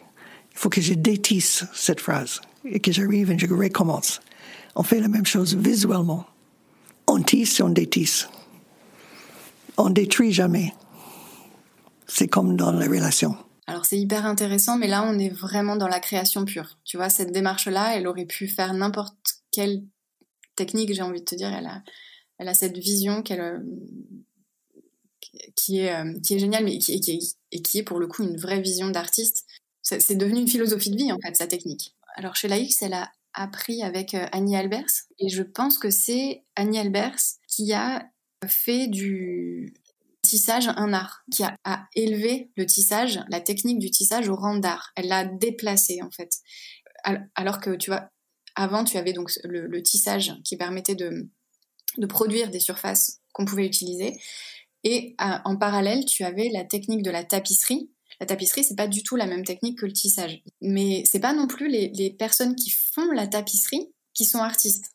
Il 0.53 0.59
faut 0.59 0.69
que 0.69 0.81
je 0.81 0.95
détisse 0.95 1.65
cette 1.73 2.01
phrase 2.01 2.41
et 2.65 2.81
que 2.81 2.93
j'arrive 2.93 3.31
et 3.31 3.39
je 3.39 3.47
recommence. 3.47 4.21
On 4.77 4.83
fait 4.83 5.01
la 5.01 5.09
même 5.09 5.27
chose 5.27 5.57
visuellement. 5.57 6.27
On 7.07 7.23
tisse, 7.23 7.61
on 7.61 7.71
détisse. 7.71 8.29
On 9.77 9.91
détruit 9.91 10.33
jamais. 10.33 10.73
C'est 12.07 12.29
comme 12.29 12.57
dans 12.57 12.73
les 12.73 12.87
relations. 12.87 13.37
Alors 13.67 13.87
c'est 13.87 13.99
hyper 13.99 14.27
intéressant, 14.27 14.77
mais 14.77 14.89
là 14.89 15.03
on 15.05 15.19
est 15.19 15.31
vraiment 15.31 15.77
dans 15.77 15.89
la 15.89 16.01
création 16.01 16.45
pure. 16.45 16.79
Tu 16.85 16.97
vois, 16.97 17.09
cette 17.09 17.33
démarche-là, 17.33 17.97
elle 17.97 18.07
aurait 18.07 18.27
pu 18.27 18.47
faire 18.47 18.75
n'importe 18.75 19.17
quelle 19.51 19.83
technique, 20.55 20.95
j'ai 20.95 21.03
envie 21.03 21.21
de 21.21 21.25
te 21.25 21.35
dire. 21.35 21.53
Elle 21.53 21.67
a, 21.67 21.83
elle 22.39 22.49
a 22.49 22.55
cette 22.55 22.77
vision 22.77 23.23
qu'elle 23.23 23.41
euh, 23.41 23.59
qui 25.57 25.79
est 25.79 25.95
euh, 25.95 26.19
qui 26.21 26.35
est 26.35 26.39
géniale 26.39 26.65
mais 26.65 26.79
qui, 26.79 27.01
qui 27.01 27.37
et 27.53 27.63
qui 27.63 27.79
est 27.79 27.83
pour 27.83 27.99
le 27.99 28.07
coup 28.07 28.23
une 28.23 28.37
vraie 28.37 28.61
vision 28.61 28.89
d'artiste 28.91 29.47
c'est 29.83 30.17
devenu 30.17 30.41
une 30.41 30.49
philosophie 30.49 30.91
de 30.91 30.97
vie 30.97 31.13
en 31.13 31.19
fait 31.19 31.37
sa 31.37 31.47
technique 31.47 31.95
alors 32.17 32.37
chez 32.37 32.49
Laïx 32.49 32.83
elle 32.83 32.95
a 32.95 33.11
appris 33.35 33.83
avec 33.83 34.15
euh, 34.15 34.27
Annie 34.33 34.57
Albers 34.57 34.85
et 35.19 35.29
je 35.29 35.43
pense 35.43 35.79
que 35.79 35.91
c'est 35.91 36.45
Annie 36.57 36.79
Albers 36.79 37.19
qui 37.49 37.73
a 37.73 38.09
fait 38.47 38.89
du 38.89 39.75
tissage 40.23 40.69
un 40.69 40.93
art, 40.93 41.23
qui 41.31 41.43
a, 41.43 41.89
élevé 41.95 42.51
le 42.57 42.67
tissage, 42.67 43.21
la 43.29 43.41
technique 43.41 43.79
du 43.79 43.91
tissage 43.91 44.29
au 44.29 44.37
rang 44.37 44.57
d'art. 44.57 44.91
Elle 44.97 45.09
l'a 45.09 45.25
déplacé 45.25 46.01
en 46.03 46.11
fait. 46.11 46.31
Alors 47.35 47.61
que 47.61 47.77
tu 47.77 47.91
vois, 47.91 48.09
avant 48.55 48.85
tu 48.85 48.97
avais 48.97 49.13
donc 49.13 49.31
le 49.45 49.83
tissage 49.83 50.33
qui 50.45 50.57
permettait 50.57 50.95
de, 50.95 51.29
de 51.99 52.07
produire 52.07 52.51
des 52.51 52.61
surfaces 52.61 53.21
qu'on 53.33 53.45
pouvait 53.45 53.67
utiliser. 53.67 54.19
Et 54.85 55.17
en 55.19 55.57
parallèle, 55.57 56.05
tu 56.05 56.25
avais 56.25 56.51
la 56.51 56.65
technique 56.65 57.03
de 57.03 57.11
la 57.11 57.25
tapisserie. 57.25 57.91
La 58.21 58.27
tapisserie, 58.27 58.65
c'est 58.65 58.77
pas 58.77 58.87
du 58.87 59.03
tout 59.03 59.17
la 59.17 59.27
même 59.27 59.45
technique 59.45 59.79
que 59.79 59.87
le 59.87 59.93
tissage. 59.93 60.43
Mais 60.61 61.03
c'est 61.07 61.21
pas 61.21 61.33
non 61.33 61.47
plus 61.47 61.69
les, 61.69 62.11
personnes 62.11 62.55
qui 62.55 62.71
font 62.71 63.11
la 63.11 63.27
tapisserie 63.27 63.93
qui 64.13 64.27
sont 64.27 64.39
artistes. 64.39 64.93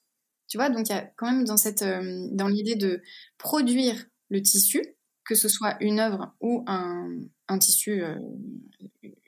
Tu 0.48 0.58
vois, 0.58 0.70
donc 0.70 0.90
il 0.90 0.94
y 0.94 0.96
a 0.96 1.02
quand 1.18 1.32
même 1.32 1.44
dans 1.44 1.56
euh, 1.58 2.28
dans 2.32 2.48
l'idée 2.48 2.76
de 2.76 3.02
produire 3.38 4.06
le 4.30 4.42
tissu, 4.42 4.96
que 5.26 5.36
ce 5.36 5.50
soit 5.50 5.76
une 5.80 6.00
œuvre 6.00 6.34
ou 6.40 6.64
un, 6.68 7.10
tissu 7.60 8.04
euh, 8.04 8.16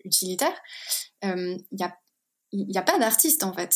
utilitaire, 0.04 0.56
euh, 1.26 1.58
il 1.72 1.76
n'y 1.76 1.84
a, 1.84 1.96
y 2.52 2.78
a 2.78 2.82
pas 2.82 2.98
d'artiste 2.98 3.44
en 3.44 3.54
fait. 3.54 3.76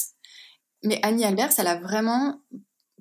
Mais 0.84 1.00
Annie 1.04 1.26
Albers, 1.26 1.52
elle 1.58 1.68
a 1.68 1.80
vraiment, 1.80 2.42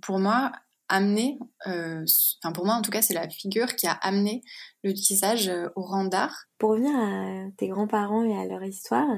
pour 0.02 0.18
moi, 0.18 0.52
amené, 0.94 1.38
euh, 1.66 2.04
enfin 2.38 2.52
pour 2.52 2.64
moi 2.64 2.74
en 2.74 2.82
tout 2.82 2.92
cas, 2.92 3.02
c'est 3.02 3.14
la 3.14 3.28
figure 3.28 3.74
qui 3.74 3.88
a 3.88 3.92
amené 3.92 4.42
le 4.84 4.94
tissage 4.94 5.48
euh, 5.48 5.68
au 5.74 5.82
rang 5.82 6.04
d'art. 6.04 6.46
Pour 6.58 6.70
revenir 6.70 6.94
à 6.96 7.50
tes 7.56 7.68
grands-parents 7.68 8.24
et 8.24 8.36
à 8.36 8.46
leur 8.46 8.62
histoire, 8.62 9.08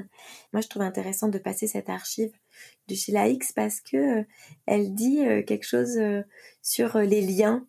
moi 0.53 0.61
je 0.61 0.67
trouve 0.67 0.81
intéressant 0.81 1.27
de 1.27 1.37
passer 1.37 1.67
cette 1.67 1.89
archive 1.89 2.31
de 2.87 2.95
Sheila 2.95 3.27
X 3.29 3.51
parce 3.53 3.79
que 3.79 4.21
euh, 4.21 4.23
elle 4.65 4.95
dit 4.95 5.19
quelque 5.45 5.65
chose 5.65 5.99
sur 6.63 6.97
les 6.97 7.21
liens. 7.21 7.65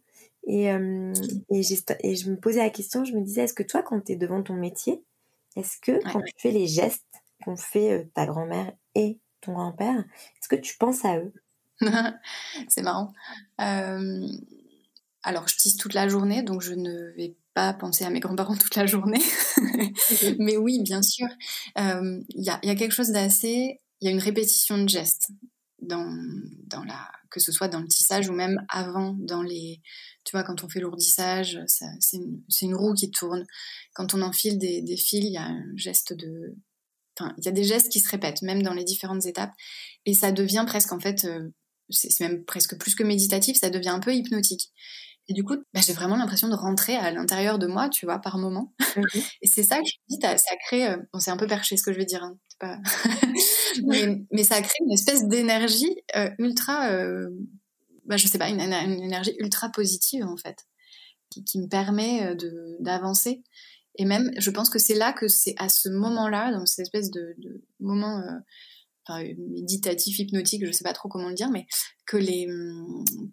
Et, 0.47 0.65
et, 0.65 1.61
et, 1.61 2.17
je 2.17 2.31
me 2.31 2.37
posais 2.37 2.61
la 2.61 2.71
question, 2.71 3.05
je 3.05 3.13
me 3.13 3.21
disais, 3.21 3.43
est-ce 3.43 3.53
que 3.53 3.63
toi, 3.63 3.83
quand 3.83 4.01
tu 4.01 4.13
es 4.13 4.17
devant 4.17 4.43
ton 4.43 4.55
métier, 4.55 5.05
est-ce 5.57 5.77
que 5.83 6.01
quand 6.11 6.23
tu 6.23 6.33
fais 6.39 6.51
les 6.51 6.67
gestes, 6.67 7.05
qu'ont 7.45 7.57
fait 7.57 8.09
ta 8.15 8.25
grand-mère 8.25 8.73
et 8.95 9.21
ton 9.43 9.53
grand-père, 9.53 9.99
est-ce 9.99 10.49
que 10.49 10.57
tu 10.57 10.79
penses 10.79 11.05
à 11.05 11.19
eux? 11.19 11.35
C'est 12.69 12.83
marrant. 12.83 13.13
Euh, 13.61 14.27
alors, 15.23 15.49
je 15.49 15.57
tisse 15.57 15.77
toute 15.77 15.95
la 15.95 16.09
journée, 16.09 16.43
donc 16.43 16.63
je 16.63 16.75
ne 16.75 17.15
vais 17.17 17.37
pas 17.55 17.73
penser 17.75 18.05
à 18.05 18.11
mes 18.11 18.21
grands-parents 18.21 18.57
toute 18.57 18.77
la 18.77 18.87
journée. 18.87 19.23
Mais 20.39 20.57
oui, 20.57 20.81
bien 20.83 21.03
sûr. 21.03 21.29
Il 21.77 22.25
y, 22.37 22.51
a, 22.51 22.61
y, 22.63 22.71
a, 22.71 22.75
quelque 22.75 22.95
chose 22.95 23.11
d'assez... 23.11 23.81
Il 24.01 24.05
y 24.07 24.09
a 24.09 24.13
une 24.13 24.21
répétition 24.21 24.79
de 24.79 24.89
gestes 24.89 25.33
dans, 25.81 26.09
dans 26.67 26.85
la, 26.85 27.11
que 27.31 27.41
ce 27.41 27.53
soit 27.53 27.69
dans 27.69 27.81
le 27.81 27.87
tissage 27.87 28.29
ou 28.29 28.33
même 28.33 28.65
avant 28.69 29.15
dans 29.19 29.43
les, 29.43 29.81
tu 30.25 30.33
vois, 30.33 30.43
quand 30.43 30.65
on 30.65 30.69
fait 30.69 30.81
lourdissage, 30.81 31.59
c'est 31.67 32.17
une, 32.17 32.43
une, 32.63 32.75
roue 32.75 32.95
qui 32.95 33.11
tourne. 33.11 33.45
Quand 33.95 34.15
on 34.15 34.23
enfile 34.23 34.59
des, 34.59 34.83
des 34.83 34.97
fils, 34.97 35.25
il 35.25 35.33
y 35.33 35.37
a 35.37 35.45
un 35.45 35.65
geste 35.77 36.13
de, 36.13 36.57
enfin, 37.19 37.35
il 37.39 37.45
y 37.45 37.49
a 37.49 37.53
des 37.53 37.65
gestes 37.65 37.91
qui 37.91 38.01
se 38.01 38.11
répètent 38.11 38.43
même 38.43 38.63
dans 38.63 38.75
les 38.75 38.85
différentes 38.85 39.27
étapes 39.27 39.53
et 40.07 40.15
ça 40.15 40.33
devient 40.33 40.65
presque 40.67 40.93
en 40.93 41.01
fait, 41.01 41.25
euh, 41.25 41.49
c'est 41.91 42.21
même 42.21 42.45
presque 42.45 42.79
plus 42.79 42.95
que 42.95 43.03
méditatif, 43.03 43.59
ça 43.59 43.71
devient 43.71 43.89
un 43.89 44.01
peu 44.01 44.15
hypnotique. 44.15 44.73
Et 45.29 45.35
du 45.35 45.45
coup, 45.45 45.57
bah, 45.75 45.81
j'ai 45.87 45.93
vraiment 45.93 46.17
l'impression 46.17 46.49
de 46.49 46.55
rentrer 46.55 46.97
à 46.97 47.11
l'intérieur 47.11 47.59
de 47.59 47.67
moi, 47.67 47.91
tu 47.91 48.07
vois, 48.07 48.19
par 48.19 48.39
moment. 48.39 48.73
Mhm. 48.97 49.05
et 49.43 49.47
c'est 49.47 49.63
ça 49.63 49.79
que 49.79 49.87
je 49.87 49.95
dis, 50.09 50.19
ça 50.21 50.57
crée, 50.67 50.89
euh, 50.89 50.97
bon, 51.13 51.21
c'est 51.21 51.31
un 51.31 51.37
peu 51.37 51.47
perché 51.47 51.77
ce 51.77 51.83
que 51.83 51.93
je 51.93 51.99
vais 51.99 52.07
dire, 52.07 52.23
hein, 52.23 52.39
pas... 52.59 52.79
mais, 53.85 54.23
mais, 54.33 54.45
ça 54.45 54.61
crée 54.63 54.79
une 54.87 54.93
espèce 54.93 55.29
d'énergie 55.29 55.95
euh, 56.17 56.31
ultra, 56.39 56.91
euh, 56.93 57.29
bah, 58.07 58.17
je 58.17 58.27
sais 58.27 58.39
pas, 58.39 58.49
une, 58.49 58.61
une, 58.61 59.03
énergie 59.03 59.35
ultra 59.39 59.69
positive 59.69 60.25
en 60.25 60.37
fait, 60.39 60.65
qui, 61.31 61.45
qui 61.45 61.61
me 61.61 61.69
permet 61.69 62.25
euh, 62.25 62.77
d'avancer. 62.81 63.43
Et 63.97 64.07
même, 64.07 64.31
je 64.39 64.51
pense 64.51 64.71
que 64.71 64.79
c'est 64.79 64.95
là 64.95 65.13
que 65.13 65.29
c'est 65.29 65.55
à 65.59 65.69
ce 65.69 65.91
moment-là, 65.91 66.53
dans 66.53 66.65
cette 66.65 66.85
espèce 66.85 67.11
de, 67.11 67.35
de 67.39 67.65
moment 67.81 68.23
enfin, 69.09 69.25
méditatif, 69.49 70.19
hypnotique, 70.19 70.65
je 70.67 70.73
sais 70.73 70.85
pas 70.85 70.93
trop 70.93 71.09
comment 71.09 71.29
le 71.29 71.35
dire, 71.35 71.51
mais 71.51 71.67
que 72.07 72.17
les, 72.17 72.47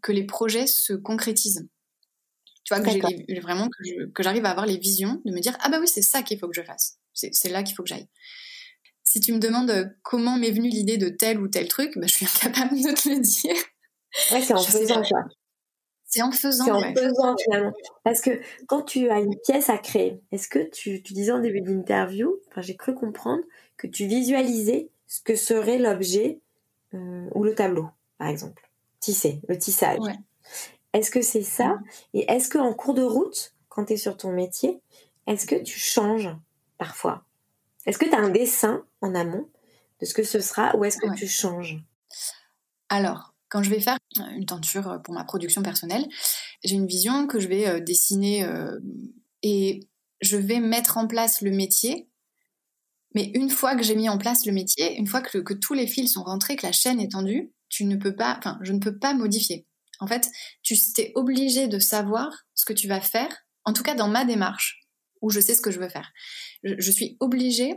que 0.01 0.11
les 0.11 0.25
projets 0.25 0.67
se 0.67 0.93
concrétisent. 0.93 1.67
Tu 2.63 2.73
vois, 2.73 2.83
que 2.83 3.41
vraiment 3.41 3.69
que 4.13 4.23
j'arrive 4.23 4.45
à 4.45 4.49
avoir 4.49 4.65
les 4.65 4.77
visions, 4.77 5.21
de 5.23 5.31
me 5.31 5.39
dire 5.39 5.55
ah 5.59 5.69
bah 5.69 5.77
oui 5.79 5.87
c'est 5.87 6.01
ça 6.01 6.23
qu'il 6.23 6.39
faut 6.39 6.47
que 6.47 6.55
je 6.55 6.63
fasse, 6.63 6.97
c'est 7.13 7.49
là 7.49 7.61
qu'il 7.61 7.75
faut 7.75 7.83
que 7.83 7.89
j'aille. 7.89 8.07
Si 9.03 9.19
tu 9.19 9.33
me 9.33 9.39
demandes 9.39 9.69
euh, 9.69 9.85
comment 10.01 10.35
m'est 10.37 10.51
venue 10.51 10.69
l'idée 10.69 10.97
de 10.97 11.09
tel 11.09 11.39
ou 11.39 11.47
tel 11.47 11.67
truc, 11.67 11.91
bah, 11.95 12.07
je 12.07 12.13
suis 12.13 12.25
incapable 12.43 12.75
de 12.75 12.91
te 12.91 13.07
le 13.07 13.19
dire. 13.19 13.63
Ouais, 14.31 14.41
c'est 14.41 14.53
en 14.53 14.63
faisant 14.63 15.03
ça. 15.03 15.25
C'est 16.07 16.21
en 16.23 16.31
faisant. 16.31 16.65
C'est 16.65 16.71
en 16.71 16.93
faisant 16.93 17.35
finalement. 17.37 17.73
Parce 18.03 18.21
que 18.21 18.41
quand 18.67 18.81
tu 18.81 19.09
as 19.09 19.19
une 19.19 19.35
pièce 19.45 19.69
à 19.69 19.77
créer, 19.77 20.21
est-ce 20.31 20.47
que 20.47 20.69
tu, 20.71 21.03
tu 21.03 21.13
disais 21.13 21.31
en 21.31 21.39
début 21.39 21.61
d'interview, 21.61 22.39
enfin 22.49 22.61
j'ai 22.61 22.75
cru 22.75 22.95
comprendre 22.95 23.43
que 23.77 23.85
tu 23.85 24.07
visualisais 24.07 24.89
ce 25.15 25.21
que 25.21 25.35
serait 25.37 25.77
l'objet 25.77 26.41
euh, 26.93 27.29
ou 27.33 27.45
le 27.45 27.55
tableau, 27.55 27.89
par 28.17 28.27
exemple, 28.27 28.69
tisser, 28.99 29.39
le 29.47 29.57
tissage. 29.57 29.99
Ouais. 29.99 30.19
Est-ce 30.91 31.09
que 31.09 31.21
c'est 31.21 31.41
ça? 31.41 31.79
Et 32.13 32.29
est-ce 32.29 32.49
qu'en 32.49 32.73
cours 32.73 32.93
de 32.93 33.01
route, 33.01 33.53
quand 33.69 33.85
tu 33.85 33.93
es 33.93 33.97
sur 33.97 34.17
ton 34.17 34.33
métier, 34.33 34.81
est-ce 35.25 35.45
que 35.45 35.55
tu 35.55 35.79
changes 35.79 36.35
parfois? 36.77 37.23
Est-ce 37.85 37.97
que 37.97 38.05
tu 38.05 38.13
as 38.13 38.19
un 38.19 38.29
dessin 38.29 38.83
en 38.99 39.15
amont 39.15 39.47
de 40.01 40.05
ce 40.05 40.13
que 40.13 40.23
ce 40.23 40.41
sera 40.41 40.75
ou 40.75 40.83
est-ce 40.83 40.97
que 40.97 41.15
tu 41.15 41.27
changes? 41.27 41.81
Alors, 42.89 43.33
quand 43.47 43.63
je 43.63 43.69
vais 43.69 43.79
faire 43.79 43.97
une 44.35 44.45
tenture 44.45 45.01
pour 45.01 45.13
ma 45.13 45.23
production 45.23 45.63
personnelle, 45.63 46.05
j'ai 46.65 46.75
une 46.75 46.87
vision 46.87 47.25
que 47.25 47.39
je 47.39 47.47
vais 47.47 47.67
euh, 47.67 47.79
dessiner 47.79 48.43
euh, 48.43 48.79
et 49.43 49.87
je 50.19 50.35
vais 50.35 50.59
mettre 50.59 50.97
en 50.97 51.07
place 51.07 51.41
le 51.41 51.51
métier. 51.51 52.09
Mais 53.15 53.31
une 53.33 53.49
fois 53.49 53.75
que 53.75 53.81
j'ai 53.81 53.95
mis 53.95 54.09
en 54.09 54.17
place 54.17 54.45
le 54.45 54.51
métier, 54.51 54.95
une 54.97 55.07
fois 55.07 55.21
que, 55.21 55.53
tous 55.53 55.73
les 55.73 55.87
fils 55.87 56.13
sont 56.13 56.23
rentrés, 56.23 56.57
que 56.57 56.65
la 56.65 56.73
chaîne 56.73 56.99
est 56.99 57.13
tendue, 57.13 57.51
tu 57.69 57.85
ne 57.85 57.95
peux 57.95 58.13
pas, 58.13 58.35
enfin, 58.37 58.59
je 58.61 58.73
ne 58.73 58.79
peux 58.79 58.99
pas 58.99 59.13
modifier. 59.13 59.65
En 59.99 60.07
fait, 60.07 60.29
tu 60.61 60.75
es 60.97 61.13
obligé 61.15 61.67
de 61.67 61.79
savoir 61.79 62.45
ce 62.53 62.65
que 62.65 62.73
tu 62.73 62.89
vas 62.89 62.99
faire, 62.99 63.33
en 63.63 63.71
tout 63.71 63.83
cas 63.83 63.95
dans 63.95 64.09
ma 64.09 64.25
démarche, 64.25 64.85
où 65.21 65.29
je 65.29 65.39
sais 65.39 65.55
ce 65.55 65.61
que 65.61 65.71
je 65.71 65.79
veux 65.79 65.87
faire. 65.87 66.11
Je, 66.63 66.91
suis 66.91 67.15
obligée 67.21 67.75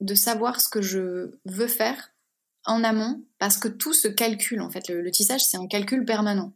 de 0.00 0.14
savoir 0.14 0.60
ce 0.60 0.68
que 0.68 0.82
je 0.82 1.30
veux 1.46 1.66
faire 1.66 2.10
en 2.66 2.84
amont, 2.84 3.24
parce 3.38 3.56
que 3.56 3.68
tout 3.68 3.94
se 3.94 4.08
calcule, 4.08 4.60
en 4.60 4.68
fait. 4.68 4.88
Le, 4.90 5.10
tissage, 5.10 5.42
c'est 5.42 5.56
un 5.56 5.66
calcul 5.68 6.04
permanent. 6.04 6.52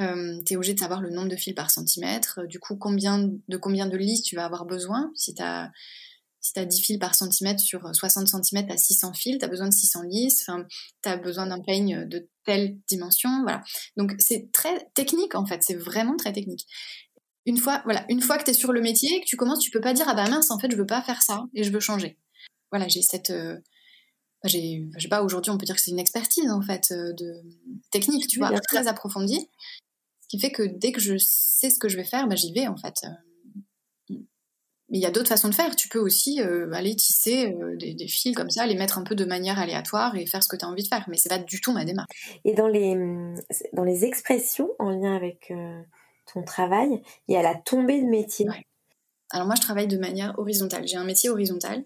Euh, 0.00 0.40
tu 0.46 0.54
es 0.54 0.56
obligé 0.56 0.72
de 0.72 0.80
savoir 0.80 1.02
le 1.02 1.10
nombre 1.10 1.28
de 1.28 1.36
fils 1.36 1.54
par 1.54 1.70
centimètre, 1.70 2.46
du 2.46 2.58
coup, 2.58 2.76
combien 2.76 3.30
de 3.48 3.56
combien 3.58 3.86
de 3.86 3.98
lis 3.98 4.22
tu 4.22 4.34
vas 4.34 4.46
avoir 4.46 4.64
besoin. 4.64 5.12
Si 5.14 5.34
si 6.44 6.52
tu 6.52 6.60
as 6.60 6.66
10 6.66 6.80
fils 6.82 6.98
par 6.98 7.14
centimètre 7.14 7.60
sur 7.60 7.80
60 7.90 8.28
cm 8.28 8.70
à 8.70 8.76
600 8.76 9.14
fils, 9.14 9.38
tu 9.38 9.44
as 9.46 9.48
besoin 9.48 9.66
de 9.66 9.72
600 9.72 10.02
lisses, 10.02 10.44
enfin, 10.46 10.66
tu 11.02 11.08
as 11.08 11.16
besoin 11.16 11.46
d'un 11.46 11.60
peigne 11.60 12.06
de 12.06 12.28
telle 12.44 12.76
dimension, 12.86 13.30
voilà. 13.42 13.62
Donc 13.96 14.12
c'est 14.18 14.52
très 14.52 14.90
technique 14.94 15.34
en 15.34 15.46
fait, 15.46 15.62
c'est 15.62 15.74
vraiment 15.74 16.16
très 16.18 16.34
technique. 16.34 16.66
Une 17.46 17.56
fois, 17.56 17.80
voilà, 17.84 18.04
une 18.10 18.20
fois 18.20 18.36
que 18.36 18.44
tu 18.44 18.50
es 18.50 18.54
sur 18.54 18.72
le 18.72 18.82
métier, 18.82 19.22
que 19.22 19.26
tu 19.26 19.38
commences, 19.38 19.60
tu 19.60 19.70
peux 19.70 19.80
pas 19.80 19.94
dire 19.94 20.04
ah 20.06 20.14
bah 20.14 20.28
mince, 20.28 20.50
en 20.50 20.58
fait, 20.58 20.70
je 20.70 20.76
veux 20.76 20.86
pas 20.86 21.00
faire 21.00 21.22
ça 21.22 21.44
et 21.54 21.64
je 21.64 21.72
veux 21.72 21.80
changer. 21.80 22.18
Voilà, 22.70 22.88
j'ai 22.88 23.00
cette 23.00 23.30
euh, 23.30 23.56
j'ai 24.44 24.86
je 24.98 25.02
sais 25.02 25.08
pas 25.08 25.22
aujourd'hui, 25.22 25.50
on 25.50 25.56
peut 25.56 25.64
dire 25.64 25.76
que 25.76 25.80
c'est 25.80 25.92
une 25.92 25.98
expertise 25.98 26.50
en 26.50 26.60
fait 26.60 26.90
euh, 26.90 27.14
de 27.14 27.42
technique, 27.90 28.26
tu 28.26 28.38
vois, 28.38 28.50
très 28.68 28.86
approfondie. 28.86 29.48
Ce 30.20 30.28
qui 30.28 30.38
fait 30.38 30.52
que 30.52 30.62
dès 30.62 30.92
que 30.92 31.00
je 31.00 31.16
sais 31.16 31.70
ce 31.70 31.78
que 31.78 31.88
je 31.88 31.96
vais 31.96 32.04
faire, 32.04 32.28
bah, 32.28 32.36
j'y 32.36 32.52
vais 32.52 32.66
en 32.66 32.76
fait. 32.76 32.96
Mais 34.94 35.00
il 35.00 35.02
y 35.02 35.06
a 35.06 35.10
d'autres 35.10 35.28
façons 35.28 35.48
de 35.48 35.54
faire. 35.56 35.74
Tu 35.74 35.88
peux 35.88 35.98
aussi 35.98 36.40
euh, 36.40 36.70
aller 36.72 36.94
tisser 36.94 37.52
euh, 37.60 37.76
des, 37.76 38.06
fils 38.06 38.32
comme 38.32 38.48
ça, 38.48 38.64
les 38.64 38.76
mettre 38.76 38.96
un 38.96 39.02
peu 39.02 39.16
de 39.16 39.24
manière 39.24 39.58
aléatoire 39.58 40.14
et 40.14 40.24
faire 40.24 40.40
ce 40.40 40.48
que 40.48 40.54
tu 40.54 40.64
as 40.64 40.68
envie 40.68 40.84
de 40.84 40.88
faire. 40.88 41.04
Mais 41.08 41.16
c'est 41.16 41.28
pas 41.28 41.40
du 41.40 41.60
tout 41.60 41.72
ma 41.72 41.84
démarche. 41.84 42.38
Et 42.44 42.54
dans 42.54 42.68
les, 42.68 42.94
dans 43.72 43.82
les 43.82 44.04
expressions 44.04 44.70
en 44.78 44.90
lien 44.90 45.16
avec 45.16 45.50
euh, 45.50 45.82
ton 46.32 46.44
travail, 46.44 47.02
il 47.26 47.34
y 47.34 47.36
a 47.36 47.42
la 47.42 47.56
tombée 47.56 48.00
de 48.00 48.06
métier. 48.06 48.46
Alors 49.30 49.48
moi, 49.48 49.56
je 49.56 49.62
travaille 49.62 49.88
de 49.88 49.98
manière 49.98 50.38
horizontale. 50.38 50.86
J'ai 50.86 50.96
un 50.96 51.04
métier 51.04 51.28
horizontal. 51.28 51.82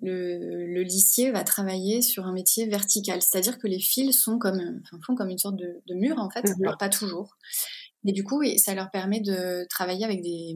Le, 0.00 0.38
le 0.64 0.82
lissier 0.82 1.32
va 1.32 1.42
travailler 1.42 2.02
sur 2.02 2.24
un 2.24 2.32
métier 2.32 2.68
vertical, 2.68 3.20
c'est-à-dire 3.20 3.58
que 3.58 3.66
les 3.66 3.80
fils 3.80 4.16
sont 4.16 4.38
comme, 4.38 4.80
enfin, 4.84 4.96
font 5.04 5.16
comme 5.16 5.30
une 5.30 5.38
sorte 5.38 5.56
de, 5.56 5.82
de 5.88 5.94
mur 5.94 6.20
en 6.20 6.30
fait, 6.30 6.44
mhm. 6.44 6.54
alors 6.62 6.78
pas 6.78 6.88
toujours. 6.88 7.36
Mais 8.04 8.12
du 8.12 8.22
coup, 8.22 8.44
ça 8.58 8.74
leur 8.74 8.92
permet 8.92 9.18
de 9.18 9.66
travailler 9.68 10.04
avec 10.04 10.22
des, 10.22 10.54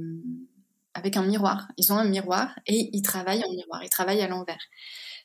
avec 0.95 1.17
un 1.17 1.25
miroir. 1.25 1.69
Ils 1.77 1.93
ont 1.93 1.97
un 1.97 2.05
miroir 2.05 2.55
et 2.67 2.91
ils 2.93 3.03
travaillent 3.03 3.45
en 3.45 3.51
miroir, 3.51 3.83
ils 3.83 3.91
travaillent 3.91 4.23
à 4.23 4.29
l'envers. 4.29 4.61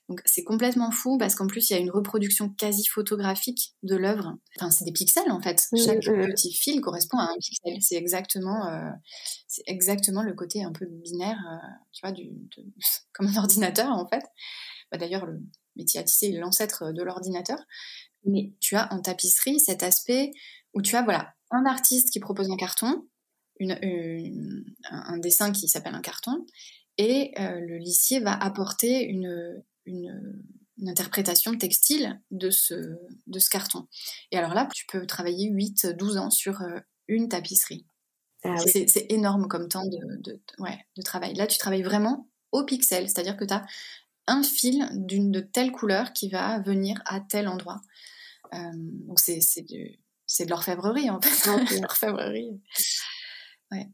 Donc 0.09 0.21
c'est 0.23 0.43
complètement 0.43 0.89
fou 0.91 1.17
parce 1.17 1.35
qu'en 1.35 1.47
plus 1.47 1.69
il 1.69 1.73
y 1.73 1.75
a 1.75 1.79
une 1.79 1.91
reproduction 1.91 2.49
quasi 2.49 2.85
photographique 2.85 3.73
de 3.83 3.95
l'œuvre. 3.95 4.37
Enfin 4.57 4.71
c'est 4.71 4.85
des 4.85 4.93
pixels 4.93 5.29
en 5.31 5.41
fait. 5.41 5.61
Chaque 5.75 5.99
petit 5.99 6.53
fil 6.53 6.79
correspond 6.79 7.17
à 7.17 7.23
un 7.23 7.35
pixel. 7.39 7.77
C'est 7.81 7.95
exactement, 7.95 8.67
euh, 8.67 8.89
c'est 9.47 9.63
exactement 9.67 10.23
le 10.23 10.33
côté 10.33 10.63
un 10.63 10.71
peu 10.71 10.85
binaire, 10.85 11.39
euh, 11.51 11.67
tu 11.91 12.05
vois, 12.05 12.13
du, 12.13 12.29
comme 13.13 13.27
un 13.27 13.37
ordinateur 13.37 13.91
en 13.91 14.07
fait. 14.07 14.23
Bah, 14.91 14.97
D'ailleurs 14.97 15.25
le 15.25 15.41
métier 15.75 15.99
à 15.99 16.03
tisser 16.03 16.27
est 16.27 16.39
l'ancêtre 16.39 16.93
de 16.93 17.03
l'ordinateur. 17.03 17.59
Mais 18.23 18.53
tu 18.59 18.75
as 18.75 18.91
en 18.93 19.01
tapisserie 19.01 19.59
cet 19.59 19.83
aspect 19.83 20.31
où 20.73 20.81
tu 20.81 20.95
as 20.95 21.01
voilà 21.01 21.33
un 21.51 21.65
artiste 21.65 22.11
qui 22.11 22.19
propose 22.19 22.49
un 22.49 22.57
carton, 22.57 23.07
une, 23.59 24.65
un 24.89 25.17
dessin 25.17 25.51
qui 25.51 25.67
s'appelle 25.67 25.95
un 25.95 26.01
carton, 26.01 26.45
et 26.97 27.33
euh, 27.39 27.59
le 27.59 27.77
lissier 27.77 28.19
va 28.19 28.33
apporter 28.33 29.03
une, 29.03 29.63
une, 29.85 30.43
interprétation 30.85 31.57
textile 31.57 32.21
de 32.29 32.51
ce, 32.51 32.75
de 33.25 33.39
ce 33.39 33.49
carton. 33.49 33.87
Et 34.31 34.37
alors 34.37 34.53
là, 34.53 34.69
tu 34.71 34.85
peux 34.85 35.07
travailler 35.07 35.49
8-12 35.49 36.19
ans 36.19 36.29
sur 36.29 36.61
euh, 36.61 36.79
une 37.07 37.29
tapisserie. 37.29 37.85
Ah 38.43 38.55
c'est 38.67 39.07
énorme 39.09 39.47
comme 39.47 39.67
temps 39.67 39.87
de, 39.87 40.21
de, 40.21 40.39
ouais, 40.59 40.77
de 40.95 41.01
travail. 41.01 41.33
Là, 41.33 41.47
tu 41.47 41.57
travailles 41.57 41.81
vraiment 41.81 42.29
au 42.51 42.63
pixel, 42.63 43.09
c'est-à-dire 43.09 43.35
que 43.35 43.45
tu 43.45 43.53
as 43.53 43.65
un 44.27 44.43
fil 44.43 44.87
d'une 44.93 45.31
de 45.31 45.39
telle 45.39 45.71
couleur 45.71 46.13
qui 46.13 46.29
va 46.29 46.59
venir 46.59 47.01
à 47.05 47.19
tel 47.21 47.47
endroit. 47.47 47.81
Euh, 48.53 48.57
donc 48.75 49.19
c'est 49.19 49.39
de, 49.61 50.43
de 50.45 50.49
l'orfèvrerie 50.49 51.09
en 51.09 51.19
fait. 51.19 51.81
l'orfèvrerie. 51.81 52.61
Ouais. 53.71 53.87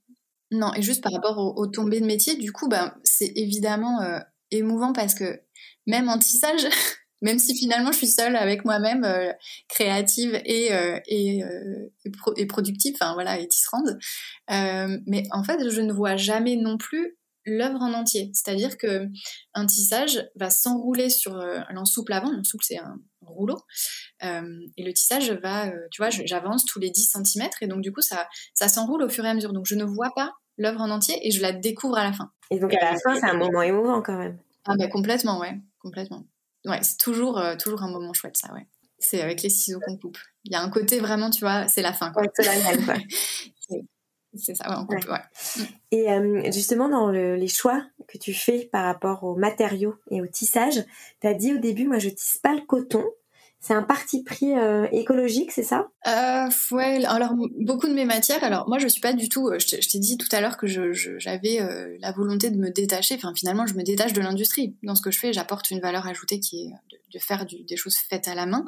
Non, 0.52 0.73
et 0.75 0.81
juste 0.81 1.04
par 1.04 1.12
rapport 1.13 1.37
aux, 1.58 1.67
tombées 1.67 2.00
de 2.00 2.06
métier, 2.06 2.35
du 2.35 2.52
coup, 2.52 2.69
ben, 2.69 2.93
c'est 3.04 3.31
évidemment 3.35 4.02
euh, 4.02 4.19
émouvant 4.52 4.93
parce 4.93 5.15
que 5.15 5.41
même 5.87 6.10
en 6.10 6.19
tissage, 6.19 6.67
même 7.21 7.39
si 7.39 7.56
finalement 7.58 7.91
je 7.91 7.98
suis 7.98 8.08
seule 8.08 8.35
avec 8.35 8.65
moi-même, 8.65 9.04
euh, 9.04 9.31
créative 9.67 10.39
et, 10.45 10.73
euh, 10.73 11.00
et, 11.08 12.45
productive, 12.48 12.95
enfin 13.00 13.13
voilà, 13.13 13.39
et 13.39 13.48
tisserande, 13.48 13.98
mais 14.50 15.23
en 15.31 15.43
fait, 15.43 15.69
je 15.69 15.81
ne 15.81 15.93
vois 15.93 16.17
jamais 16.17 16.56
non 16.56 16.77
plus 16.77 17.17
l'œuvre 17.46 17.81
en 17.81 17.94
entier. 17.94 18.31
C'est-à-dire 18.33 18.77
que 18.77 19.08
un 19.54 19.65
tissage 19.65 20.29
va 20.35 20.50
s'enrouler 20.50 21.10
sur 21.10 21.35
l'ensouple 21.69 22.13
avant. 22.13 22.31
L'ensouple, 22.31 22.63
c'est 22.65 22.77
un 22.77 22.98
rouleau. 23.25 23.58
Euh, 24.23 24.60
et 24.77 24.83
le 24.83 24.94
tissage 24.94 25.31
va, 25.31 25.67
euh, 25.67 25.87
tu 25.91 26.02
vois, 26.02 26.10
j'avance 26.10 26.65
tous 26.65 26.79
les 26.79 26.89
10 26.89 27.17
cm 27.25 27.50
et 27.62 27.67
donc 27.67 27.81
du 27.81 27.91
coup, 27.91 28.02
ça, 28.02 28.27
ça 28.54 28.67
s'enroule 28.67 29.04
au 29.04 29.10
fur 29.10 29.25
et 29.25 29.29
à 29.29 29.33
mesure. 29.33 29.54
Donc 29.54 29.65
je 29.65 29.75
ne 29.75 29.83
vois 29.83 30.12
pas 30.15 30.33
l'œuvre 30.58 30.81
en 30.81 30.89
entier 30.89 31.15
et 31.25 31.31
je 31.31 31.41
la 31.41 31.52
découvre 31.52 31.98
à 31.98 32.04
la 32.04 32.13
fin. 32.13 32.31
Et 32.52 32.60
donc 32.60 32.73
à 32.73 32.91
la 32.91 33.00
fin, 33.00 33.15
c'est 33.15 33.29
un 33.29 33.37
moment 33.37 33.62
émouvant 33.62 34.02
quand 34.02 34.17
même. 34.17 34.37
Ah 34.65 34.75
bah 34.77 34.87
complètement, 34.87 35.39
ouais. 35.39 35.60
complètement. 35.79 36.25
Ouais, 36.65 36.79
c'est 36.81 36.98
toujours, 36.98 37.37
euh, 37.37 37.56
toujours 37.58 37.83
un 37.83 37.91
moment 37.91 38.13
chouette, 38.13 38.37
ça, 38.37 38.54
ouais. 38.54 38.65
C'est 38.98 39.21
avec 39.21 39.41
les 39.41 39.50
ciseaux 39.50 39.81
qu'on 39.85 39.98
coupe. 39.98 40.17
Il 40.46 40.54
y 40.54 40.56
a 40.56 40.62
un 40.62 40.69
côté 40.69 41.00
vraiment, 41.00 41.29
tu 41.29 41.41
vois, 41.41 41.67
c'est 41.67 41.81
la 41.81 41.91
fin. 41.91 42.12
Quoi. 42.13 42.21
Ouais, 42.21 42.29
c'est 42.33 42.46
la 42.46 42.54
fin. 42.54 42.98
c'est 44.36 44.56
ça, 44.56 44.69
ouais, 44.69 44.75
on 44.79 44.86
coupe, 44.86 45.10
ouais. 45.10 45.19
Mm. 45.58 45.62
Et 45.92 46.12
euh, 46.12 46.52
justement, 46.52 46.90
dans 46.90 47.08
le, 47.08 47.36
les 47.36 47.48
choix 47.48 47.84
que 48.08 48.17
tu 48.17 48.34
fais 48.34 48.69
par 48.71 48.86
rapport 48.86 49.23
aux 49.23 49.36
matériaux 49.36 49.96
et 50.10 50.21
au 50.21 50.27
tissage, 50.27 50.84
tu 51.21 51.27
as 51.27 51.34
dit 51.34 51.54
au 51.54 51.58
début, 51.58 51.88
moi, 51.88 52.00
je 52.00 52.10
tisse 52.10 52.40
pas 52.42 52.54
le 52.54 52.62
coton. 52.62 53.04
C'est 53.60 53.73
un 53.73 53.84
parti 53.84 54.23
pris 54.23 54.58
euh, 54.58 54.88
écologique, 54.92 55.54
c'est 55.54 55.63
ça? 55.63 55.88
Euh, 56.06 56.50
Ouais, 56.71 57.06
alors 57.06 57.34
beaucoup 57.62 57.88
de 57.88 57.94
mes 57.94 58.04
matières. 58.04 58.44
Alors 58.44 58.67
moi, 58.67 58.77
je 58.77 58.90
suis 58.90 59.00
pas 59.00 59.13
du 59.13 59.29
tout. 59.29 59.50
Je 59.58 59.90
t'ai 59.90 60.00
dit 60.00 60.17
tout 60.17 60.27
à 60.34 60.42
l'heure 60.42 60.58
que 60.58 60.67
j'avais 60.67 61.62
euh, 61.62 61.96
la 62.02 62.12
volonté 62.12 62.50
de 62.50 62.58
me 62.58 62.71
détacher. 62.71 63.15
Enfin, 63.15 63.31
finalement, 63.34 63.65
je 63.65 63.75
me 63.75 63.84
détache 63.84 64.12
de 64.12 64.19
l'industrie. 64.19 64.75
Dans 64.84 64.96
ce 64.96 65.02
que 65.02 65.12
je 65.12 65.19
fais, 65.19 65.31
j'apporte 65.31 65.71
une 65.71 65.79
valeur 65.79 66.06
ajoutée 66.06 66.42
qui 66.42 66.65
est 66.65 66.71
de, 66.92 66.98
de 67.13 67.19
faire 67.19 67.46
du, 67.46 67.63
des 67.63 67.77
choses 67.77 67.96
faites 68.10 68.27
à 68.27 68.36
la 68.36 68.46
main. 68.46 68.65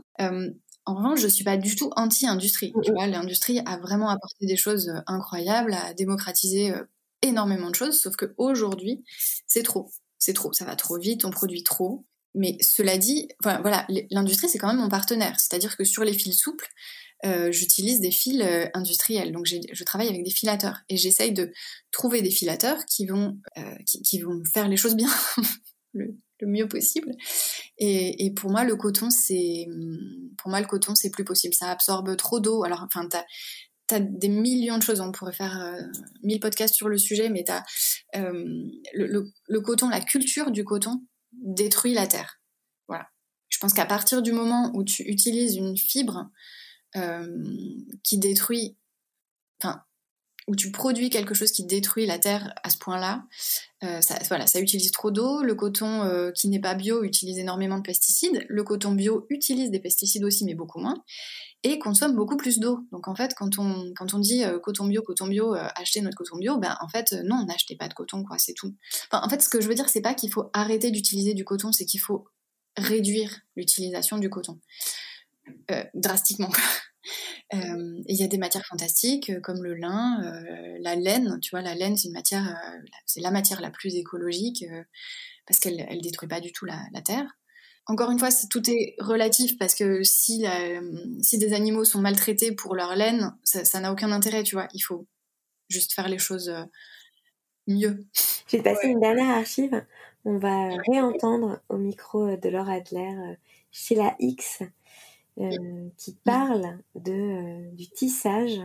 En 0.85 0.95
revanche, 0.95 1.19
je 1.19 1.27
suis 1.27 1.43
pas 1.43 1.57
du 1.57 1.75
tout 1.75 1.91
anti-industrie. 1.95 2.73
Tu 2.83 2.91
vois, 2.91 3.07
l'industrie 3.07 3.59
a 3.65 3.77
vraiment 3.77 4.09
apporté 4.09 4.45
des 4.45 4.55
choses 4.55 4.89
euh, 4.89 4.99
incroyables, 5.07 5.73
a 5.73 5.93
démocratisé 5.93 6.71
euh, 6.71 6.83
énormément 7.21 7.69
de 7.69 7.75
choses. 7.75 7.99
Sauf 7.99 8.15
que 8.15 8.33
aujourd'hui, 8.37 9.03
c'est 9.47 9.63
trop. 9.63 9.89
C'est 10.19 10.33
trop. 10.33 10.53
Ça 10.53 10.65
va 10.65 10.75
trop 10.75 10.97
vite. 10.97 11.25
On 11.25 11.31
produit 11.31 11.63
trop. 11.63 12.05
Mais 12.35 12.57
cela 12.61 12.97
dit, 12.97 13.29
voilà, 13.41 13.87
l'industrie 14.11 14.49
c'est 14.49 14.57
quand 14.57 14.67
même 14.67 14.81
mon 14.81 14.89
partenaire. 14.89 15.39
C'est-à-dire 15.39 15.77
que 15.77 15.85
sur 15.85 16.03
les 16.03 16.13
fils 16.13 16.37
souples, 16.37 16.67
euh, 17.25 17.51
j'utilise 17.51 18.01
des 18.01 18.11
fils 18.11 18.41
euh, 18.41 18.67
industriels. 18.73 19.31
Donc 19.31 19.45
je 19.45 19.83
travaille 19.83 20.09
avec 20.09 20.23
des 20.23 20.29
filateurs 20.29 20.81
et 20.89 20.97
j'essaye 20.97 21.31
de 21.31 21.51
trouver 21.91 22.21
des 22.21 22.29
filateurs 22.29 22.85
qui 22.85 23.07
vont 23.07 23.39
euh, 23.57 23.75
qui, 23.85 24.19
vont 24.19 24.43
faire 24.53 24.67
les 24.67 24.77
choses 24.77 24.95
bien 24.95 25.09
le, 25.95 26.15
mieux 26.41 26.67
possible. 26.67 27.11
Et, 27.77 28.31
pour 28.35 28.51
moi 28.51 28.63
le 28.63 28.75
coton 28.75 29.09
c'est 29.09 29.67
pour 30.37 30.49
moi 30.49 30.59
le 30.61 30.67
coton 30.67 30.93
c'est 30.93 31.09
plus 31.09 31.23
possible. 31.23 31.53
Ça 31.53 31.71
absorbe 31.71 32.15
trop 32.15 32.39
d'eau. 32.39 32.63
Alors 32.63 32.83
enfin 32.83 33.07
t'as 33.09 33.23
T'as 33.87 33.99
des 33.99 34.29
millions 34.29 34.79
de 34.79 34.81
choses, 34.81 34.99
on 34.99 35.11
pourrait 35.11 35.31
faire 35.31 35.77
mille 36.23 36.39
podcasts 36.39 36.73
sur 36.73 36.89
le 36.89 36.97
sujet, 36.97 37.29
mais 37.29 37.43
t'as 37.43 37.63
le, 38.15 39.31
le, 39.47 39.61
coton, 39.61 39.89
la 39.89 40.01
culture 40.01 40.49
du 40.49 40.63
coton, 40.63 41.03
détruit 41.33 41.93
la 41.93 42.07
terre. 42.07 42.41
Voilà. 42.87 43.07
Je 43.49 43.59
pense 43.59 43.73
qu'à 43.73 43.85
partir 43.85 44.23
du 44.23 44.31
moment 44.31 44.71
où 44.73 44.83
tu 44.83 45.03
utilises 45.03 45.55
une 45.55 45.77
fibre 45.77 46.31
euh, 46.95 47.27
qui 48.03 48.17
détruit, 48.17 48.77
enfin, 49.61 49.83
où 50.47 50.55
tu 50.55 50.71
produis 50.71 51.09
quelque 51.09 51.33
chose 51.33 51.51
qui 51.51 51.65
détruit 51.65 52.05
la 52.05 52.19
terre 52.19 52.53
à 52.63 52.69
ce 52.69 52.77
point-là, 52.77 53.23
euh, 53.83 54.01
ça, 54.01 54.19
voilà, 54.27 54.45
ça 54.45 54.59
utilise 54.59 54.91
trop 54.91 55.09
d'eau. 55.09 55.41
Le 55.41 55.55
coton 55.55 56.03
euh, 56.03 56.31
qui 56.31 56.49
n'est 56.49 56.59
pas 56.59 56.75
bio 56.75 57.03
utilise 57.03 57.39
énormément 57.39 57.77
de 57.77 57.83
pesticides. 57.83 58.45
Le 58.47 58.63
coton 58.63 58.91
bio 58.91 59.25
utilise 59.29 59.71
des 59.71 59.79
pesticides 59.79 60.23
aussi, 60.23 60.45
mais 60.45 60.53
beaucoup 60.53 60.79
moins 60.79 61.03
et 61.63 61.79
consomme 61.79 62.15
beaucoup 62.15 62.37
plus 62.37 62.59
d'eau. 62.59 62.81
Donc 62.91 63.07
en 63.07 63.15
fait, 63.15 63.33
quand 63.33 63.57
on, 63.57 63.91
quand 63.95 64.13
on 64.13 64.19
dit 64.19 64.43
euh, 64.43 64.59
coton 64.59 64.85
bio, 64.85 65.01
coton 65.01 65.25
bio, 65.25 65.55
achetez 65.75 66.01
notre 66.01 66.17
coton 66.17 66.37
bio, 66.37 66.57
ben 66.57 66.77
en 66.79 66.87
fait, 66.87 67.13
non, 67.23 67.43
n'achetez 67.45 67.75
pas 67.75 67.87
de 67.87 67.95
coton, 67.95 68.23
quoi, 68.23 68.37
c'est 68.37 68.53
tout. 68.53 68.75
En 69.11 69.27
fait, 69.29 69.41
ce 69.41 69.49
que 69.49 69.59
je 69.61 69.67
veux 69.67 69.73
dire, 69.73 69.89
c'est 69.89 70.01
pas 70.01 70.13
qu'il 70.13 70.31
faut 70.31 70.51
arrêter 70.53 70.91
d'utiliser 70.91 71.33
du 71.33 71.43
coton, 71.43 71.71
c'est 71.71 71.85
qu'il 71.85 71.99
faut 71.99 72.27
réduire 72.77 73.41
l'utilisation 73.55 74.19
du 74.19 74.29
coton. 74.29 74.59
drastiquement. 75.95 76.51
Il 77.51 78.03
y 78.07 78.23
a 78.23 78.27
des 78.27 78.37
matières 78.37 78.65
fantastiques 78.65 79.31
comme 79.41 79.63
le 79.63 79.75
lin, 79.75 80.21
la 80.79 80.95
laine. 80.95 81.39
Tu 81.41 81.51
vois, 81.51 81.61
la 81.61 81.75
laine, 81.75 81.97
c'est 81.97 82.07
une 82.07 82.13
matière, 82.13 82.57
c'est 83.05 83.21
la 83.21 83.31
matière 83.31 83.61
la 83.61 83.71
plus 83.71 83.95
écologique 83.95 84.65
parce 85.45 85.59
qu'elle 85.59 85.85
elle 85.89 86.01
détruit 86.01 86.27
pas 86.27 86.41
du 86.41 86.51
tout 86.51 86.65
la, 86.65 86.79
la 86.93 87.01
terre 87.01 87.27
encore 87.87 88.09
une 88.09 88.17
fois, 88.17 88.29
tout 88.49 88.67
est 88.69 88.95
relatif 88.99 89.59
parce 89.59 89.75
que 89.75 90.01
si, 90.01 90.45
si 91.21 91.37
des 91.37 91.53
animaux 91.53 91.83
sont 91.83 92.01
maltraités 92.01 92.51
pour 92.51 92.73
leur 92.73 92.95
laine, 92.95 93.37
ça 93.43 93.79
n'a 93.79 93.91
aucun 93.91 94.11
intérêt, 94.11 94.41
tu 94.41 94.55
vois. 94.55 94.67
Il 94.73 94.79
faut 94.79 95.05
juste 95.69 95.93
faire 95.93 96.07
les 96.07 96.17
choses 96.17 96.49
euh, 96.49 96.63
mieux. 97.67 98.05
Je 98.47 98.57
vais 98.57 98.63
te 98.63 98.69
passer 98.69 98.87
une 98.87 98.99
dernière 98.99 99.29
archive. 99.29 99.85
On 100.25 100.37
va 100.37 100.69
réentendre 100.87 101.59
au 101.69 101.77
micro 101.77 102.35
de 102.35 102.49
Laura 102.49 102.73
Adler 102.73 103.15
euh, 103.15 103.35
chez 103.71 103.95
la 103.95 104.15
X 104.19 104.63
euh, 105.39 105.89
qui 105.97 106.15
parle 106.23 106.79
de, 106.95 107.73
du 107.75 107.89
tissage. 107.89 108.61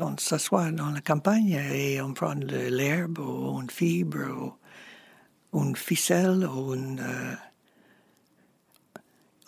On 0.00 0.16
s'assoit 0.18 0.70
dans 0.70 0.90
la 0.90 1.00
campagne 1.00 1.52
et 1.52 2.00
on 2.02 2.12
prend 2.12 2.34
de 2.34 2.68
l'herbe 2.68 3.18
ou 3.18 3.60
une 3.60 3.70
fibre 3.70 4.58
ou 5.52 5.62
une 5.62 5.76
ficelle 5.76 6.46
ou 6.46 6.74
une 6.74 7.02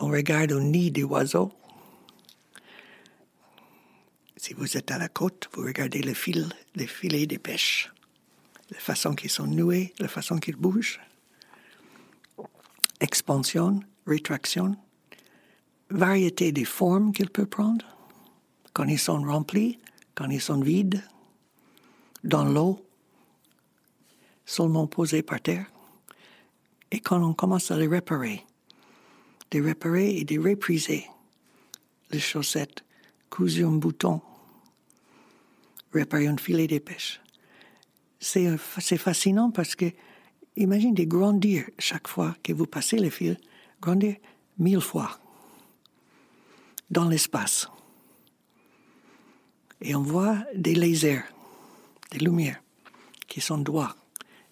on 0.00 0.08
regarde 0.08 0.52
au 0.52 0.60
nid 0.60 0.90
des 0.90 1.04
oiseaux. 1.04 1.52
Si 4.36 4.52
vous 4.52 4.76
êtes 4.76 4.90
à 4.90 4.98
la 4.98 5.08
côte, 5.08 5.48
vous 5.52 5.62
regardez 5.62 6.02
le 6.02 6.12
fil, 6.12 6.52
les 6.74 6.86
filets 6.86 7.26
des 7.26 7.38
pêches, 7.38 7.92
la 8.70 8.78
façon 8.78 9.14
qu'ils 9.14 9.30
sont 9.30 9.46
noués, 9.46 9.94
la 9.98 10.08
façon 10.08 10.38
qu'ils 10.38 10.56
bougent. 10.56 11.00
Expansion, 13.00 13.80
rétraction, 14.06 14.76
variété 15.90 16.52
des 16.52 16.64
formes 16.64 17.12
qu'ils 17.12 17.30
peuvent 17.30 17.46
prendre, 17.46 17.84
quand 18.72 18.84
ils 18.84 18.98
sont 18.98 19.22
remplis, 19.22 19.78
quand 20.14 20.28
ils 20.30 20.40
sont 20.40 20.60
vides, 20.60 21.02
dans 22.22 22.44
l'eau, 22.44 22.84
seulement 24.46 24.86
posés 24.86 25.22
par 25.22 25.40
terre, 25.40 25.66
et 26.90 27.00
quand 27.00 27.22
on 27.22 27.34
commence 27.34 27.70
à 27.70 27.76
les 27.76 27.86
réparer 27.86 28.44
de 29.54 29.62
réparer 29.62 30.16
et 30.16 30.24
de 30.24 30.38
repriser 30.38 31.06
les 32.10 32.18
chaussettes 32.18 32.84
cousues 33.30 33.64
en 33.64 33.72
bouton, 33.72 34.20
réparer 35.92 36.26
un 36.26 36.36
filet 36.36 36.66
de 36.66 36.78
pêche. 36.78 37.20
C'est, 38.18 38.56
c'est 38.80 38.96
fascinant 38.98 39.50
parce 39.52 39.76
que, 39.76 39.86
imagine 40.56 40.94
de 40.94 41.04
grandir 41.04 41.64
chaque 41.78 42.08
fois 42.08 42.36
que 42.42 42.52
vous 42.52 42.66
passez 42.66 42.98
le 42.98 43.10
fil, 43.10 43.38
grandir 43.80 44.16
mille 44.58 44.80
fois 44.80 45.20
dans 46.90 47.08
l'espace. 47.08 47.68
Et 49.80 49.94
on 49.94 50.02
voit 50.02 50.38
des 50.54 50.74
lasers, 50.74 51.24
des 52.10 52.18
lumières 52.18 52.62
qui 53.28 53.40
sont 53.40 53.58
droits, 53.58 53.96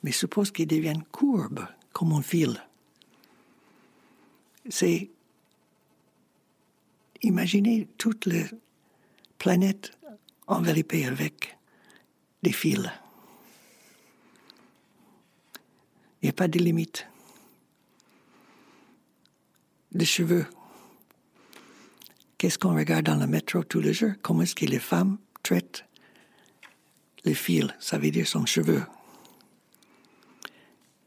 mais 0.02 0.12
suppose 0.12 0.50
qu'ils 0.50 0.66
deviennent 0.66 1.04
courbes 1.04 1.66
comme 1.92 2.12
un 2.12 2.22
fil 2.22 2.60
c'est 4.68 5.10
imaginer 7.22 7.88
toute 7.98 8.26
la 8.26 8.44
planète 9.38 9.92
enveloppée 10.46 11.06
avec 11.06 11.56
des 12.42 12.52
fils. 12.52 12.90
Il 16.20 16.26
n'y 16.26 16.30
a 16.30 16.32
pas 16.32 16.48
de 16.48 16.58
limite. 16.58 17.06
Des 19.92 20.04
cheveux. 20.04 20.46
Qu'est-ce 22.42 22.58
qu'on 22.58 22.74
regarde 22.74 23.04
dans 23.04 23.14
le 23.14 23.28
métro 23.28 23.62
tous 23.62 23.78
les 23.78 23.92
jours? 23.92 24.14
Comment 24.20 24.42
est-ce 24.42 24.56
que 24.56 24.64
les 24.64 24.80
femmes 24.80 25.18
traitent 25.44 25.84
les 27.24 27.34
fils? 27.34 27.68
Ça 27.78 27.98
veut 27.98 28.10
dire 28.10 28.26
son 28.26 28.46
cheveu. 28.46 28.82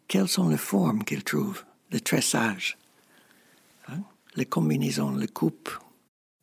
Quelles 0.08 0.30
sont 0.30 0.48
les 0.48 0.56
formes 0.56 1.04
qu'ils 1.04 1.26
trouvent? 1.26 1.66
Le 1.92 2.00
tressage 2.00 2.78
les 4.38 4.46
combinaisons, 4.46 5.12
les 5.12 5.28
coupes. 5.28 5.72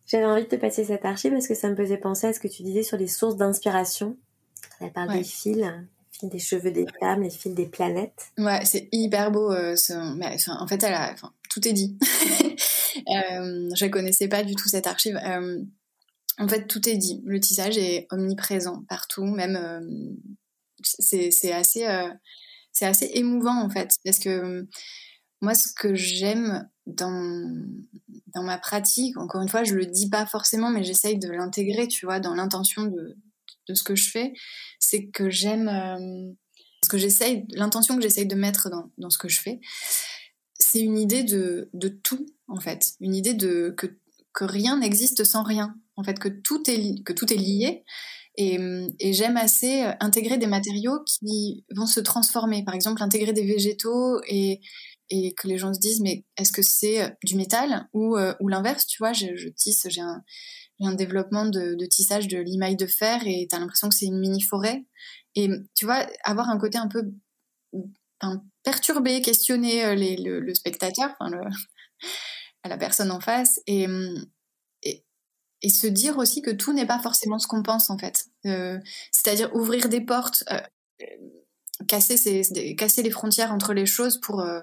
J'avais 0.06 0.26
envie 0.26 0.42
de 0.42 0.48
te 0.48 0.56
passer 0.56 0.84
cette 0.84 1.06
archive 1.06 1.32
parce 1.32 1.48
que 1.48 1.54
ça 1.54 1.70
me 1.70 1.76
faisait 1.76 1.96
penser 1.96 2.26
à 2.26 2.34
ce 2.34 2.40
que 2.40 2.48
tu 2.48 2.62
disais 2.62 2.82
sur 2.82 2.98
les 2.98 3.08
sources 3.08 3.36
d'inspiration. 3.36 4.18
Tu 4.78 4.90
parlé 4.90 5.20
des 5.20 5.24
fils, 5.24 5.56
les 5.56 5.70
fils 6.10 6.28
des 6.28 6.38
cheveux 6.38 6.70
des 6.70 6.86
femmes, 7.00 7.22
les 7.22 7.30
fils 7.30 7.54
des 7.54 7.66
planètes. 7.66 8.30
Ouais, 8.36 8.62
c'est 8.66 8.90
hyper 8.92 9.30
beau. 9.30 9.52
Euh, 9.52 9.74
en 9.90 10.66
fait, 10.66 10.82
elle 10.82 10.94
a, 10.94 11.14
tout 11.52 11.66
est 11.68 11.72
dit. 11.72 11.98
euh, 12.96 13.68
je 13.74 13.86
connaissais 13.86 14.28
pas 14.28 14.42
du 14.42 14.54
tout 14.54 14.68
cette 14.68 14.86
archive. 14.86 15.18
Euh, 15.24 15.62
en 16.38 16.48
fait, 16.48 16.66
tout 16.66 16.88
est 16.88 16.96
dit. 16.96 17.20
Le 17.24 17.40
tissage 17.40 17.76
est 17.76 18.06
omniprésent 18.10 18.84
partout, 18.88 19.24
même. 19.24 19.56
Euh, 19.56 19.80
c'est 20.84 21.52
assez, 21.52 21.86
c'est 22.72 22.86
assez 22.86 23.08
émouvant 23.14 23.62
en 23.62 23.70
fait, 23.70 23.92
parce 24.04 24.18
que 24.18 24.66
moi, 25.40 25.54
ce 25.54 25.68
que 25.72 25.94
j'aime 25.94 26.68
dans, 26.86 27.64
dans 28.34 28.42
ma 28.42 28.58
pratique, 28.58 29.16
encore 29.16 29.42
une 29.42 29.48
fois, 29.48 29.62
je 29.62 29.74
le 29.74 29.86
dis 29.86 30.08
pas 30.08 30.26
forcément, 30.26 30.70
mais 30.70 30.82
j'essaye 30.82 31.18
de 31.18 31.28
l'intégrer, 31.28 31.86
tu 31.86 32.04
vois, 32.04 32.18
dans 32.18 32.34
l'intention 32.34 32.82
de, 32.82 33.16
de 33.68 33.74
ce 33.74 33.82
que 33.82 33.94
je 33.94 34.10
fais, 34.10 34.32
c'est 34.78 35.06
que 35.06 35.30
j'aime, 35.30 35.68
euh, 35.68 36.32
l'intention 37.54 37.96
que 37.96 38.02
j'essaye 38.02 38.26
de 38.26 38.34
mettre 38.34 38.70
dans, 38.70 38.90
dans 38.98 39.10
ce 39.10 39.18
que 39.18 39.28
je 39.28 39.40
fais, 39.40 39.60
c'est 40.72 40.80
une 40.80 40.98
idée 40.98 41.22
de, 41.22 41.68
de 41.74 41.88
tout, 41.88 42.24
en 42.48 42.58
fait, 42.58 42.92
une 43.00 43.14
idée 43.14 43.34
de 43.34 43.74
que, 43.76 43.86
que 44.32 44.44
rien 44.44 44.78
n'existe 44.78 45.22
sans 45.22 45.42
rien, 45.42 45.74
en 45.96 46.02
fait, 46.02 46.18
que 46.18 46.28
tout 46.28 46.62
est, 46.70 47.04
que 47.04 47.12
tout 47.12 47.30
est 47.30 47.36
lié. 47.36 47.84
Et, 48.38 48.58
et 48.98 49.12
j'aime 49.12 49.36
assez 49.36 49.82
intégrer 50.00 50.38
des 50.38 50.46
matériaux 50.46 51.00
qui 51.04 51.66
vont 51.76 51.84
se 51.84 52.00
transformer. 52.00 52.64
Par 52.64 52.74
exemple, 52.74 53.02
intégrer 53.02 53.34
des 53.34 53.44
végétaux 53.44 54.22
et, 54.26 54.62
et 55.10 55.34
que 55.34 55.46
les 55.46 55.58
gens 55.58 55.74
se 55.74 55.78
disent 55.78 56.00
mais 56.00 56.24
est-ce 56.38 56.52
que 56.52 56.62
c'est 56.62 57.18
du 57.22 57.36
métal 57.36 57.86
ou, 57.92 58.16
ou 58.40 58.48
l'inverse 58.48 58.86
tu 58.86 58.96
vois? 58.98 59.12
Je, 59.12 59.48
tisse 59.50 59.86
j'ai 59.90 60.00
un, 60.00 60.94
développement 60.94 61.44
de, 61.44 61.74
de, 61.74 61.84
tissage 61.84 62.28
de 62.28 62.38
limaille 62.38 62.76
de 62.76 62.86
fer 62.86 63.20
et 63.26 63.46
t'as 63.50 63.58
l'impression 63.58 63.90
que 63.90 63.94
c'est 63.94 64.06
une 64.06 64.18
mini 64.18 64.40
forêt 64.40 64.82
et 65.34 65.50
tu 65.74 65.84
vois 65.84 66.06
avoir 66.24 66.48
un 66.48 66.58
côté 66.58 66.78
un 66.78 66.88
peu 66.88 67.02
perturber 68.62 69.20
questionner 69.22 69.94
les, 69.96 70.16
le, 70.16 70.54
spectateur 70.54 71.14
enfin 71.18 71.30
la 72.64 72.78
personne 72.78 73.10
en 73.10 73.20
face 73.20 73.60
et, 73.66 73.86
et, 74.82 75.68
se 75.68 75.86
dire 75.86 76.18
aussi 76.18 76.42
que 76.42 76.50
tout 76.50 76.72
n'est 76.72 76.86
pas 76.86 76.98
forcément 76.98 77.38
ce 77.38 77.46
qu'on 77.46 77.62
pense 77.62 77.90
en 77.90 77.98
fait 77.98 78.26
euh, 78.46 78.78
c'est-à-dire 79.10 79.54
ouvrir 79.54 79.88
des 79.88 80.00
portes 80.00 80.44
euh, 80.50 80.60
casser, 81.86 83.02
les 83.02 83.10
frontières 83.10 83.52
entre 83.52 83.74
les 83.74 83.86
choses 83.86 84.20
pour. 84.20 84.40
Euh, 84.40 84.60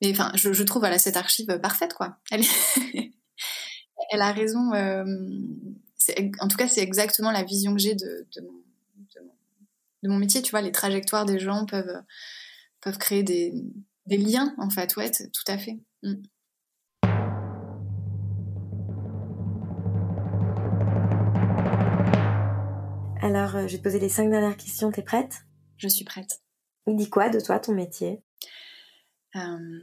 mais 0.00 0.10
enfin, 0.10 0.32
je, 0.34 0.62
trouve 0.62 0.82
voilà, 0.82 0.98
cette 0.98 1.16
archive 1.16 1.58
parfaite, 1.60 1.94
quoi. 1.94 2.18
Elle, 2.30 2.42
a 4.20 4.32
raison. 4.32 4.72
Euh, 4.74 5.04
en 6.40 6.48
tout 6.48 6.56
cas, 6.56 6.68
c'est 6.68 6.82
exactement 6.82 7.30
la 7.30 7.44
vision 7.44 7.72
que 7.72 7.80
j'ai 7.80 7.94
de, 7.94 8.26
de, 8.34 8.40
mon, 8.40 8.62
de, 10.02 10.08
mon, 10.08 10.18
métier. 10.18 10.42
Tu 10.42 10.50
vois, 10.50 10.62
les 10.62 10.72
trajectoires 10.72 11.24
des 11.24 11.38
gens 11.38 11.66
peuvent, 11.66 12.02
peuvent 12.80 12.98
créer 12.98 13.22
des, 13.22 13.52
des 14.06 14.16
liens, 14.16 14.54
en 14.58 14.70
fait. 14.70 14.96
Ouais, 14.96 15.10
tout 15.10 15.44
à 15.46 15.58
fait. 15.58 15.78
Mm. 16.02 16.22
Alors, 23.22 23.56
euh, 23.56 23.66
je 23.68 23.72
vais 23.72 23.78
te 23.78 23.82
poser 23.82 24.00
les 24.00 24.08
cinq 24.08 24.30
dernières 24.30 24.56
questions. 24.56 24.90
T'es 24.90 25.02
prête? 25.02 25.42
Je 25.76 25.88
suis 25.88 26.04
prête. 26.04 26.42
Il 26.86 26.96
dit 26.96 27.08
quoi 27.08 27.28
de 27.28 27.38
toi, 27.38 27.60
ton 27.60 27.72
métier? 27.72 28.22
Euh, 29.36 29.80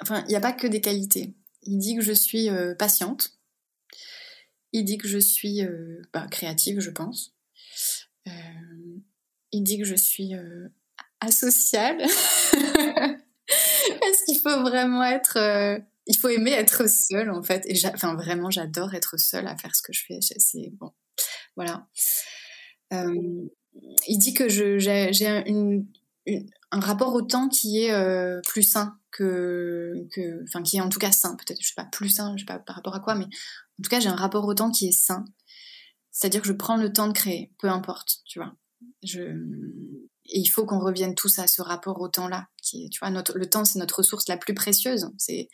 Enfin, 0.00 0.24
il 0.26 0.30
n'y 0.30 0.36
a 0.36 0.40
pas 0.40 0.52
que 0.52 0.66
des 0.66 0.80
qualités. 0.80 1.34
Il 1.62 1.78
dit 1.78 1.96
que 1.96 2.02
je 2.02 2.12
suis 2.12 2.50
euh, 2.50 2.74
patiente. 2.74 3.38
Il 4.72 4.84
dit 4.84 4.98
que 4.98 5.08
je 5.08 5.18
suis 5.18 5.62
euh, 5.64 6.02
bah, 6.12 6.26
créative, 6.30 6.80
je 6.80 6.90
pense. 6.90 7.34
Il 9.52 9.62
dit 9.62 9.78
que 9.78 9.84
je 9.84 9.94
suis 9.94 10.32
asociale. 11.20 11.98
Parce 14.00 14.24
qu'il 14.26 14.40
faut 14.42 14.60
vraiment 14.60 15.02
être. 15.02 15.38
il 16.06 16.18
faut 16.18 16.28
aimer 16.28 16.52
être 16.52 16.88
seule, 16.88 17.30
en 17.30 17.42
fait? 17.42 17.66
Enfin, 17.94 18.14
vraiment, 18.14 18.50
j'adore 18.50 18.94
être 18.94 19.18
seule 19.18 19.46
à 19.46 19.56
faire 19.56 19.74
ce 19.74 19.82
que 19.82 19.92
je 19.92 20.04
fais. 20.06 20.18
C'est 20.20 20.70
bon. 20.78 20.92
Voilà 21.56 21.88
il 24.06 24.18
dit 24.18 24.34
que 24.34 24.48
j'ai 24.48 25.26
un 26.70 26.80
rapport 26.80 27.14
au 27.14 27.22
temps 27.22 27.48
qui 27.48 27.82
est 27.82 27.92
euh, 27.92 28.40
plus 28.46 28.62
sain 28.62 28.98
que, 29.10 30.06
enfin 30.44 30.62
qui 30.62 30.76
est 30.76 30.80
en 30.80 30.88
tout 30.88 30.98
cas 30.98 31.12
sain, 31.12 31.36
peut-être, 31.36 31.60
je 31.60 31.68
sais 31.68 31.74
pas, 31.74 31.84
plus 31.84 32.10
sain, 32.10 32.34
je 32.36 32.42
sais 32.42 32.46
pas 32.46 32.58
par 32.58 32.76
rapport 32.76 32.94
à 32.94 33.00
quoi, 33.00 33.14
mais 33.14 33.24
en 33.24 33.82
tout 33.82 33.90
cas 33.90 34.00
j'ai 34.00 34.08
un 34.08 34.16
rapport 34.16 34.44
au 34.44 34.54
temps 34.54 34.70
qui 34.70 34.88
est 34.88 34.92
sain. 34.92 35.24
C'est-à-dire 36.10 36.42
que 36.42 36.48
je 36.48 36.52
prends 36.52 36.76
le 36.76 36.92
temps 36.92 37.08
de 37.08 37.12
créer, 37.12 37.52
peu 37.58 37.68
importe, 37.68 38.18
tu 38.24 38.38
vois. 38.38 38.54
Je... 39.02 39.20
Et 40.30 40.40
il 40.40 40.46
faut 40.46 40.66
qu'on 40.66 40.78
revienne 40.78 41.14
tous 41.14 41.38
à 41.38 41.46
ce 41.46 41.62
rapport 41.62 42.00
au 42.00 42.08
temps-là, 42.08 42.48
qui 42.62 42.84
est, 42.84 42.88
tu 42.90 42.98
vois, 42.98 43.10
notre, 43.10 43.36
le 43.36 43.48
temps 43.48 43.64
c'est 43.64 43.78
notre 43.78 43.98
ressource 43.98 44.28
la 44.28 44.36
plus 44.36 44.54
précieuse. 44.54 45.10
C'est 45.16 45.48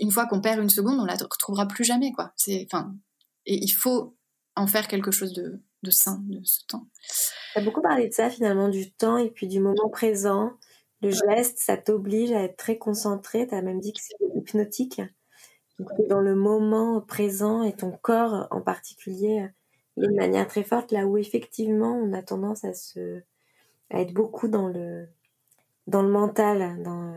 une 0.00 0.10
fois 0.10 0.26
qu'on 0.26 0.40
perd 0.40 0.60
une 0.60 0.70
seconde, 0.70 0.98
on 1.00 1.04
la 1.04 1.14
retrouvera 1.14 1.66
plus 1.66 1.84
jamais, 1.84 2.12
quoi. 2.12 2.32
C'est, 2.36 2.66
enfin, 2.70 2.94
et 3.44 3.56
il 3.62 3.70
faut 3.70 4.16
en 4.56 4.66
faire 4.66 4.88
quelque 4.88 5.10
chose 5.10 5.32
de, 5.32 5.62
de 5.82 5.90
sain 5.90 6.22
de 6.26 6.40
ce 6.44 6.64
temps. 6.66 6.88
Tu 7.52 7.58
as 7.58 7.62
beaucoup 7.62 7.82
parlé 7.82 8.08
de 8.08 8.12
ça 8.12 8.30
finalement, 8.30 8.68
du 8.68 8.92
temps 8.92 9.18
et 9.18 9.30
puis 9.30 9.46
du 9.46 9.60
moment 9.60 9.88
présent. 9.90 10.52
Le 11.00 11.10
geste, 11.10 11.58
ça 11.58 11.76
t'oblige 11.76 12.32
à 12.32 12.42
être 12.42 12.56
très 12.56 12.76
concentré. 12.76 13.46
Tu 13.46 13.54
as 13.54 13.62
même 13.62 13.80
dit 13.80 13.92
que 13.92 14.00
c'est 14.00 14.16
hypnotique. 14.36 15.00
Donc, 15.78 15.88
dans 16.08 16.20
le 16.20 16.34
moment 16.34 17.00
présent 17.00 17.62
et 17.62 17.74
ton 17.74 17.92
corps 17.92 18.48
en 18.50 18.60
particulier 18.60 19.48
d'une 19.98 20.16
manière 20.16 20.46
très 20.46 20.62
forte, 20.62 20.92
là 20.92 21.06
où 21.06 21.18
effectivement 21.18 21.94
on 21.94 22.12
a 22.12 22.22
tendance 22.22 22.64
à 22.64 22.74
se 22.74 23.22
à 23.90 24.00
être 24.00 24.12
beaucoup 24.12 24.48
dans 24.48 24.68
le 24.68 25.08
dans 25.86 26.02
le 26.02 26.10
mental, 26.10 26.82
dans 26.82 27.14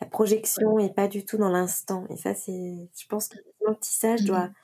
la 0.00 0.06
projection 0.06 0.78
et 0.78 0.92
pas 0.92 1.08
du 1.08 1.24
tout 1.24 1.36
dans 1.36 1.50
l'instant. 1.50 2.04
Et 2.10 2.16
ça, 2.16 2.34
c'est, 2.34 2.88
je 2.98 3.06
pense 3.06 3.28
que 3.28 3.38
le 3.66 3.76
tissage 3.76 4.24
doit 4.24 4.48
mmh. 4.48 4.54